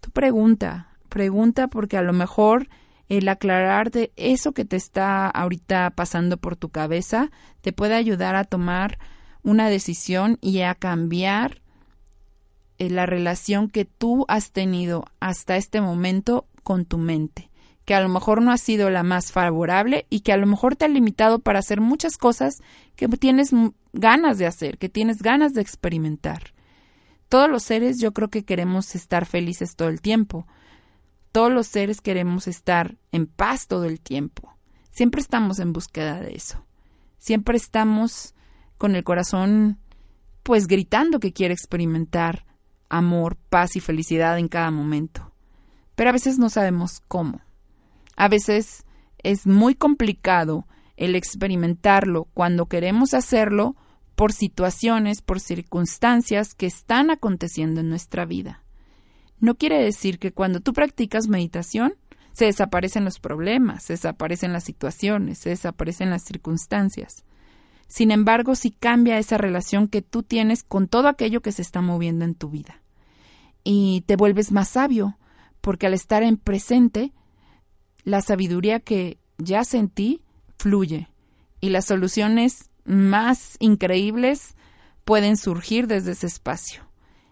tú 0.00 0.12
pregunta, 0.12 0.86
pregunta 1.08 1.66
porque 1.66 1.96
a 1.96 2.02
lo 2.02 2.12
mejor 2.12 2.68
el 3.08 3.28
aclarar 3.28 3.90
de 3.90 4.12
eso 4.14 4.52
que 4.52 4.64
te 4.64 4.76
está 4.76 5.26
ahorita 5.28 5.90
pasando 5.90 6.36
por 6.36 6.54
tu 6.54 6.68
cabeza 6.68 7.32
te 7.60 7.72
puede 7.72 7.96
ayudar 7.96 8.36
a 8.36 8.44
tomar 8.44 9.00
una 9.42 9.68
decisión 9.68 10.38
y 10.40 10.60
a 10.60 10.76
cambiar 10.76 11.60
eh, 12.78 12.88
la 12.88 13.04
relación 13.04 13.68
que 13.68 13.84
tú 13.84 14.26
has 14.28 14.52
tenido 14.52 15.06
hasta 15.18 15.56
este 15.56 15.80
momento 15.80 16.46
con 16.62 16.84
tu 16.84 16.98
mente, 16.98 17.47
que 17.88 17.94
a 17.94 18.02
lo 18.02 18.10
mejor 18.10 18.42
no 18.42 18.52
ha 18.52 18.58
sido 18.58 18.90
la 18.90 19.02
más 19.02 19.32
favorable 19.32 20.04
y 20.10 20.20
que 20.20 20.34
a 20.34 20.36
lo 20.36 20.46
mejor 20.46 20.76
te 20.76 20.84
ha 20.84 20.88
limitado 20.88 21.38
para 21.38 21.60
hacer 21.60 21.80
muchas 21.80 22.18
cosas 22.18 22.60
que 22.96 23.08
tienes 23.08 23.48
ganas 23.94 24.36
de 24.36 24.44
hacer, 24.44 24.76
que 24.76 24.90
tienes 24.90 25.22
ganas 25.22 25.54
de 25.54 25.62
experimentar. 25.62 26.52
Todos 27.30 27.48
los 27.48 27.62
seres 27.62 27.98
yo 27.98 28.12
creo 28.12 28.28
que 28.28 28.44
queremos 28.44 28.94
estar 28.94 29.24
felices 29.24 29.74
todo 29.74 29.88
el 29.88 30.02
tiempo. 30.02 30.46
Todos 31.32 31.50
los 31.50 31.66
seres 31.66 32.02
queremos 32.02 32.46
estar 32.46 32.98
en 33.10 33.26
paz 33.26 33.68
todo 33.68 33.86
el 33.86 34.02
tiempo. 34.02 34.54
Siempre 34.90 35.22
estamos 35.22 35.58
en 35.58 35.72
búsqueda 35.72 36.20
de 36.20 36.34
eso. 36.34 36.62
Siempre 37.16 37.56
estamos 37.56 38.34
con 38.76 38.96
el 38.96 39.02
corazón 39.02 39.78
pues 40.42 40.66
gritando 40.66 41.20
que 41.20 41.32
quiere 41.32 41.54
experimentar 41.54 42.44
amor, 42.90 43.38
paz 43.48 43.76
y 43.76 43.80
felicidad 43.80 44.38
en 44.38 44.48
cada 44.48 44.70
momento. 44.70 45.32
Pero 45.94 46.10
a 46.10 46.12
veces 46.12 46.38
no 46.38 46.50
sabemos 46.50 47.00
cómo. 47.08 47.47
A 48.18 48.26
veces 48.26 48.84
es 49.22 49.46
muy 49.46 49.76
complicado 49.76 50.66
el 50.96 51.14
experimentarlo 51.14 52.24
cuando 52.34 52.66
queremos 52.66 53.14
hacerlo 53.14 53.76
por 54.16 54.32
situaciones, 54.32 55.22
por 55.22 55.38
circunstancias 55.38 56.56
que 56.56 56.66
están 56.66 57.12
aconteciendo 57.12 57.80
en 57.80 57.88
nuestra 57.88 58.24
vida. 58.24 58.64
No 59.38 59.54
quiere 59.54 59.80
decir 59.80 60.18
que 60.18 60.32
cuando 60.32 60.58
tú 60.58 60.72
practicas 60.72 61.28
meditación 61.28 61.94
se 62.32 62.46
desaparecen 62.46 63.04
los 63.04 63.20
problemas, 63.20 63.84
se 63.84 63.92
desaparecen 63.92 64.52
las 64.52 64.64
situaciones, 64.64 65.38
se 65.38 65.50
desaparecen 65.50 66.10
las 66.10 66.24
circunstancias. 66.24 67.24
Sin 67.86 68.10
embargo, 68.10 68.56
sí 68.56 68.72
cambia 68.72 69.18
esa 69.18 69.38
relación 69.38 69.86
que 69.86 70.02
tú 70.02 70.24
tienes 70.24 70.64
con 70.64 70.88
todo 70.88 71.06
aquello 71.06 71.40
que 71.40 71.52
se 71.52 71.62
está 71.62 71.82
moviendo 71.82 72.24
en 72.24 72.34
tu 72.34 72.50
vida. 72.50 72.82
Y 73.62 74.02
te 74.08 74.16
vuelves 74.16 74.50
más 74.50 74.70
sabio, 74.70 75.18
porque 75.60 75.86
al 75.86 75.94
estar 75.94 76.24
en 76.24 76.36
presente, 76.36 77.12
la 78.08 78.22
sabiduría 78.22 78.80
que 78.80 79.18
ya 79.36 79.64
sentí 79.64 80.22
fluye 80.56 81.08
y 81.60 81.68
las 81.68 81.84
soluciones 81.84 82.70
más 82.86 83.56
increíbles 83.60 84.56
pueden 85.04 85.36
surgir 85.36 85.86
desde 85.86 86.12
ese 86.12 86.26
espacio. 86.26 86.88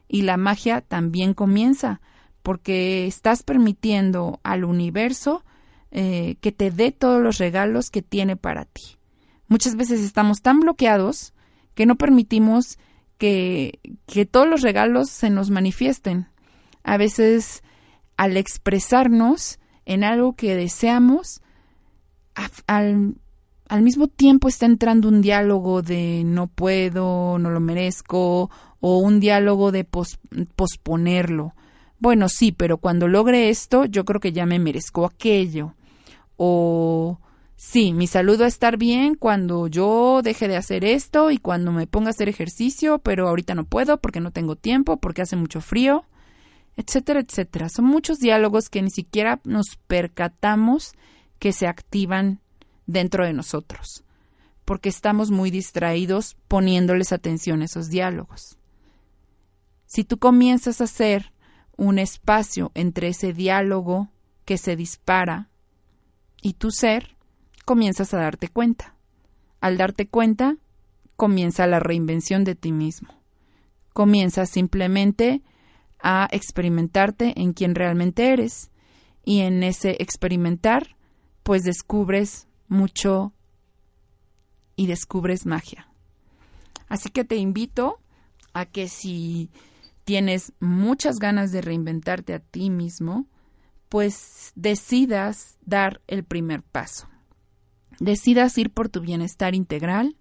Y 0.07 0.23
la 0.23 0.37
magia 0.37 0.83
también 0.83 1.33
comienza, 1.33 2.03
porque 2.43 3.07
estás 3.07 3.43
permitiendo 3.43 4.39
al 4.43 4.65
universo 4.65 5.45
eh, 5.93 6.37
que 6.43 6.53
te 6.53 6.71
dé 6.71 6.93
todos 6.93 7.23
los 7.23 7.39
regalos 7.39 7.89
que 7.89 8.03
tiene 8.03 8.37
para 8.37 8.67
ti. 8.67 8.99
Muchas 9.49 9.77
veces 9.77 10.01
estamos 10.01 10.43
tan 10.43 10.61
bloqueados 10.61 11.33
que 11.75 11.87
no 11.87 11.97
permitimos 11.97 12.79
que, 13.17 13.81
que 14.07 14.27
todos 14.27 14.47
los 14.47 14.61
regalos 14.61 15.09
se 15.09 15.31
nos 15.31 15.49
manifiesten. 15.49 16.29
A 16.85 16.99
veces 16.99 17.63
al 18.19 18.37
expresarnos 18.37 19.59
en 19.87 20.05
algo 20.05 20.35
que 20.35 20.55
deseamos, 20.55 21.41
al, 22.67 23.15
mismo 23.81 24.09
tiempo 24.09 24.49
está 24.49 24.67
entrando 24.67 25.09
un 25.09 25.23
diálogo 25.23 25.81
de 25.81 26.23
no 26.25 26.49
puedo, 26.49 27.39
no 27.39 27.51
lo 27.51 27.61
merezco, 27.61 28.51
o 28.81 28.99
un 28.99 29.21
diálogo 29.21 29.73
de 29.73 29.85
posponerlo. 30.57 31.55
Bueno, 31.99 32.29
sí, 32.29 32.53
pero 32.53 32.77
cuando 32.77 33.09
logre 33.09 33.49
esto, 33.49 33.87
yo 33.87 34.05
creo 34.05 34.21
que 34.21 34.33
ya 34.33 34.45
me 34.45 34.59
merezco 34.59 35.07
aquello. 35.07 35.75
O 36.37 37.19
sí, 37.57 37.93
mi 37.95 38.07
salud 38.07 38.41
va 38.41 38.45
a 38.45 38.49
estar 38.49 38.77
bien 38.77 39.15
cuando 39.15 39.67
yo 39.69 40.21
deje 40.23 40.47
de 40.49 40.57
hacer 40.57 40.85
esto 40.85 41.31
y 41.31 41.39
cuando 41.39 41.73
me 41.73 41.87
ponga 41.87 42.09
a 42.09 42.11
hacer 42.11 42.29
ejercicio, 42.29 42.99
pero 42.99 43.29
ahorita 43.29 43.55
no 43.55 43.65
puedo 43.65 43.97
porque 43.99 44.21
no 44.21 44.31
tengo 44.31 44.57
tiempo, 44.57 44.99
porque 44.99 45.23
hace 45.23 45.37
mucho 45.37 45.63
frío, 45.63 46.05
etcétera, 46.77 47.21
etcétera. 47.21 47.69
Son 47.69 47.85
muchos 47.85 48.19
diálogos 48.19 48.69
que 48.69 48.83
ni 48.83 48.91
siquiera 48.91 49.41
nos 49.45 49.77
percatamos 49.87 50.93
que 51.39 51.53
se 51.53 51.67
activan 51.67 52.41
dentro 52.87 53.25
de 53.25 53.33
nosotros, 53.33 54.05
porque 54.65 54.89
estamos 54.89 55.31
muy 55.31 55.51
distraídos 55.51 56.37
poniéndoles 56.49 57.13
atención 57.13 57.63
a 57.63 57.65
esos 57.65 57.89
diálogos. 57.89 58.59
Si 59.87 60.05
tú 60.05 60.19
comienzas 60.19 60.81
a 60.81 60.85
hacer 60.85 61.33
un 61.77 61.99
espacio 61.99 62.71
entre 62.75 63.09
ese 63.09 63.33
diálogo 63.33 64.09
que 64.45 64.59
se 64.59 64.77
dispara 64.77 65.49
y 66.43 66.55
tu 66.55 66.71
ser, 66.71 67.17
comienzas 67.65 68.15
a 68.15 68.19
darte 68.19 68.49
cuenta. 68.49 68.95
Al 69.61 69.77
darte 69.77 70.09
cuenta, 70.09 70.57
comienza 71.17 71.67
la 71.67 71.81
reinvención 71.81 72.45
de 72.45 72.55
ti 72.55 72.73
mismo. 72.73 73.09
Comienzas 73.93 74.51
simplemente 74.51 75.43
a 76.01 76.29
experimentarte 76.31 77.35
en 77.41 77.53
quien 77.53 77.75
realmente 77.75 78.33
eres 78.33 78.71
y 79.25 79.41
en 79.41 79.63
ese 79.63 79.97
experimentar, 80.01 80.97
pues 81.43 81.63
descubres 81.65 82.49
mucho 82.69 83.33
y 84.77 84.87
descubres 84.87 85.47
magia. 85.47 85.89
Así 86.89 87.11
que 87.11 87.25
te 87.25 87.37
invito 87.37 87.99
a 88.53 88.67
que 88.67 88.89
si 88.89 89.51
tienes 90.05 90.53
muchas 90.61 91.19
ganas 91.19 91.51
de 91.51 91.63
reinventarte 91.63 92.35
a 92.35 92.39
ti 92.39 92.71
mismo, 92.71 93.27
pues 93.89 94.53
decidas 94.55 95.59
dar 95.65 96.01
el 96.07 96.25
primer 96.25 96.63
paso. 96.63 97.09
Decidas 97.99 98.57
ir 98.59 98.71
por 98.71 98.89
tu 98.89 99.01
bienestar 99.01 99.55
integral, 99.55 100.17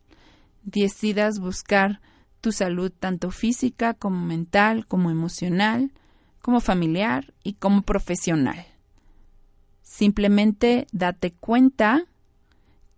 decidas 0.64 1.40
buscar 1.40 2.02
tu 2.46 2.52
salud 2.52 2.92
tanto 2.92 3.32
física 3.32 3.96
como 3.96 4.24
mental, 4.24 4.86
como 4.86 5.10
emocional, 5.10 5.92
como 6.44 6.60
familiar 6.60 7.34
y 7.44 7.54
como 7.54 7.82
profesional. 7.82 8.68
Simplemente 9.82 10.86
date 10.92 11.32
cuenta 11.32 12.06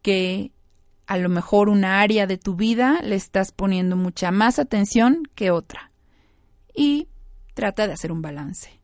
que 0.01 0.51
a 1.05 1.17
lo 1.17 1.29
mejor 1.29 1.69
una 1.69 2.01
área 2.01 2.27
de 2.27 2.37
tu 2.37 2.57
vida 2.57 2.99
le 3.01 3.15
estás 3.15 3.53
poniendo 3.53 3.95
mucha 3.95 4.31
más 4.31 4.59
atención 4.59 5.23
que 5.33 5.49
otra 5.49 5.93
y 6.75 7.07
trata 7.53 7.87
de 7.87 7.93
hacer 7.93 8.11
un 8.11 8.21
balance. 8.21 8.81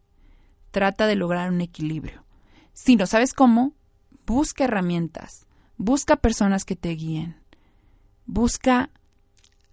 Trata 0.72 1.07
de 1.07 1.18
lograr 1.18 1.51
un 1.51 1.59
equilibrio. 1.59 2.24
Si 2.72 2.95
no 2.95 3.05
sabes 3.05 3.34
cómo, 3.34 3.74
busca 4.26 4.64
herramientas, 4.64 5.45
busca 5.76 6.16
personas 6.16 6.64
que 6.64 6.78
te 6.78 6.91
guíen, 6.91 7.36
busca 8.26 8.91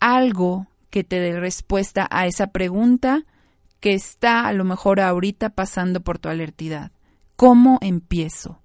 algo 0.00 0.66
que 0.90 1.04
te 1.04 1.20
dé 1.20 1.38
respuesta 1.38 2.06
a 2.10 2.26
esa 2.26 2.48
pregunta 2.48 3.24
que 3.80 3.94
está 3.94 4.46
a 4.46 4.52
lo 4.52 4.64
mejor 4.64 5.00
ahorita 5.00 5.50
pasando 5.50 6.00
por 6.00 6.18
tu 6.18 6.28
alertidad. 6.28 6.92
¿Cómo 7.36 7.78
empiezo? 7.80 8.60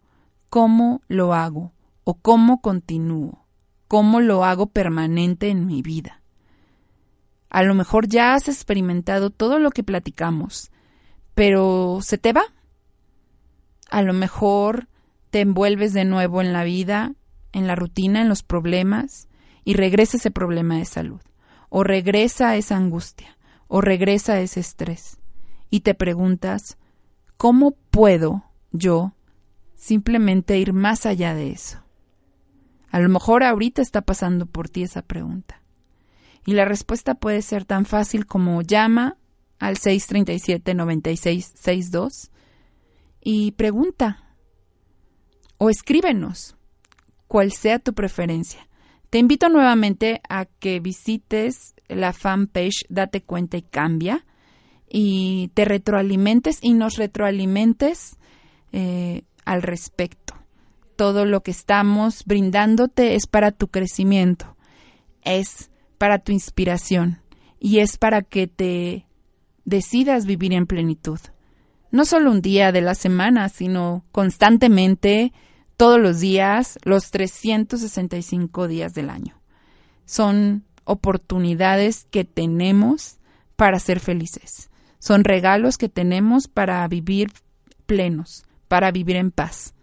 ¿Cómo 0.49 1.01
lo 1.07 1.33
hago? 1.33 1.73
¿O 2.03 2.15
cómo 2.15 2.61
continúo? 2.61 3.45
¿Cómo 3.87 4.19
lo 4.19 4.43
hago 4.43 4.67
permanente 4.67 5.49
en 5.49 5.65
mi 5.65 5.81
vida? 5.81 6.21
A 7.49 7.63
lo 7.63 7.73
mejor 7.73 8.07
ya 8.07 8.33
has 8.33 8.49
experimentado 8.49 9.29
todo 9.29 9.59
lo 9.59 9.71
que 9.71 9.83
platicamos, 9.83 10.71
pero 11.35 11.99
se 12.01 12.17
te 12.17 12.33
va. 12.33 12.43
A 13.89 14.01
lo 14.01 14.13
mejor 14.13 14.89
te 15.29 15.41
envuelves 15.41 15.93
de 15.93 16.03
nuevo 16.03 16.41
en 16.41 16.51
la 16.51 16.63
vida, 16.63 17.13
en 17.53 17.67
la 17.67 17.75
rutina, 17.75 18.21
en 18.21 18.29
los 18.29 18.43
problemas, 18.43 19.29
y 19.63 19.73
regresa 19.73 20.17
ese 20.17 20.31
problema 20.31 20.77
de 20.77 20.85
salud, 20.85 21.21
o 21.77 21.83
regresa 21.83 22.55
esa 22.55 22.77
angustia, 22.77 23.37
o 23.67 23.81
regresa 23.81 24.39
ese 24.39 24.61
estrés. 24.61 25.17
Y 25.69 25.81
te 25.81 25.93
preguntas, 25.93 26.77
¿cómo 27.35 27.71
puedo 27.91 28.45
yo 28.71 29.13
simplemente 29.75 30.57
ir 30.57 30.71
más 30.71 31.05
allá 31.05 31.35
de 31.35 31.51
eso? 31.51 31.83
A 32.91 33.01
lo 33.01 33.09
mejor 33.09 33.43
ahorita 33.43 33.81
está 33.81 34.03
pasando 34.03 34.45
por 34.45 34.69
ti 34.69 34.83
esa 34.83 35.01
pregunta. 35.01 35.61
Y 36.45 36.53
la 36.53 36.63
respuesta 36.63 37.15
puede 37.15 37.41
ser 37.41 37.65
tan 37.65 37.85
fácil 37.85 38.25
como 38.25 38.61
llama 38.61 39.17
al 39.59 39.75
637-9662 39.75 42.29
y 43.19 43.51
pregunta 43.51 44.23
o 45.57 45.69
escríbenos, 45.69 46.55
cual 47.27 47.51
sea 47.51 47.79
tu 47.79 47.93
preferencia. 47.93 48.65
Te 49.09 49.19
invito 49.19 49.49
nuevamente 49.49 50.21
a 50.27 50.45
que 50.45 50.79
visites 50.79 51.75
la 51.87 52.13
fanpage 52.13 52.85
Date 52.89 53.21
cuenta 53.21 53.57
y 53.57 53.61
cambia 53.61 54.25
y 54.89 55.49
te 55.53 55.65
retroalimentes 55.65 56.59
y 56.61 56.73
nos 56.73 56.97
retroalimentes 56.97 58.17
eh, 58.71 59.23
al 59.45 59.61
respecto. 59.61 60.35
Todo 60.95 61.25
lo 61.25 61.43
que 61.43 61.51
estamos 61.51 62.23
brindándote 62.25 63.15
es 63.15 63.27
para 63.27 63.51
tu 63.51 63.67
crecimiento. 63.67 64.55
Es 65.21 65.69
para 65.97 66.19
tu 66.19 66.31
inspiración 66.31 67.21
y 67.59 67.79
es 67.79 67.97
para 67.97 68.21
que 68.21 68.47
te 68.47 69.05
decidas 69.65 70.25
vivir 70.25 70.53
en 70.53 70.67
plenitud. 70.67 71.19
No 71.91 72.05
solo 72.05 72.31
un 72.31 72.41
día 72.41 72.71
de 72.71 72.81
la 72.81 72.95
semana, 72.95 73.49
sino 73.49 74.05
constantemente, 74.11 75.33
todos 75.77 75.99
los 75.99 76.19
días, 76.19 76.79
los 76.83 77.11
365 77.11 78.67
días 78.67 78.93
del 78.93 79.09
año. 79.09 79.39
Son 80.05 80.63
oportunidades 80.83 82.07
que 82.11 82.23
tenemos 82.23 83.17
para 83.55 83.79
ser 83.79 83.99
felices. 83.99 84.69
Son 84.99 85.23
regalos 85.23 85.77
que 85.77 85.89
tenemos 85.89 86.47
para 86.47 86.87
vivir 86.87 87.31
plenos, 87.85 88.45
para 88.67 88.91
vivir 88.91 89.15
en 89.17 89.31
paz. 89.31 89.73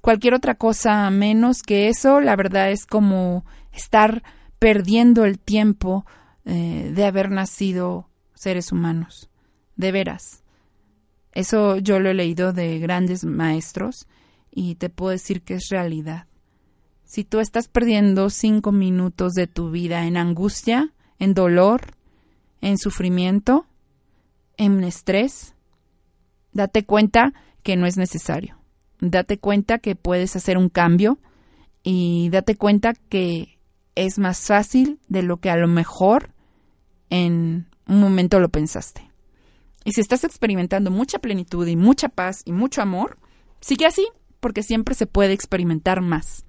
Cualquier 0.00 0.34
otra 0.34 0.54
cosa 0.54 1.08
menos 1.10 1.62
que 1.62 1.88
eso, 1.88 2.20
la 2.20 2.34
verdad 2.34 2.70
es 2.70 2.86
como 2.86 3.44
estar 3.72 4.22
perdiendo 4.58 5.24
el 5.24 5.38
tiempo 5.38 6.04
eh, 6.44 6.90
de 6.94 7.04
haber 7.04 7.30
nacido 7.30 8.08
seres 8.34 8.72
humanos. 8.72 9.28
De 9.76 9.92
veras. 9.92 10.42
Eso 11.32 11.78
yo 11.78 11.98
lo 12.00 12.10
he 12.10 12.14
leído 12.14 12.52
de 12.52 12.78
grandes 12.78 13.24
maestros 13.24 14.06
y 14.52 14.76
te 14.76 14.90
puedo 14.90 15.10
decir 15.10 15.42
que 15.42 15.54
es 15.54 15.68
realidad. 15.70 16.26
Si 17.04 17.24
tú 17.24 17.40
estás 17.40 17.68
perdiendo 17.68 18.30
cinco 18.30 18.70
minutos 18.72 19.32
de 19.32 19.46
tu 19.46 19.70
vida 19.70 20.06
en 20.06 20.16
angustia, 20.16 20.92
en 21.18 21.34
dolor, 21.34 21.94
en 22.60 22.78
sufrimiento, 22.78 23.66
en 24.56 24.84
estrés, 24.84 25.54
date 26.52 26.84
cuenta 26.84 27.32
que 27.62 27.76
no 27.76 27.86
es 27.86 27.96
necesario. 27.96 28.58
Date 29.00 29.38
cuenta 29.38 29.78
que 29.78 29.96
puedes 29.96 30.36
hacer 30.36 30.56
un 30.56 30.68
cambio 30.68 31.18
y 31.82 32.28
date 32.30 32.56
cuenta 32.56 32.94
que 33.08 33.58
es 33.94 34.18
más 34.18 34.46
fácil 34.46 35.00
de 35.08 35.22
lo 35.22 35.38
que 35.38 35.50
a 35.50 35.56
lo 35.56 35.68
mejor 35.68 36.30
en 37.10 37.66
un 37.86 38.00
momento 38.00 38.40
lo 38.40 38.48
pensaste. 38.48 39.10
Y 39.84 39.92
si 39.92 40.00
estás 40.00 40.24
experimentando 40.24 40.90
mucha 40.90 41.18
plenitud 41.18 41.66
y 41.66 41.76
mucha 41.76 42.08
paz 42.08 42.42
y 42.44 42.52
mucho 42.52 42.80
amor, 42.82 43.18
sigue 43.60 43.86
así, 43.86 44.06
porque 44.42 44.62
siempre 44.64 44.96
se 44.96 45.06
puede 45.06 45.32
experimentar 45.32 46.00
más, 46.00 46.44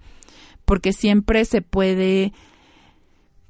porque 0.65 0.93
siempre 0.93 1.45
se 1.45 1.61
puede 1.61 2.33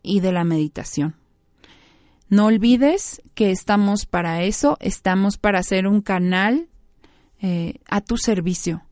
y 0.03 0.21
de 0.21 0.33
la 0.33 0.45
meditación. 0.45 1.15
No 2.29 2.47
olvides 2.47 3.23
que 3.35 3.51
estamos 3.51 4.07
para 4.07 4.43
eso, 4.43 4.77
estamos 4.81 5.37
para 5.37 5.61
hacer 5.61 5.87
un 5.87 6.01
canal 6.01 6.70
eh, 7.41 7.81
a 7.89 8.01
tu 8.01 8.17
servicio, 8.17 8.83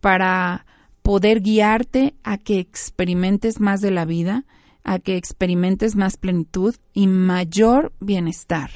para 0.00 0.66
poder 1.02 1.40
guiarte 1.40 2.14
a 2.24 2.36
que 2.36 2.58
experimentes 2.58 3.60
más 3.60 3.80
de 3.80 3.90
la 3.90 4.04
vida, 4.04 4.44
a 4.84 4.98
que 4.98 5.16
experimentes 5.16 5.96
más 5.96 6.16
plenitud 6.16 6.76
y 6.92 7.06
mayor 7.06 7.92
bienestar. 8.00 8.70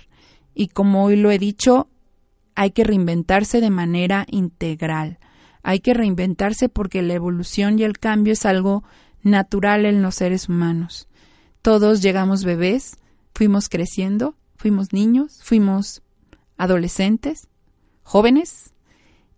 Y 0.55 0.69
como 0.69 1.05
hoy 1.05 1.17
lo 1.17 1.31
he 1.31 1.39
dicho, 1.39 1.89
hay 2.55 2.71
que 2.71 2.85
reinventarse 2.85 3.61
de 3.61 3.71
manera 3.71 4.27
integral. 4.31 5.19
Hay 5.63 5.81
que 5.81 5.95
reinventarse 5.95 6.69
porque 6.69 7.03
la 7.03 7.15
evolución 7.15 7.79
y 7.79 7.85
el 7.85 7.99
cambio 7.99 8.33
es 8.33 8.47
algo 8.47 8.83
natural 9.23 9.87
en 9.87 10.03
los 10.03 10.17
seres 10.17 10.49
humanos. 10.49 11.09
Todos 11.63 12.01
llegamos 12.01 12.45
bebés, 12.45 12.97
fuimos 13.35 13.69
creciendo, 13.69 14.35
fuimos 14.57 14.93
niños, 14.93 15.41
fuimos 15.43 16.03
adolescentes, 16.57 17.49
jóvenes 18.03 18.73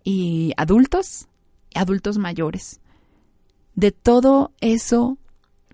y 0.05 0.53
adultos, 0.57 1.29
adultos 1.75 2.19
mayores. 2.19 2.81
De 3.75 3.91
todo 3.93 4.53
eso 4.61 5.19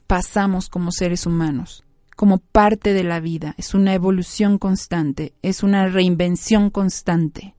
pasamos 0.06 0.68
como 0.68 0.92
seres 0.92 1.26
humanos, 1.26 1.84
como 2.16 2.38
parte 2.38 2.92
de 2.92 3.04
la 3.04 3.20
vida. 3.20 3.54
Es 3.58 3.74
una 3.74 3.94
evolución 3.94 4.58
constante, 4.58 5.34
es 5.42 5.62
una 5.62 5.88
reinvención 5.88 6.70
constante. 6.70 7.54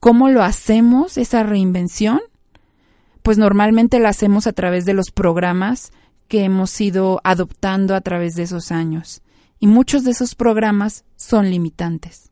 ¿Cómo 0.00 0.28
lo 0.28 0.42
hacemos, 0.42 1.16
esa 1.16 1.42
reinvención? 1.42 2.20
Pues 3.22 3.38
normalmente 3.38 3.98
la 3.98 4.10
hacemos 4.10 4.46
a 4.46 4.52
través 4.52 4.84
de 4.84 4.92
los 4.92 5.10
programas 5.10 5.92
que 6.28 6.44
hemos 6.44 6.78
ido 6.80 7.20
adoptando 7.24 7.94
a 7.94 8.00
través 8.02 8.34
de 8.34 8.42
esos 8.42 8.70
años. 8.70 9.22
Y 9.58 9.66
muchos 9.66 10.04
de 10.04 10.10
esos 10.10 10.34
programas 10.34 11.04
son 11.16 11.50
limitantes. 11.50 12.30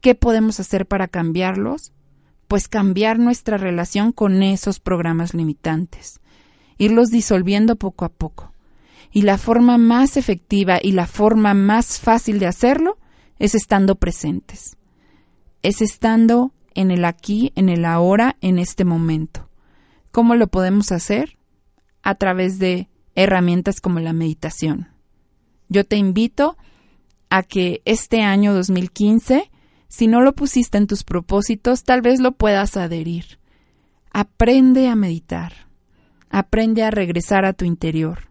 ¿Qué 0.00 0.14
podemos 0.14 0.58
hacer 0.58 0.86
para 0.86 1.06
cambiarlos? 1.06 1.92
Pues 2.52 2.68
cambiar 2.68 3.18
nuestra 3.18 3.56
relación 3.56 4.12
con 4.12 4.42
esos 4.42 4.78
programas 4.78 5.32
limitantes, 5.32 6.20
irlos 6.76 7.08
disolviendo 7.08 7.76
poco 7.76 8.04
a 8.04 8.10
poco. 8.10 8.52
Y 9.10 9.22
la 9.22 9.38
forma 9.38 9.78
más 9.78 10.18
efectiva 10.18 10.78
y 10.82 10.92
la 10.92 11.06
forma 11.06 11.54
más 11.54 11.98
fácil 11.98 12.38
de 12.38 12.46
hacerlo 12.46 12.98
es 13.38 13.54
estando 13.54 13.94
presentes. 13.94 14.76
Es 15.62 15.80
estando 15.80 16.52
en 16.74 16.90
el 16.90 17.06
aquí, 17.06 17.52
en 17.54 17.70
el 17.70 17.86
ahora, 17.86 18.36
en 18.42 18.58
este 18.58 18.84
momento. 18.84 19.48
¿Cómo 20.10 20.34
lo 20.34 20.48
podemos 20.48 20.92
hacer? 20.92 21.38
A 22.02 22.16
través 22.16 22.58
de 22.58 22.90
herramientas 23.14 23.80
como 23.80 23.98
la 23.98 24.12
meditación. 24.12 24.88
Yo 25.70 25.86
te 25.86 25.96
invito 25.96 26.58
a 27.30 27.44
que 27.44 27.80
este 27.86 28.20
año 28.20 28.52
2015, 28.52 29.50
si 29.92 30.06
no 30.06 30.22
lo 30.22 30.32
pusiste 30.32 30.78
en 30.78 30.86
tus 30.86 31.04
propósitos, 31.04 31.84
tal 31.84 32.00
vez 32.00 32.18
lo 32.18 32.32
puedas 32.32 32.78
adherir. 32.78 33.38
Aprende 34.10 34.88
a 34.88 34.96
meditar. 34.96 35.52
Aprende 36.30 36.82
a 36.82 36.90
regresar 36.90 37.44
a 37.44 37.52
tu 37.52 37.66
interior. 37.66 38.30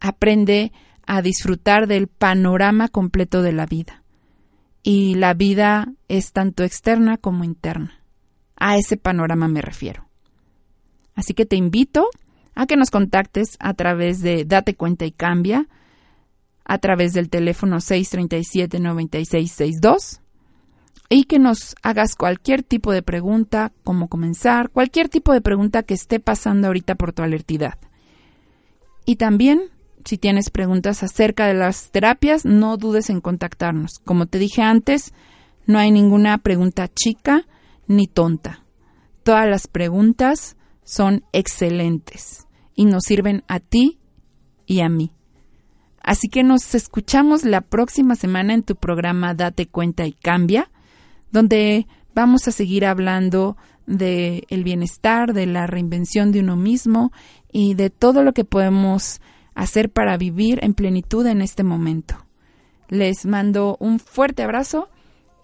Aprende 0.00 0.72
a 1.06 1.20
disfrutar 1.20 1.86
del 1.86 2.06
panorama 2.06 2.88
completo 2.88 3.42
de 3.42 3.52
la 3.52 3.66
vida. 3.66 4.02
Y 4.82 5.16
la 5.16 5.34
vida 5.34 5.92
es 6.08 6.32
tanto 6.32 6.64
externa 6.64 7.18
como 7.18 7.44
interna. 7.44 8.02
A 8.56 8.78
ese 8.78 8.96
panorama 8.96 9.48
me 9.48 9.60
refiero. 9.60 10.08
Así 11.14 11.34
que 11.34 11.44
te 11.44 11.56
invito 11.56 12.08
a 12.54 12.64
que 12.64 12.76
nos 12.76 12.90
contactes 12.90 13.58
a 13.60 13.74
través 13.74 14.22
de 14.22 14.46
Date 14.46 14.76
Cuenta 14.76 15.04
y 15.04 15.12
Cambia, 15.12 15.68
a 16.64 16.78
través 16.78 17.12
del 17.12 17.28
teléfono 17.28 17.80
637-9662 17.80 20.23
y 21.16 21.26
que 21.26 21.38
nos 21.38 21.76
hagas 21.82 22.16
cualquier 22.16 22.64
tipo 22.64 22.90
de 22.90 23.02
pregunta, 23.02 23.72
cómo 23.84 24.08
comenzar, 24.08 24.70
cualquier 24.70 25.08
tipo 25.08 25.32
de 25.32 25.40
pregunta 25.40 25.84
que 25.84 25.94
esté 25.94 26.18
pasando 26.18 26.66
ahorita 26.66 26.96
por 26.96 27.12
tu 27.12 27.22
alertidad. 27.22 27.78
Y 29.06 29.14
también, 29.14 29.70
si 30.04 30.18
tienes 30.18 30.50
preguntas 30.50 31.04
acerca 31.04 31.46
de 31.46 31.54
las 31.54 31.92
terapias, 31.92 32.44
no 32.44 32.76
dudes 32.78 33.10
en 33.10 33.20
contactarnos. 33.20 34.00
Como 34.04 34.26
te 34.26 34.40
dije 34.40 34.62
antes, 34.62 35.14
no 35.66 35.78
hay 35.78 35.92
ninguna 35.92 36.36
pregunta 36.38 36.88
chica 36.88 37.46
ni 37.86 38.08
tonta. 38.08 38.64
Todas 39.22 39.48
las 39.48 39.68
preguntas 39.68 40.56
son 40.82 41.22
excelentes 41.32 42.48
y 42.74 42.86
nos 42.86 43.04
sirven 43.04 43.44
a 43.46 43.60
ti 43.60 44.00
y 44.66 44.80
a 44.80 44.88
mí. 44.88 45.12
Así 46.02 46.28
que 46.28 46.42
nos 46.42 46.74
escuchamos 46.74 47.44
la 47.44 47.60
próxima 47.60 48.16
semana 48.16 48.52
en 48.52 48.64
tu 48.64 48.74
programa 48.74 49.34
Date 49.34 49.68
cuenta 49.68 50.06
y 50.06 50.12
cambia, 50.12 50.72
donde 51.34 51.88
vamos 52.14 52.46
a 52.46 52.52
seguir 52.52 52.86
hablando 52.86 53.56
de 53.88 54.44
el 54.50 54.62
bienestar, 54.62 55.34
de 55.34 55.46
la 55.46 55.66
reinvención 55.66 56.30
de 56.30 56.38
uno 56.38 56.56
mismo 56.56 57.10
y 57.50 57.74
de 57.74 57.90
todo 57.90 58.22
lo 58.22 58.32
que 58.32 58.44
podemos 58.44 59.20
hacer 59.56 59.90
para 59.90 60.16
vivir 60.16 60.60
en 60.62 60.74
plenitud 60.74 61.26
en 61.26 61.42
este 61.42 61.64
momento. 61.64 62.24
Les 62.88 63.26
mando 63.26 63.76
un 63.80 63.98
fuerte 63.98 64.44
abrazo 64.44 64.88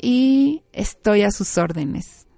y 0.01 0.63
estoy 0.73 1.23
a 1.23 1.33
sus 1.33 1.59
órdenes. 1.59 2.29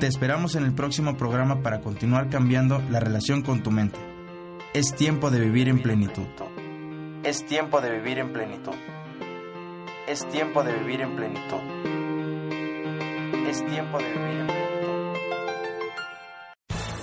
Te 0.00 0.06
esperamos 0.06 0.54
en 0.54 0.62
el 0.62 0.72
próximo 0.74 1.16
programa 1.16 1.60
para 1.60 1.80
continuar 1.80 2.30
cambiando 2.30 2.80
la 2.88 3.00
relación 3.00 3.42
con 3.42 3.64
tu 3.64 3.72
mente. 3.72 3.98
Es 4.72 4.94
tiempo 4.94 5.28
de 5.32 5.40
vivir 5.40 5.68
en 5.68 5.82
plenitud. 5.82 6.22
Es 7.24 7.44
tiempo 7.44 7.80
de 7.80 7.98
vivir 7.98 8.18
en 8.18 8.32
plenitud. 8.32 8.76
Es 10.06 10.24
tiempo 10.28 10.62
de 10.62 10.72
vivir 10.78 11.00
en 11.00 11.16
plenitud. 11.16 11.58
Es 13.48 13.66
tiempo 13.66 13.98
de 13.98 14.04
vivir 14.12 14.38
en 14.38 14.46
plenitud. 14.46 14.77